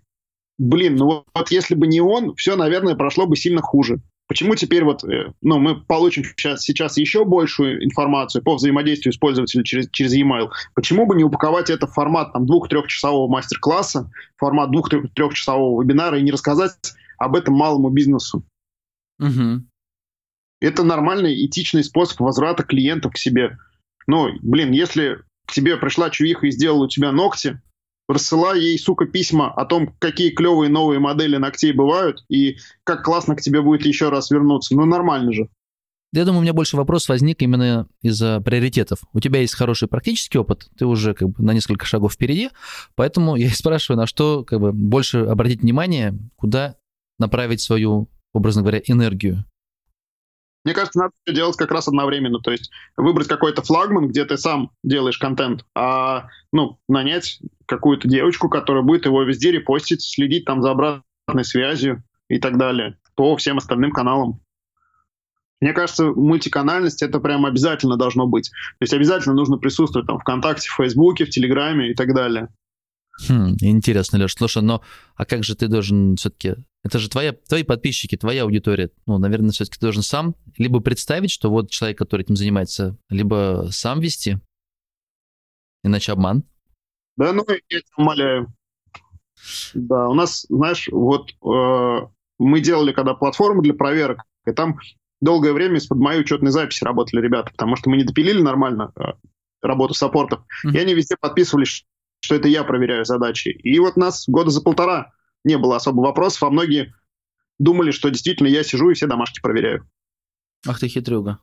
блин, 0.57 0.95
ну 0.95 1.07
вот, 1.07 1.25
вот 1.35 1.51
если 1.51 1.75
бы 1.75 1.89
не 1.89 2.01
он, 2.01 2.37
все, 2.37 2.55
наверное, 2.55 2.95
прошло 2.95 3.27
бы 3.27 3.37
сильно 3.37 3.63
хуже. 3.63 4.01
Почему 4.29 4.57
теперь 4.57 4.83
вот, 4.85 5.05
э, 5.05 5.33
ну, 5.41 5.59
мы 5.59 5.81
получим 5.81 6.25
сейчас, 6.25 6.63
сейчас 6.63 6.97
еще 6.97 7.25
большую 7.25 7.85
информацию 7.85 8.43
по 8.43 8.57
взаимодействию 8.57 9.13
с 9.13 9.19
пользователем 9.19 9.63
через, 9.63 9.89
через 9.91 10.15
e-mail? 10.15 10.51
Почему 10.75 11.07
бы 11.07 11.15
не 11.15 11.23
упаковать 11.23 11.71
это 11.71 11.87
в 11.87 11.93
формат 11.93 12.33
там, 12.33 12.45
двух-трехчасового 12.45 13.29
мастер-класса, 13.29 14.11
формат 14.37 14.73
двух-трехчасового 14.73 15.81
вебинара 15.81 16.19
и 16.19 16.23
не 16.23 16.33
рассказать 16.33 16.75
об 17.19 17.37
этом 17.37 17.55
малому 17.55 17.91
бизнесу? 17.91 18.45
Угу. 19.21 19.65
Это 20.61 20.83
нормальный, 20.83 21.47
этичный 21.47 21.85
способ 21.85 22.21
возврата 22.21 22.65
клиентов 22.65 23.13
к 23.13 23.19
себе. 23.19 23.59
Ну, 24.09 24.31
блин, 24.43 24.73
если 24.73 25.21
к 25.47 25.53
тебе 25.53 25.77
пришла 25.77 26.11
чувиха 26.11 26.47
и 26.49 26.51
сделала 26.51 26.85
у 26.85 26.89
тебя 26.89 27.13
ногти, 27.13 27.61
рассылай 28.09 28.61
ей, 28.61 28.79
сука, 28.79 29.07
письма 29.07 29.53
о 29.53 29.65
том, 29.65 29.95
какие 29.99 30.31
клевые 30.31 30.71
новые 30.71 31.01
модели 31.01 31.37
ногтей 31.37 31.73
бывают 31.73 32.25
и 32.29 32.57
как 32.85 33.05
классно 33.05 33.37
к 33.37 33.41
тебе 33.41 33.63
будет 33.63 33.85
еще 33.85 34.09
раз 34.09 34.31
вернуться. 34.31 34.75
Ну, 34.75 34.85
нормально 34.85 35.33
же. 35.33 35.49
Я 36.13 36.25
думаю, 36.25 36.39
у 36.39 36.43
меня 36.43 36.53
больше 36.53 36.77
вопрос 36.77 37.09
возник 37.09 37.43
именно 37.43 37.89
из-за 38.01 38.41
приоритетов. 38.41 39.01
У 39.13 39.21
тебя 39.21 39.41
есть 39.41 39.55
хороший 39.55 39.89
практический 39.89 40.39
опыт, 40.39 40.69
ты 40.79 40.87
уже 40.87 41.15
как 41.15 41.29
бы 41.31 41.43
на 41.43 41.53
несколько 41.53 41.85
шагов 41.85 42.15
впереди, 42.15 42.51
поэтому 42.95 43.37
я 43.37 43.47
и 43.47 43.51
спрашиваю, 43.51 43.99
на 43.99 44.07
что 44.07 44.45
как 44.45 44.61
бы 44.61 44.73
больше 44.73 45.19
обратить 45.19 45.63
внимание, 45.63 46.17
куда 46.37 46.77
направить 47.19 47.61
свою, 47.61 48.09
образно 48.33 48.63
говоря, 48.63 48.81
энергию. 48.87 49.45
Мне 50.67 50.75
кажется, 50.75 50.99
надо 50.99 51.13
все 51.23 51.33
делать 51.33 51.57
как 51.57 51.71
раз 51.71 51.87
одновременно. 51.87 52.41
То 52.41 52.51
есть 52.51 52.73
выбрать 52.97 53.29
какой-то 53.29 53.63
флагман, 53.63 54.09
где 54.09 54.25
ты 54.25 54.37
сам 54.37 54.73
делаешь 54.83 55.17
контент, 55.17 55.65
а 55.77 56.27
ну, 56.53 56.81
нанять 56.89 57.39
какую-то 57.67 58.09
девочку, 58.09 58.49
которая 58.49 58.83
будет 58.83 59.07
его 59.07 59.23
везде 59.23 59.53
репостить, 59.53 60.03
следить 60.03 60.45
там 60.45 60.63
за 60.63 60.73
обратной 60.73 61.45
связью 61.45 62.03
и 62.29 62.41
так 62.41 62.59
далее 62.59 62.99
по 63.15 63.37
всем 63.37 63.59
остальным 63.59 63.93
каналам. 63.93 64.41
Мне 65.61 65.73
кажется, 65.73 66.07
мультиканальность 66.07 67.01
это 67.01 67.21
прям 67.21 67.47
обязательно 67.47 67.97
должно 67.97 68.27
быть. 68.27 68.51
То 68.51 68.83
есть 68.83 68.93
обязательно 68.93 69.37
нужно 69.37 69.59
присутствовать 69.59 70.09
там 70.09 70.19
ВКонтакте, 70.19 70.69
в 70.69 70.75
Фейсбуке, 70.75 71.27
в 71.27 71.31
Телеграме 71.31 71.93
и 71.93 71.95
так 71.95 72.13
далее. 72.13 72.49
Хм, 73.29 73.57
интересно, 73.61 74.19
Леш. 74.19 74.35
Слушай, 74.35 74.63
но 74.63 74.83
а 75.15 75.25
как 75.25 75.43
же 75.43 75.57
ты 75.57 75.69
должен 75.69 76.17
все-таки... 76.17 76.57
Это 76.85 76.99
же 76.99 77.09
твоя, 77.09 77.33
твои 77.33 77.63
подписчики, 77.63 78.17
твоя 78.17 78.43
аудитория. 78.43 78.91
Ну, 79.07 79.19
наверное, 79.19 79.51
все-таки 79.51 79.79
ты 79.79 79.87
должен 79.87 80.03
сам 80.03 80.37
либо 80.59 80.81
представить, 80.81 81.31
что 81.31 81.51
вот 81.51 81.71
человек, 81.71 81.99
который 81.99 82.23
этим 82.23 82.37
занимается, 82.37 82.97
либо 83.09 83.69
сам 83.73 84.01
вести, 84.01 84.39
иначе 85.83 86.13
обман. 86.13 86.45
Да, 87.17 87.33
ну, 87.33 87.45
я 87.49 87.81
тебя 87.81 87.81
умоляю. 87.97 88.53
Да, 89.75 90.09
у 90.09 90.15
нас, 90.15 90.47
знаешь, 90.49 90.89
вот 90.91 91.31
э, 91.31 92.09
мы 92.39 92.61
делали 92.61 92.93
когда 92.93 93.15
платформу 93.15 93.63
для 93.63 93.75
проверок, 93.75 94.23
и 94.47 94.53
там 94.53 94.79
долгое 95.21 95.53
время 95.53 95.77
из-под 95.77 95.99
моей 95.99 96.21
учетной 96.21 96.51
записи 96.51 96.85
работали 96.85 97.21
ребята, 97.21 97.51
потому 97.51 97.77
что 97.77 97.91
мы 97.91 97.97
не 97.97 98.05
допилили 98.05 98.41
нормально 98.41 98.93
э, 98.97 99.13
работу 99.63 99.95
саппортов, 99.95 100.41
mm-hmm. 100.41 100.73
и 100.73 100.79
они 100.79 100.95
везде 100.95 101.17
подписывались, 101.19 101.85
что 102.21 102.35
это 102.35 102.49
я 102.49 102.65
проверяю 102.65 103.05
задачи. 103.05 103.49
И 103.49 103.79
вот 103.79 103.97
нас 103.97 104.25
года 104.29 104.51
за 104.51 104.61
полтора 104.61 105.13
не 105.45 105.59
было 105.59 105.77
особо 105.77 106.01
вопросов, 106.01 106.43
а 106.43 106.51
многие 106.51 106.95
думали, 107.59 107.91
что 107.91 108.11
действительно 108.11 108.49
я 108.49 108.65
сижу 108.65 108.91
и 108.91 108.95
все 108.95 109.07
домашки 109.07 109.41
проверяю. 109.41 109.89
Ах 110.67 110.81
ты 110.81 110.89
хитрюга. 110.89 111.39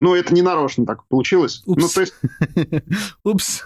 Ну, 0.00 0.14
это 0.14 0.32
не 0.32 0.42
нарочно 0.42 0.86
так 0.86 1.06
получилось. 1.08 1.62
Упс. 1.66 1.82
Ну, 1.82 1.88
то 1.88 2.00
есть... 2.00 2.14
Упс. 3.24 3.64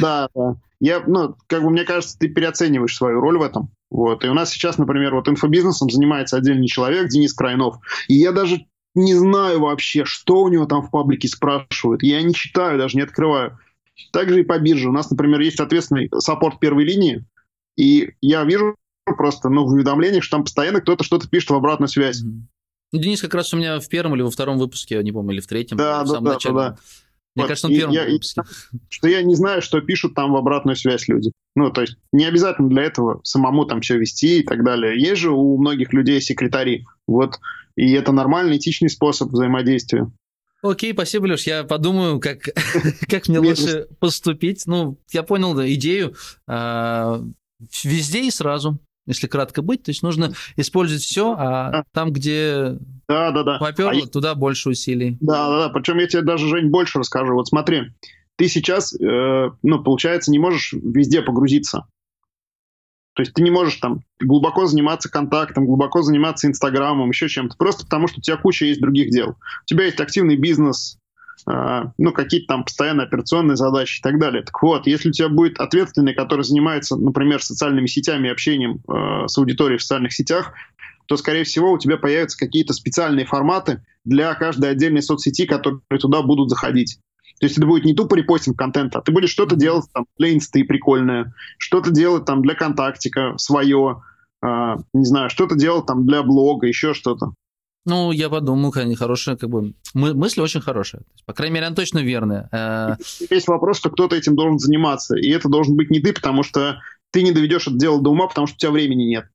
Да, 0.00 0.28
да. 0.34 0.56
Я, 0.80 1.02
ну, 1.06 1.36
как 1.46 1.62
бы, 1.62 1.70
мне 1.70 1.84
кажется, 1.84 2.18
ты 2.18 2.28
переоцениваешь 2.28 2.96
свою 2.96 3.20
роль 3.20 3.38
в 3.38 3.42
этом. 3.42 3.70
Вот. 3.90 4.24
И 4.24 4.28
у 4.28 4.34
нас 4.34 4.50
сейчас, 4.50 4.78
например, 4.78 5.14
вот 5.14 5.28
инфобизнесом 5.28 5.88
занимается 5.88 6.36
отдельный 6.36 6.66
человек, 6.66 7.08
Денис 7.08 7.32
Крайнов. 7.32 7.76
И 8.08 8.14
я 8.14 8.32
даже 8.32 8.66
не 8.94 9.14
знаю 9.14 9.60
вообще, 9.60 10.04
что 10.04 10.42
у 10.42 10.48
него 10.48 10.66
там 10.66 10.82
в 10.82 10.90
паблике 10.90 11.28
спрашивают. 11.28 12.02
Я 12.02 12.22
не 12.22 12.34
читаю, 12.34 12.78
даже 12.78 12.96
не 12.96 13.02
открываю. 13.02 13.58
Также 14.12 14.40
и 14.40 14.44
по 14.44 14.58
бирже. 14.58 14.88
У 14.88 14.92
нас, 14.92 15.10
например, 15.10 15.40
есть 15.40 15.60
ответственный 15.60 16.08
саппорт 16.18 16.60
первой 16.60 16.84
линии, 16.84 17.24
и 17.76 18.14
я 18.20 18.44
вижу 18.44 18.76
просто 19.04 19.48
ну, 19.48 19.64
в 19.64 19.72
уведомлениях, 19.72 20.22
что 20.22 20.36
там 20.36 20.44
постоянно 20.44 20.80
кто-то 20.80 21.04
что-то 21.04 21.28
пишет 21.28 21.50
в 21.50 21.54
обратную 21.54 21.88
связь. 21.88 22.22
Ну, 22.22 23.00
Денис 23.00 23.20
как 23.20 23.34
раз 23.34 23.52
у 23.54 23.56
меня 23.56 23.80
в 23.80 23.88
первом 23.88 24.14
или 24.14 24.22
во 24.22 24.30
втором 24.30 24.58
выпуске, 24.58 24.96
я 24.96 25.02
не 25.02 25.12
помню, 25.12 25.32
или 25.32 25.40
в 25.40 25.46
третьем. 25.46 25.76
Да, 25.78 26.04
да, 26.04 26.20
да, 26.20 26.38
да, 26.38 26.50
да. 26.50 26.78
Мне 27.34 27.44
вот, 27.44 27.48
кажется, 27.48 27.68
он 27.68 27.72
в 27.72 27.76
первом 27.76 27.94
я, 27.94 28.04
выпуске. 28.04 28.42
Что 28.90 29.08
я 29.08 29.22
не 29.22 29.34
знаю, 29.34 29.62
что 29.62 29.80
пишут 29.80 30.14
там 30.14 30.32
в 30.32 30.36
обратную 30.36 30.76
связь 30.76 31.08
люди. 31.08 31.32
Ну, 31.56 31.70
то 31.70 31.80
есть 31.80 31.96
не 32.12 32.26
обязательно 32.26 32.68
для 32.68 32.82
этого 32.82 33.20
самому 33.24 33.64
там 33.64 33.80
все 33.80 33.98
вести 33.98 34.40
и 34.40 34.42
так 34.42 34.62
далее. 34.64 35.00
Есть 35.00 35.22
же 35.22 35.30
у 35.30 35.56
многих 35.56 35.94
людей 35.94 36.20
секретари. 36.20 36.84
Вот. 37.06 37.38
И 37.76 37.92
это 37.92 38.12
нормальный, 38.12 38.58
этичный 38.58 38.90
способ 38.90 39.30
взаимодействия. 39.30 40.10
Окей, 40.62 40.92
спасибо, 40.92 41.26
Леш. 41.26 41.46
Я 41.46 41.64
подумаю, 41.64 42.20
как, 42.20 42.38
как 43.08 43.28
мне 43.28 43.40
лучше 43.40 43.88
поступить. 43.98 44.64
Ну, 44.66 44.98
я 45.10 45.24
понял 45.24 45.54
да, 45.54 45.70
идею. 45.74 46.14
А, 46.46 47.20
везде 47.82 48.26
и 48.26 48.30
сразу, 48.30 48.78
если 49.06 49.26
кратко 49.26 49.60
быть. 49.60 49.82
То 49.82 49.90
есть 49.90 50.02
нужно 50.02 50.32
использовать 50.56 51.02
все, 51.02 51.34
а 51.36 51.82
там, 51.92 52.12
где 52.12 52.78
да, 53.08 53.32
да, 53.32 53.42
да. 53.42 53.58
поперло, 53.58 54.04
а 54.04 54.06
туда 54.06 54.36
больше 54.36 54.70
усилий. 54.70 55.18
Да, 55.20 55.48
да, 55.48 55.66
да. 55.66 55.68
Причем 55.70 55.98
я 55.98 56.06
тебе 56.06 56.22
даже, 56.22 56.46
Жень, 56.48 56.70
больше 56.70 57.00
расскажу. 57.00 57.34
Вот 57.34 57.48
смотри, 57.48 57.92
ты 58.36 58.48
сейчас, 58.48 58.94
э, 58.94 59.50
ну, 59.62 59.82
получается, 59.82 60.30
не 60.30 60.38
можешь 60.38 60.72
везде 60.72 61.22
погрузиться. 61.22 61.86
То 63.14 63.22
есть 63.22 63.34
ты 63.34 63.42
не 63.42 63.50
можешь 63.50 63.76
там 63.76 64.00
глубоко 64.20 64.66
заниматься 64.66 65.10
контактом, 65.10 65.66
глубоко 65.66 66.02
заниматься 66.02 66.46
Инстаграмом, 66.46 67.10
еще 67.10 67.28
чем-то, 67.28 67.56
просто 67.56 67.84
потому 67.84 68.08
что 68.08 68.18
у 68.18 68.22
тебя 68.22 68.36
куча 68.36 68.64
есть 68.64 68.80
других 68.80 69.10
дел. 69.10 69.30
У 69.30 69.66
тебя 69.66 69.84
есть 69.84 70.00
активный 70.00 70.36
бизнес, 70.36 70.96
э, 71.46 71.82
ну, 71.98 72.12
какие-то 72.12 72.46
там 72.46 72.64
постоянные 72.64 73.06
операционные 73.06 73.56
задачи 73.56 73.98
и 73.98 74.02
так 74.02 74.18
далее. 74.18 74.42
Так 74.42 74.62
вот, 74.62 74.86
если 74.86 75.10
у 75.10 75.12
тебя 75.12 75.28
будет 75.28 75.58
ответственный, 75.58 76.14
который 76.14 76.42
занимается, 76.42 76.96
например, 76.96 77.42
социальными 77.42 77.86
сетями 77.86 78.30
общением 78.30 78.80
э, 78.88 79.28
с 79.28 79.36
аудиторией 79.36 79.78
в 79.78 79.82
социальных 79.82 80.14
сетях, 80.14 80.54
то, 81.06 81.16
скорее 81.18 81.44
всего, 81.44 81.72
у 81.72 81.78
тебя 81.78 81.98
появятся 81.98 82.38
какие-то 82.38 82.72
специальные 82.72 83.26
форматы 83.26 83.82
для 84.04 84.34
каждой 84.34 84.70
отдельной 84.70 85.02
соцсети, 85.02 85.44
которые 85.44 85.82
туда 86.00 86.22
будут 86.22 86.48
заходить. 86.48 86.98
То 87.38 87.46
есть 87.46 87.58
это 87.58 87.66
будет 87.66 87.84
не 87.84 87.94
тупо 87.94 88.14
репостинг 88.14 88.58
контента, 88.58 88.98
а 88.98 89.02
ты 89.02 89.12
будешь 89.12 89.30
что-то 89.30 89.56
делать 89.56 89.86
там 89.92 90.06
для 90.18 90.32
инсты 90.34 90.64
прикольное, 90.64 91.34
что-то 91.58 91.90
делать 91.90 92.24
там 92.24 92.42
для 92.42 92.54
контактика 92.54 93.34
свое, 93.36 94.02
э, 94.42 94.76
не 94.92 95.04
знаю, 95.04 95.30
что-то 95.30 95.54
делать 95.54 95.86
там 95.86 96.06
для 96.06 96.22
блога, 96.22 96.66
еще 96.66 96.94
что-то. 96.94 97.34
Ну, 97.84 98.12
я 98.12 98.30
подумал, 98.30 98.70
конечно, 98.70 98.96
хорошая, 98.96 99.36
как 99.36 99.50
бы, 99.50 99.74
мы, 99.92 100.14
мысль 100.14 100.40
очень 100.40 100.60
хорошая. 100.60 101.02
По 101.26 101.32
крайней 101.32 101.54
мере, 101.54 101.66
она 101.66 101.74
точно 101.74 101.98
верная. 101.98 102.48
Э, 102.52 102.94
есть 103.28 103.48
вопрос, 103.48 103.78
что 103.78 103.90
кто-то 103.90 104.14
этим 104.14 104.36
должен 104.36 104.58
заниматься, 104.58 105.16
и 105.16 105.28
это 105.30 105.48
должен 105.48 105.74
быть 105.74 105.90
не 105.90 106.00
ты, 106.00 106.12
потому 106.12 106.44
что 106.44 106.78
ты 107.10 107.22
не 107.22 107.32
доведешь 107.32 107.66
это 107.66 107.76
дело 107.76 108.00
до 108.00 108.10
ума, 108.10 108.28
потому 108.28 108.46
что 108.46 108.54
у 108.54 108.58
тебя 108.58 108.70
времени 108.70 109.04
нет. 109.04 109.26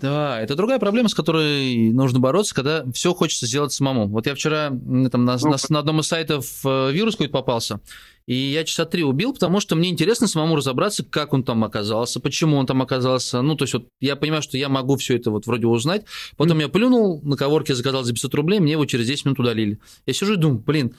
Да, 0.00 0.40
это 0.40 0.56
другая 0.56 0.78
проблема, 0.78 1.08
с 1.08 1.14
которой 1.14 1.90
нужно 1.92 2.18
бороться, 2.18 2.54
когда 2.54 2.84
все 2.92 3.14
хочется 3.14 3.46
сделать 3.46 3.72
самому. 3.72 4.08
Вот 4.08 4.26
я 4.26 4.34
вчера 4.34 4.68
там, 4.68 5.24
на, 5.24 5.36
ну, 5.36 5.50
на, 5.50 5.56
на 5.68 5.78
одном 5.78 6.00
из 6.00 6.06
сайтов 6.06 6.64
э, 6.64 6.90
вирус 6.92 7.14
какой-то 7.14 7.32
попался, 7.32 7.80
и 8.26 8.34
я 8.34 8.64
часа 8.64 8.84
три 8.84 9.04
убил, 9.04 9.32
потому 9.32 9.60
что 9.60 9.76
мне 9.76 9.90
интересно 9.90 10.26
самому 10.26 10.56
разобраться, 10.56 11.04
как 11.04 11.32
он 11.32 11.44
там 11.44 11.62
оказался, 11.64 12.20
почему 12.20 12.56
он 12.56 12.66
там 12.66 12.82
оказался. 12.82 13.42
Ну, 13.42 13.54
то 13.54 13.64
есть 13.64 13.74
вот 13.74 13.88
я 14.00 14.16
понимаю, 14.16 14.42
что 14.42 14.56
я 14.56 14.68
могу 14.68 14.96
все 14.96 15.16
это 15.16 15.30
вот 15.30 15.46
вроде 15.46 15.66
узнать. 15.66 16.04
Потом 16.36 16.58
mm. 16.58 16.62
я 16.62 16.68
плюнул, 16.68 17.20
на 17.22 17.36
коворке 17.36 17.74
заказал 17.74 18.02
за 18.02 18.12
500 18.12 18.34
рублей, 18.34 18.60
мне 18.60 18.72
его 18.72 18.86
через 18.86 19.06
10 19.06 19.24
минут 19.26 19.40
удалили. 19.40 19.78
Я 20.06 20.14
сижу 20.14 20.34
и 20.34 20.36
думаю, 20.36 20.60
блин, 20.60 20.94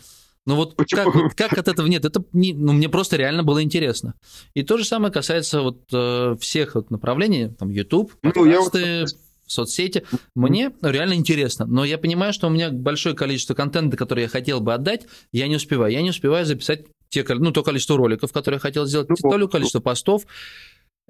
ну 0.46 0.56
вот 0.56 0.76
как, 0.90 1.36
как 1.36 1.58
от 1.58 1.68
этого 1.68 1.88
нет? 1.88 2.06
Это 2.06 2.24
не, 2.34 2.54
ну, 2.54 2.74
мне 2.74 2.90
просто 2.90 3.16
реально 3.16 3.44
было 3.44 3.62
интересно. 3.62 4.16
И 4.54 4.64
то 4.64 4.78
же 4.78 4.86
самое 4.86 5.14
касается 5.14 5.62
вот 5.62 5.84
э, 5.94 6.36
всех 6.40 6.76
вот 6.76 6.90
направлений, 6.90 7.50
там 7.50 7.70
YouTube, 7.70 8.14
подкасты, 8.22 8.86
ну, 8.86 9.02
вот 9.02 9.10
соцсети. 9.52 10.04
Мне 10.34 10.72
ну, 10.82 10.90
реально 10.90 11.14
интересно, 11.14 11.66
но 11.66 11.86
я 11.86 11.98
понимаю, 11.98 12.34
что 12.34 12.48
у 12.48 12.50
меня 12.50 12.72
большое 12.72 13.16
количество 13.16 13.54
контента, 13.54 13.98
который 13.98 14.24
я 14.24 14.30
хотел 14.30 14.62
бы 14.62 14.74
отдать, 14.74 15.06
я 15.32 15.48
не 15.48 15.58
успеваю. 15.58 15.92
Я 15.92 16.02
не 16.02 16.10
успеваю 16.10 16.46
записать 16.46 16.86
те, 17.10 17.26
ну, 17.28 17.52
то 17.52 17.62
количество 17.62 17.98
роликов, 17.98 18.32
которые 18.32 18.56
я 18.58 18.62
хотел 18.62 18.86
сделать, 18.86 19.10
ну, 19.10 19.16
то 19.16 19.48
количество 19.48 19.82
постов. 19.82 20.24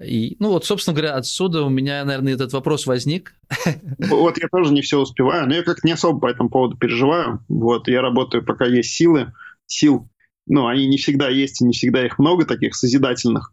И, 0.00 0.36
ну 0.38 0.50
вот, 0.50 0.64
собственно 0.64 0.96
говоря, 0.96 1.14
отсюда 1.14 1.62
у 1.62 1.68
меня, 1.68 2.04
наверное, 2.04 2.34
этот 2.34 2.52
вопрос 2.52 2.86
возник. 2.86 3.34
Вот 3.98 4.38
я 4.38 4.48
тоже 4.48 4.72
не 4.72 4.82
все 4.82 4.98
успеваю, 4.98 5.46
но 5.46 5.54
я 5.54 5.62
как 5.62 5.84
не 5.84 5.92
особо 5.92 6.20
по 6.20 6.26
этому 6.26 6.50
поводу 6.50 6.76
переживаю. 6.76 7.44
Вот 7.48 7.88
я 7.88 8.00
работаю, 8.00 8.44
пока 8.44 8.66
есть 8.66 8.90
силы, 8.90 9.32
сил. 9.66 10.08
Ну, 10.46 10.66
они 10.66 10.86
не 10.86 10.96
всегда 10.96 11.28
есть, 11.28 11.60
и 11.60 11.64
не 11.64 11.72
всегда 11.72 12.04
их 12.04 12.18
много 12.18 12.44
таких 12.44 12.74
созидательных. 12.74 13.52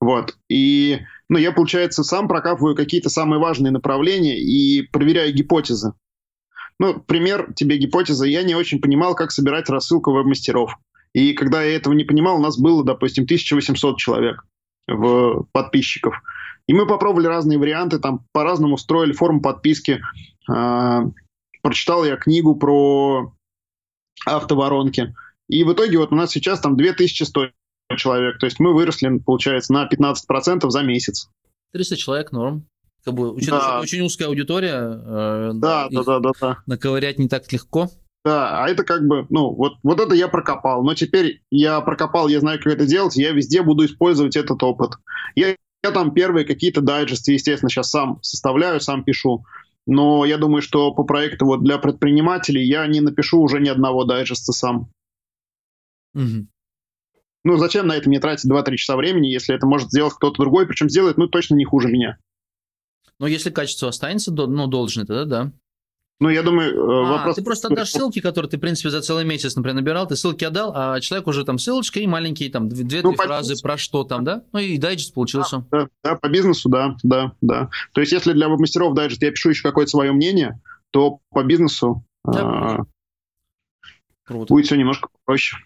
Вот. 0.00 0.36
И, 0.48 1.00
ну, 1.28 1.38
я, 1.38 1.52
получается, 1.52 2.02
сам 2.02 2.28
прокапываю 2.28 2.74
какие-то 2.74 3.10
самые 3.10 3.38
важные 3.38 3.70
направления 3.70 4.40
и 4.40 4.82
проверяю 4.82 5.34
гипотезы. 5.34 5.92
Ну, 6.78 6.98
пример 6.98 7.52
тебе 7.54 7.76
гипотеза. 7.76 8.24
Я 8.24 8.42
не 8.42 8.54
очень 8.54 8.80
понимал, 8.80 9.14
как 9.14 9.32
собирать 9.32 9.68
рассылку 9.68 10.12
веб-мастеров. 10.12 10.76
И 11.12 11.34
когда 11.34 11.62
я 11.62 11.76
этого 11.76 11.92
не 11.92 12.04
понимал, 12.04 12.36
у 12.36 12.42
нас 12.42 12.58
было, 12.58 12.84
допустим, 12.84 13.24
1800 13.24 13.98
человек 13.98 14.44
в 14.86 15.46
подписчиков. 15.52 16.14
И 16.66 16.72
мы 16.72 16.86
попробовали 16.86 17.26
разные 17.26 17.58
варианты, 17.58 17.98
там 17.98 18.24
по-разному 18.32 18.76
строили 18.76 19.12
форму 19.12 19.40
подписки. 19.40 20.00
Э, 20.48 21.00
прочитал 21.62 22.04
я 22.04 22.16
книгу 22.16 22.54
про 22.54 23.34
автоворонки. 24.24 25.14
И 25.48 25.64
в 25.64 25.72
итоге 25.72 25.98
вот 25.98 26.12
у 26.12 26.14
нас 26.14 26.30
сейчас 26.30 26.60
там 26.60 26.76
2100 26.76 27.50
человек. 27.96 28.38
То 28.38 28.46
есть 28.46 28.60
мы 28.60 28.72
выросли, 28.72 29.18
получается, 29.18 29.72
на 29.72 29.88
15% 29.88 30.68
за 30.70 30.82
месяц. 30.82 31.28
300 31.72 31.96
человек 31.96 32.32
норм. 32.32 32.66
Как 33.04 33.14
бы, 33.14 33.32
очень, 33.32 33.48
да. 33.48 33.80
очень 33.80 34.02
узкая 34.02 34.28
аудитория. 34.28 34.76
Э, 34.76 35.50
да, 35.54 35.88
да, 35.90 36.04
да, 36.04 36.18
да, 36.20 36.30
да. 36.40 36.58
Наковырять 36.66 37.18
не 37.18 37.28
так 37.28 37.50
легко. 37.52 37.88
Да, 38.24 38.64
а 38.64 38.68
это 38.68 38.84
как 38.84 39.06
бы, 39.06 39.26
ну, 39.30 39.54
вот, 39.54 39.74
вот 39.82 39.98
это 39.98 40.14
я 40.14 40.28
прокопал. 40.28 40.82
Но 40.82 40.94
теперь 40.94 41.42
я 41.50 41.80
прокопал, 41.80 42.28
я 42.28 42.40
знаю, 42.40 42.58
как 42.62 42.74
это 42.74 42.86
делать, 42.86 43.16
я 43.16 43.32
везде 43.32 43.62
буду 43.62 43.86
использовать 43.86 44.36
этот 44.36 44.62
опыт. 44.62 44.92
Я, 45.34 45.56
я 45.82 45.90
там 45.90 46.12
первые 46.12 46.44
какие-то 46.44 46.82
дайджесты, 46.82 47.32
естественно, 47.32 47.70
сейчас 47.70 47.90
сам 47.90 48.22
составляю, 48.22 48.80
сам 48.80 49.04
пишу. 49.04 49.44
Но 49.86 50.26
я 50.26 50.36
думаю, 50.36 50.60
что 50.60 50.92
по 50.92 51.04
проекту 51.04 51.46
вот 51.46 51.64
для 51.64 51.78
предпринимателей 51.78 52.62
я 52.62 52.86
не 52.86 53.00
напишу 53.00 53.40
уже 53.40 53.58
ни 53.58 53.68
одного 53.68 54.04
дайджеста 54.04 54.52
сам. 54.52 54.92
Угу. 56.14 56.46
Ну, 57.44 57.56
зачем 57.56 57.86
на 57.86 57.96
это 57.96 58.08
мне 58.08 58.20
тратить 58.20 58.50
2-3 58.50 58.76
часа 58.76 58.96
времени, 58.96 59.28
если 59.28 59.54
это 59.54 59.66
может 59.66 59.88
сделать 59.88 60.12
кто-то 60.12 60.42
другой, 60.42 60.66
причем 60.66 60.90
сделает, 60.90 61.16
ну, 61.16 61.26
точно 61.26 61.54
не 61.54 61.64
хуже 61.64 61.88
меня. 61.88 62.18
Но 63.18 63.26
если 63.26 63.50
качество 63.50 63.88
останется, 63.88 64.30
ну, 64.30 64.66
должен 64.66 65.04
это, 65.04 65.24
да? 65.24 65.52
Ну, 66.20 66.28
я 66.28 66.42
думаю, 66.42 66.74
э, 66.74 66.78
а, 66.78 67.12
вопрос... 67.12 67.36
Ты 67.36 67.42
просто 67.42 67.68
отдашь 67.68 67.90
ссылки, 67.90 68.20
которые 68.20 68.50
ты, 68.50 68.58
в 68.58 68.60
принципе, 68.60 68.90
за 68.90 69.00
целый 69.00 69.24
месяц, 69.24 69.56
например, 69.56 69.76
набирал, 69.76 70.06
ты 70.06 70.16
ссылки 70.16 70.44
отдал, 70.44 70.72
а 70.74 71.00
человек 71.00 71.26
уже 71.26 71.46
там 71.46 71.58
ссылочка 71.58 71.98
и 71.98 72.06
маленькие 72.06 72.50
там 72.50 72.68
две-три 72.68 73.00
ну, 73.02 73.14
фразы 73.14 73.60
про 73.62 73.78
что 73.78 74.04
там, 74.04 74.22
да? 74.22 74.44
Ну 74.52 74.58
и 74.58 74.76
дайджест 74.76 75.14
получился. 75.14 75.64
Да, 75.70 75.88
да, 76.04 76.16
по 76.16 76.28
бизнесу, 76.28 76.68
да, 76.68 76.94
да, 77.02 77.32
да. 77.40 77.70
То 77.94 78.02
есть, 78.02 78.12
если 78.12 78.34
для 78.34 78.50
мастеров 78.50 78.94
дайджест 78.94 79.22
я 79.22 79.30
пишу 79.30 79.48
еще 79.48 79.62
какое-то 79.62 79.90
свое 79.90 80.12
мнение, 80.12 80.60
то 80.90 81.20
по 81.30 81.42
бизнесу 81.42 82.04
да, 82.24 82.40
а, 82.42 82.84
будет 84.28 84.66
все 84.66 84.76
немножко 84.76 85.08
проще. 85.24 85.56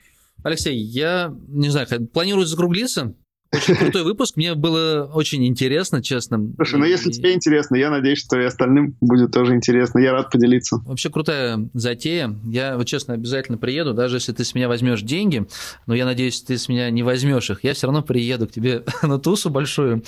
Алексей, 0.45 0.77
я 0.77 1.35
не 1.49 1.71
знаю, 1.71 1.89
планирую 2.13 2.47
закруглиться. 2.47 3.15
Очень 3.55 3.77
крутой 3.77 4.05
выпуск, 4.05 4.37
мне 4.37 4.55
было 4.55 5.11
очень 5.13 5.47
интересно, 5.47 6.03
честно. 6.03 6.53
Слушай, 6.57 6.79
ну 6.79 6.85
если 6.85 7.11
тебе 7.11 7.33
интересно, 7.35 7.77
я 7.77 7.91
надеюсь, 7.91 8.19
что 8.19 8.39
и 8.41 8.45
остальным 8.45 8.97
будет 9.01 9.33
тоже 9.33 9.55
интересно. 9.55 9.99
Я 9.99 10.13
рад 10.13 10.31
поделиться. 10.31 10.77
Вообще 10.85 11.11
крутая 11.11 11.69
затея. 11.75 12.35
Я, 12.45 12.77
вот 12.77 12.87
честно, 12.87 13.15
обязательно 13.15 13.59
приеду, 13.59 13.95
даже 13.95 14.17
если 14.17 14.33
ты 14.33 14.45
с 14.45 14.55
меня 14.55 14.69
возьмешь 14.69 15.03
деньги, 15.03 15.47
но 15.87 15.95
я 15.95 16.05
надеюсь, 16.05 16.41
ты 16.43 16.59
с 16.59 16.69
меня 16.69 16.91
не 16.91 17.03
возьмешь 17.03 17.51
их. 17.51 17.65
Я 17.65 17.75
все 17.75 17.87
равно 17.87 18.03
приеду 18.03 18.47
к 18.47 18.53
тебе 18.53 18.85
на 19.03 19.19
тусу 19.19 19.51
большую. 19.51 20.03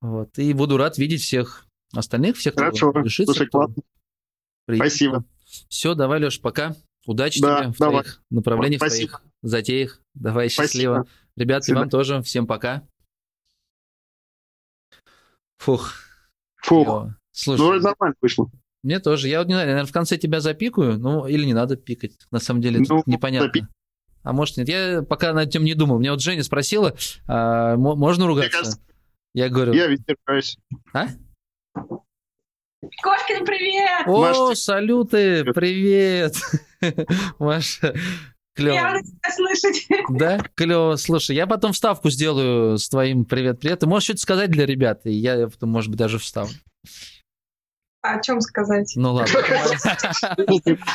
Вот, 0.00 0.38
и 0.38 0.52
буду 0.52 0.76
рад 0.76 0.96
видеть 0.98 1.22
всех 1.22 1.66
остальных, 1.94 2.36
всех, 2.36 2.54
кто 2.54 2.64
Хорошо. 2.64 2.92
решится. 2.92 3.32
Слушай, 3.34 3.48
классно. 3.48 3.82
Спасибо. 4.72 5.24
Все, 5.68 5.94
давай, 5.94 6.20
Леш, 6.20 6.40
пока. 6.40 6.74
Удачи 7.06 7.40
да, 7.40 7.60
тебе 7.62 7.72
в 7.72 7.78
давай. 7.78 8.02
твоих 8.02 8.22
направлениях, 8.30 8.80
Спасибо. 8.80 9.08
в 9.08 9.10
твоих 9.10 9.22
затеях. 9.42 10.00
Давай, 10.14 10.48
счастливо. 10.48 10.94
Спасибо. 10.94 11.16
Ребят, 11.40 11.66
и 11.66 11.72
вам 11.72 11.88
тоже. 11.88 12.20
Всем 12.20 12.46
пока. 12.46 12.86
Фух. 15.56 15.94
Фух. 16.56 16.86
Йо. 16.86 17.14
Слушай, 17.32 17.60
ну, 17.60 17.80
нормально 17.80 18.14
вышло. 18.20 18.50
Мне 18.82 18.98
тоже. 18.98 19.28
Я 19.28 19.38
вот 19.38 19.48
не 19.48 19.54
знаю, 19.54 19.68
наверное, 19.68 19.88
в 19.88 19.92
конце 19.92 20.18
тебя 20.18 20.40
запикаю, 20.40 20.98
ну, 20.98 21.26
или 21.26 21.46
не 21.46 21.54
надо 21.54 21.76
пикать. 21.76 22.18
На 22.30 22.40
самом 22.40 22.60
деле, 22.60 22.84
ну, 22.86 23.02
непонятно. 23.06 23.46
Запик. 23.46 23.64
А 24.22 24.34
может 24.34 24.58
нет? 24.58 24.68
Я 24.68 25.02
пока 25.02 25.32
над 25.32 25.48
этим 25.48 25.64
не 25.64 25.72
думал. 25.72 25.98
Меня 25.98 26.10
вот 26.10 26.20
Женя 26.20 26.42
спросила, 26.42 26.94
а, 27.26 27.76
можно 27.76 28.26
ругаться? 28.26 28.50
Кажется, 28.50 28.80
я 29.32 29.48
говорю... 29.48 29.72
Я 29.72 29.86
ведь 29.86 30.02
ругаюсь. 30.06 30.58
А? 30.92 31.06
Кошкин, 33.02 33.46
привет! 33.46 34.06
О, 34.06 34.20
Маш, 34.20 34.58
салюты, 34.58 35.44
привет! 35.54 36.36
Маша, 37.38 37.94
Клево. 38.60 38.74
Я 38.74 38.82
рада 38.82 39.02
тебя 39.02 39.34
слышать. 39.34 39.86
Да, 40.10 40.38
клево. 40.54 40.96
Слушай, 40.96 41.36
я 41.36 41.46
потом 41.46 41.72
вставку 41.72 42.10
сделаю 42.10 42.76
с 42.76 42.90
твоим 42.90 43.24
привет-привет. 43.24 43.80
Ты 43.80 43.86
можешь 43.86 44.04
что-то 44.04 44.20
сказать 44.20 44.50
для 44.50 44.66
ребят, 44.66 45.00
и 45.04 45.12
я 45.12 45.48
потом, 45.48 45.70
может 45.70 45.88
быть, 45.88 45.98
даже 45.98 46.18
вставлю. 46.18 46.54
А 48.02 48.18
о 48.18 48.22
чем 48.22 48.40
сказать? 48.42 48.92
Ну 48.96 49.14
ладно. 49.14 49.32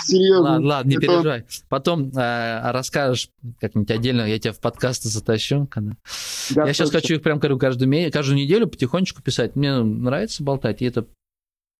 Серьезно. 0.03 0.41
Ладно, 0.41 0.67
ладно, 0.67 0.89
не 0.89 0.97
переживай. 0.97 1.45
Потом 1.69 2.09
э, 2.09 2.71
расскажешь 2.71 3.29
как-нибудь 3.59 3.91
отдельно, 3.91 4.21
я 4.25 4.39
тебя 4.39 4.53
в 4.53 4.59
подкасты 4.59 5.09
затащу. 5.09 5.67
Когда... 5.67 5.93
Я 6.49 6.73
сейчас 6.73 6.91
хочу 6.91 7.15
их 7.15 7.23
прям 7.23 7.39
говорю, 7.39 7.57
каждую, 7.57 8.11
каждую 8.11 8.37
неделю 8.37 8.67
потихонечку 8.67 9.23
писать. 9.23 9.55
Мне 9.55 9.83
нравится 9.83 10.43
болтать, 10.43 10.81
и 10.81 10.85
это 10.85 11.07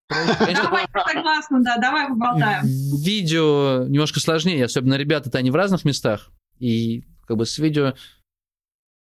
Давай, 0.10 0.86
согласна, 0.94 1.64
да, 1.64 1.78
давай 1.78 2.08
поболтаем. 2.08 2.66
Видео 2.66 3.86
немножко 3.88 4.20
сложнее, 4.20 4.66
особенно 4.66 4.96
ребята-то 4.96 5.38
они 5.38 5.52
в 5.52 5.56
разных 5.56 5.86
местах, 5.86 6.32
и 6.60 7.04
как 7.28 7.38
бы 7.38 7.46
с 7.46 7.58
видео... 7.58 7.94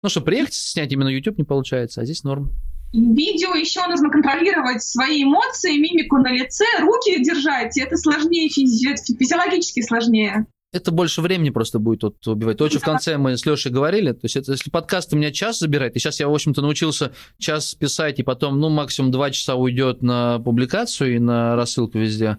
Ну, 0.01 0.09
что, 0.09 0.21
приехать 0.21 0.53
снять 0.53 0.91
именно 0.91 1.09
YouTube 1.09 1.37
не 1.37 1.43
получается, 1.43 2.01
а 2.01 2.05
здесь 2.05 2.23
норм. 2.23 2.53
Видео 2.93 3.53
еще 3.53 3.85
нужно 3.87 4.09
контролировать 4.09 4.81
свои 4.81 5.23
эмоции, 5.23 5.77
мимику 5.77 6.17
на 6.17 6.31
лице, 6.31 6.65
руки 6.79 7.21
держать. 7.23 7.77
Это 7.77 7.97
сложнее, 7.97 8.47
физи- 8.49 9.17
физиологически 9.17 9.81
сложнее 9.81 10.47
это 10.71 10.91
больше 10.91 11.21
времени 11.21 11.49
просто 11.49 11.79
будет 11.79 12.03
вот 12.03 12.27
убивать. 12.27 12.57
То, 12.57 12.69
что 12.69 12.79
в 12.79 12.83
конце 12.83 13.17
мы 13.17 13.37
с 13.37 13.45
Лешей 13.45 13.71
говорили, 13.71 14.11
то 14.11 14.21
есть 14.23 14.35
это, 14.35 14.51
если 14.51 14.69
подкаст 14.69 15.13
у 15.13 15.17
меня 15.17 15.31
час 15.31 15.59
забирает, 15.59 15.95
и 15.95 15.99
сейчас 15.99 16.19
я, 16.19 16.27
в 16.27 16.33
общем-то, 16.33 16.61
научился 16.61 17.11
час 17.37 17.73
писать, 17.73 18.19
и 18.19 18.23
потом, 18.23 18.59
ну, 18.59 18.69
максимум 18.69 19.11
два 19.11 19.31
часа 19.31 19.55
уйдет 19.55 20.01
на 20.03 20.39
публикацию 20.39 21.15
и 21.15 21.19
на 21.19 21.55
рассылку 21.55 21.97
везде, 21.97 22.37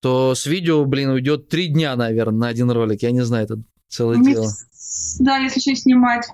то 0.00 0.34
с 0.34 0.46
видео, 0.46 0.84
блин, 0.84 1.10
уйдет 1.10 1.48
три 1.48 1.68
дня, 1.68 1.96
наверное, 1.96 2.38
на 2.38 2.48
один 2.48 2.70
ролик. 2.70 3.02
Я 3.02 3.10
не 3.10 3.24
знаю, 3.24 3.44
это 3.44 3.62
целое 3.88 4.16
Месяц, 4.18 4.68
дело. 5.18 5.26
Да, 5.26 5.36
если 5.38 5.60
еще 5.60 5.76
снимать. 5.76 6.26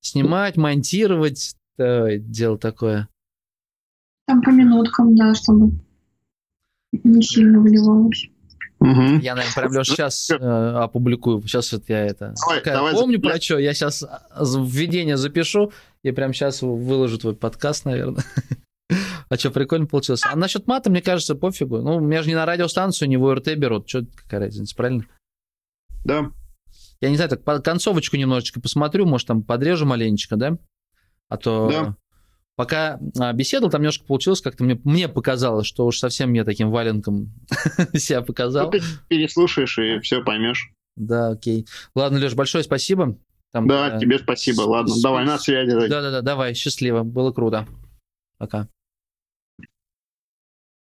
Снимать, 0.00 0.56
монтировать, 0.56 1.54
да, 1.78 2.16
дело 2.16 2.58
такое. 2.58 3.08
Там 4.26 4.42
по 4.42 4.50
минуткам, 4.50 5.16
да, 5.16 5.34
чтобы 5.34 5.72
не 6.92 7.22
сильно 7.22 7.60
выливалось. 7.60 8.28
Угу. 8.82 9.20
Я, 9.22 9.36
наверное, 9.36 9.54
прям 9.54 9.72
Леш 9.72 9.88
сейчас 9.88 10.28
э, 10.28 10.34
опубликую. 10.34 11.40
Сейчас 11.42 11.72
вот 11.72 11.84
я 11.88 12.04
это 12.04 12.34
давай, 12.40 12.64
давай 12.64 12.92
помню 12.94 13.22
за... 13.22 13.28
про 13.28 13.40
что. 13.40 13.58
Я 13.58 13.74
сейчас 13.74 14.04
введение 14.36 15.16
запишу 15.16 15.72
и 16.02 16.10
прям 16.10 16.34
сейчас 16.34 16.62
выложу 16.62 17.18
твой 17.18 17.34
подкаст, 17.34 17.84
наверное. 17.84 18.24
А 19.30 19.38
что, 19.38 19.50
прикольно 19.50 19.86
получилось. 19.86 20.20
А 20.30 20.36
насчет 20.36 20.66
мата, 20.66 20.90
мне 20.90 21.00
кажется, 21.00 21.34
пофигу. 21.34 21.78
Ну, 21.78 22.00
меня 22.00 22.22
же 22.22 22.28
не 22.28 22.34
на 22.34 22.44
радиостанцию, 22.44 23.08
не 23.08 23.16
в 23.16 23.22
УРТ 23.22 23.54
берут. 23.54 23.88
Что, 23.88 24.04
какая 24.14 24.40
разница, 24.40 24.76
правильно? 24.76 25.06
Да. 26.04 26.30
Я 27.00 27.08
не 27.08 27.16
знаю, 27.16 27.30
так 27.30 27.64
концовочку 27.64 28.18
немножечко 28.18 28.60
посмотрю, 28.60 29.06
может, 29.06 29.28
там 29.28 29.42
подрежу 29.42 29.86
маленечко, 29.86 30.36
да? 30.36 30.58
А 31.30 31.38
то 31.38 31.70
да. 31.70 31.96
Пока 32.54 33.00
а, 33.18 33.32
беседовал, 33.32 33.70
там 33.70 33.80
немножко 33.80 34.04
получилось, 34.04 34.42
как-то 34.42 34.64
мне, 34.64 34.78
мне 34.84 35.08
показалось, 35.08 35.66
что 35.66 35.86
уж 35.86 35.98
совсем 35.98 36.32
я 36.34 36.44
таким 36.44 36.70
валенком 36.70 37.32
себя 37.94 38.20
показал. 38.20 38.66
Ну, 38.66 38.72
ты 38.72 38.82
переслушаешь 39.08 39.78
и 39.78 40.00
все 40.00 40.22
поймешь. 40.22 40.70
Да, 40.96 41.30
окей. 41.30 41.66
Ладно, 41.94 42.18
Леш, 42.18 42.34
большое 42.34 42.62
спасибо. 42.62 43.16
Там, 43.52 43.66
да, 43.66 43.96
э, 43.96 44.00
тебе 44.00 44.18
спасибо. 44.18 44.62
Ладно, 44.62 44.94
давай 45.02 45.24
на 45.24 45.38
связи. 45.38 45.70
Да-да-да, 45.70 46.20
давай, 46.20 46.54
счастливо. 46.54 47.02
Было 47.02 47.32
круто. 47.32 47.66
Пока. 48.38 48.68